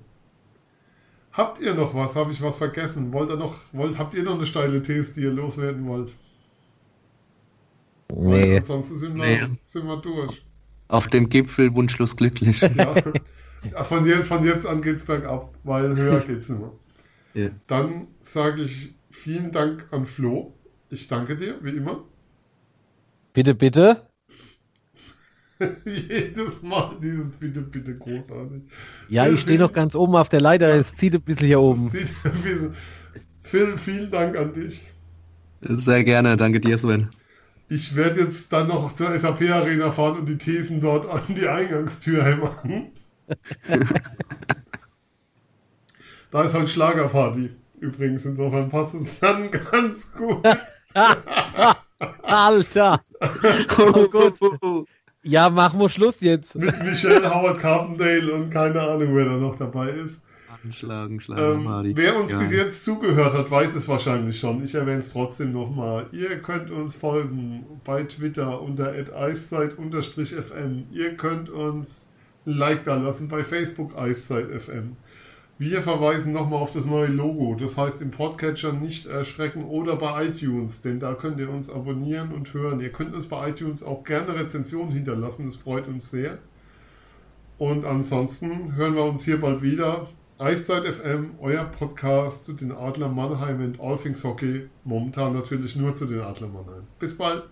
Habt 1.32 1.60
ihr 1.60 1.74
noch 1.74 1.94
was? 1.94 2.14
Habe 2.14 2.32
ich 2.32 2.40
was 2.40 2.56
vergessen? 2.56 3.12
Wollt 3.12 3.28
ihr 3.28 3.36
noch, 3.36 3.56
wollt, 3.72 3.98
habt 3.98 4.14
ihr 4.14 4.22
noch 4.22 4.36
eine 4.36 4.46
steile 4.46 4.82
These, 4.82 5.12
die 5.14 5.20
ihr 5.20 5.32
loswerden 5.32 5.86
wollt? 5.86 6.14
Nee. 8.10 8.52
Weil 8.54 8.56
ansonsten 8.58 8.98
sind 8.98 9.16
wir, 9.16 9.48
nee. 9.48 9.58
sind 9.64 9.86
wir 9.86 9.98
durch. 9.98 10.42
Auf 10.88 11.08
dem 11.08 11.28
Gipfel 11.28 11.74
wunschlos 11.74 12.16
glücklich. 12.16 12.60
Ja. 12.60 13.84
Von 13.84 14.06
jetzt, 14.06 14.28
von 14.28 14.44
jetzt 14.44 14.64
an 14.64 14.80
geht's 14.80 15.04
bergab, 15.04 15.52
weil 15.64 15.96
höher 15.96 16.20
geht's 16.20 16.48
nicht 16.48 16.60
mehr. 16.60 16.70
Ja. 17.36 17.50
Dann 17.66 18.08
sage 18.20 18.62
ich 18.62 18.94
vielen 19.10 19.52
Dank 19.52 19.86
an 19.90 20.06
Flo. 20.06 20.54
Ich 20.88 21.06
danke 21.06 21.36
dir, 21.36 21.58
wie 21.62 21.76
immer. 21.76 22.04
Bitte, 23.34 23.54
bitte. 23.54 24.06
Jedes 25.84 26.62
Mal 26.62 26.96
dieses 27.02 27.32
Bitte, 27.32 27.60
bitte 27.60 27.94
großartig. 27.96 28.62
Ja, 29.10 29.28
ich 29.28 29.40
stehe 29.40 29.58
noch 29.58 29.72
ganz 29.74 29.94
oben 29.94 30.16
auf 30.16 30.30
der 30.30 30.40
Leiter. 30.40 30.74
Es 30.74 30.96
zieht 30.96 31.14
ein 31.14 31.20
bisschen 31.20 31.46
hier 31.46 31.60
oben. 31.60 31.90
Bisschen- 31.90 32.74
Phil, 33.42 33.76
vielen 33.76 34.10
Dank 34.10 34.36
an 34.38 34.54
dich. 34.54 34.80
Sehr 35.60 36.04
gerne, 36.04 36.36
danke 36.38 36.58
dir, 36.60 36.78
Sven. 36.78 37.10
Ich 37.68 37.96
werde 37.96 38.20
jetzt 38.20 38.50
dann 38.52 38.68
noch 38.68 38.94
zur 38.94 39.16
SAP 39.18 39.42
Arena 39.50 39.92
fahren 39.92 40.20
und 40.20 40.26
die 40.26 40.38
Thesen 40.38 40.80
dort 40.80 41.08
an 41.08 41.22
die 41.34 41.46
Eingangstür 41.46 42.24
hämmern. 42.24 42.92
da 46.30 46.42
ist 46.42 46.54
heute 46.54 46.68
Schlagerparty. 46.68 47.50
Übrigens, 47.80 48.24
insofern 48.24 48.68
passt 48.70 48.94
es 48.94 49.20
dann 49.20 49.50
ganz 49.70 50.10
gut. 50.12 50.46
Alter! 52.22 53.00
Oh 53.78 54.08
Gott. 54.08 54.34
Ja, 55.22 55.50
machen 55.50 55.80
wir 55.80 55.88
Schluss 55.88 56.20
jetzt. 56.20 56.54
Mit 56.54 56.82
Michelle 56.84 57.28
Howard 57.34 57.58
Carpendale 57.58 58.32
und 58.32 58.50
keine 58.50 58.80
Ahnung, 58.80 59.14
wer 59.16 59.24
da 59.24 59.32
noch 59.36 59.56
dabei 59.58 59.90
ist. 59.90 60.20
Schlagen, 60.72 61.20
schlagen, 61.20 61.64
Ähm, 61.64 61.92
wer 61.96 62.16
uns 62.18 62.32
Ja. 62.32 62.40
bis 62.40 62.50
jetzt 62.52 62.84
zugehört 62.84 63.34
hat, 63.34 63.48
weiß 63.50 63.74
es 63.76 63.86
wahrscheinlich 63.86 64.38
schon. 64.40 64.64
Ich 64.64 64.74
erwähne 64.74 64.98
es 64.98 65.12
trotzdem 65.12 65.52
nochmal. 65.52 66.06
Ihr 66.10 66.38
könnt 66.42 66.70
uns 66.72 66.96
folgen 66.96 67.64
bei 67.84 68.02
Twitter 68.02 68.60
unter 68.60 68.92
eiszeit-fm. 68.92 70.86
Ihr 70.90 71.16
könnt 71.16 71.50
uns 71.50 72.10
ein 72.46 72.52
Like 72.54 72.84
da 72.84 72.96
lassen 72.96 73.28
bei 73.28 73.44
Facebook 73.44 73.96
eiszeit-fm. 73.96 74.96
Wir 75.58 75.80
verweisen 75.80 76.34
nochmal 76.34 76.60
auf 76.60 76.72
das 76.72 76.84
neue 76.84 77.06
Logo. 77.06 77.56
Das 77.58 77.78
heißt 77.78 78.02
im 78.02 78.10
Podcatcher 78.10 78.74
nicht 78.74 79.06
erschrecken 79.06 79.64
oder 79.64 79.96
bei 79.96 80.26
iTunes, 80.26 80.82
denn 80.82 81.00
da 81.00 81.14
könnt 81.14 81.40
ihr 81.40 81.48
uns 81.48 81.70
abonnieren 81.70 82.32
und 82.32 82.52
hören. 82.52 82.80
Ihr 82.80 82.92
könnt 82.92 83.14
uns 83.14 83.26
bei 83.26 83.48
iTunes 83.48 83.82
auch 83.82 84.04
gerne 84.04 84.34
Rezensionen 84.34 84.92
hinterlassen. 84.92 85.46
Das 85.46 85.56
freut 85.56 85.88
uns 85.88 86.10
sehr. 86.10 86.36
Und 87.56 87.86
ansonsten 87.86 88.74
hören 88.74 88.96
wir 88.96 89.04
uns 89.04 89.24
hier 89.24 89.40
bald 89.40 89.62
wieder. 89.62 90.08
Eiszeit 90.38 90.84
FM, 90.84 91.36
euer 91.40 91.64
Podcast 91.64 92.44
zu 92.44 92.52
den 92.52 92.70
Adler 92.70 93.08
Mannheim 93.08 93.64
und 93.64 93.80
All 93.80 93.96
Things 93.96 94.22
Hockey. 94.22 94.68
Momentan 94.84 95.32
natürlich 95.32 95.74
nur 95.74 95.94
zu 95.94 96.04
den 96.04 96.20
Adler 96.20 96.48
Mannheim. 96.48 96.82
Bis 96.98 97.16
bald. 97.16 97.44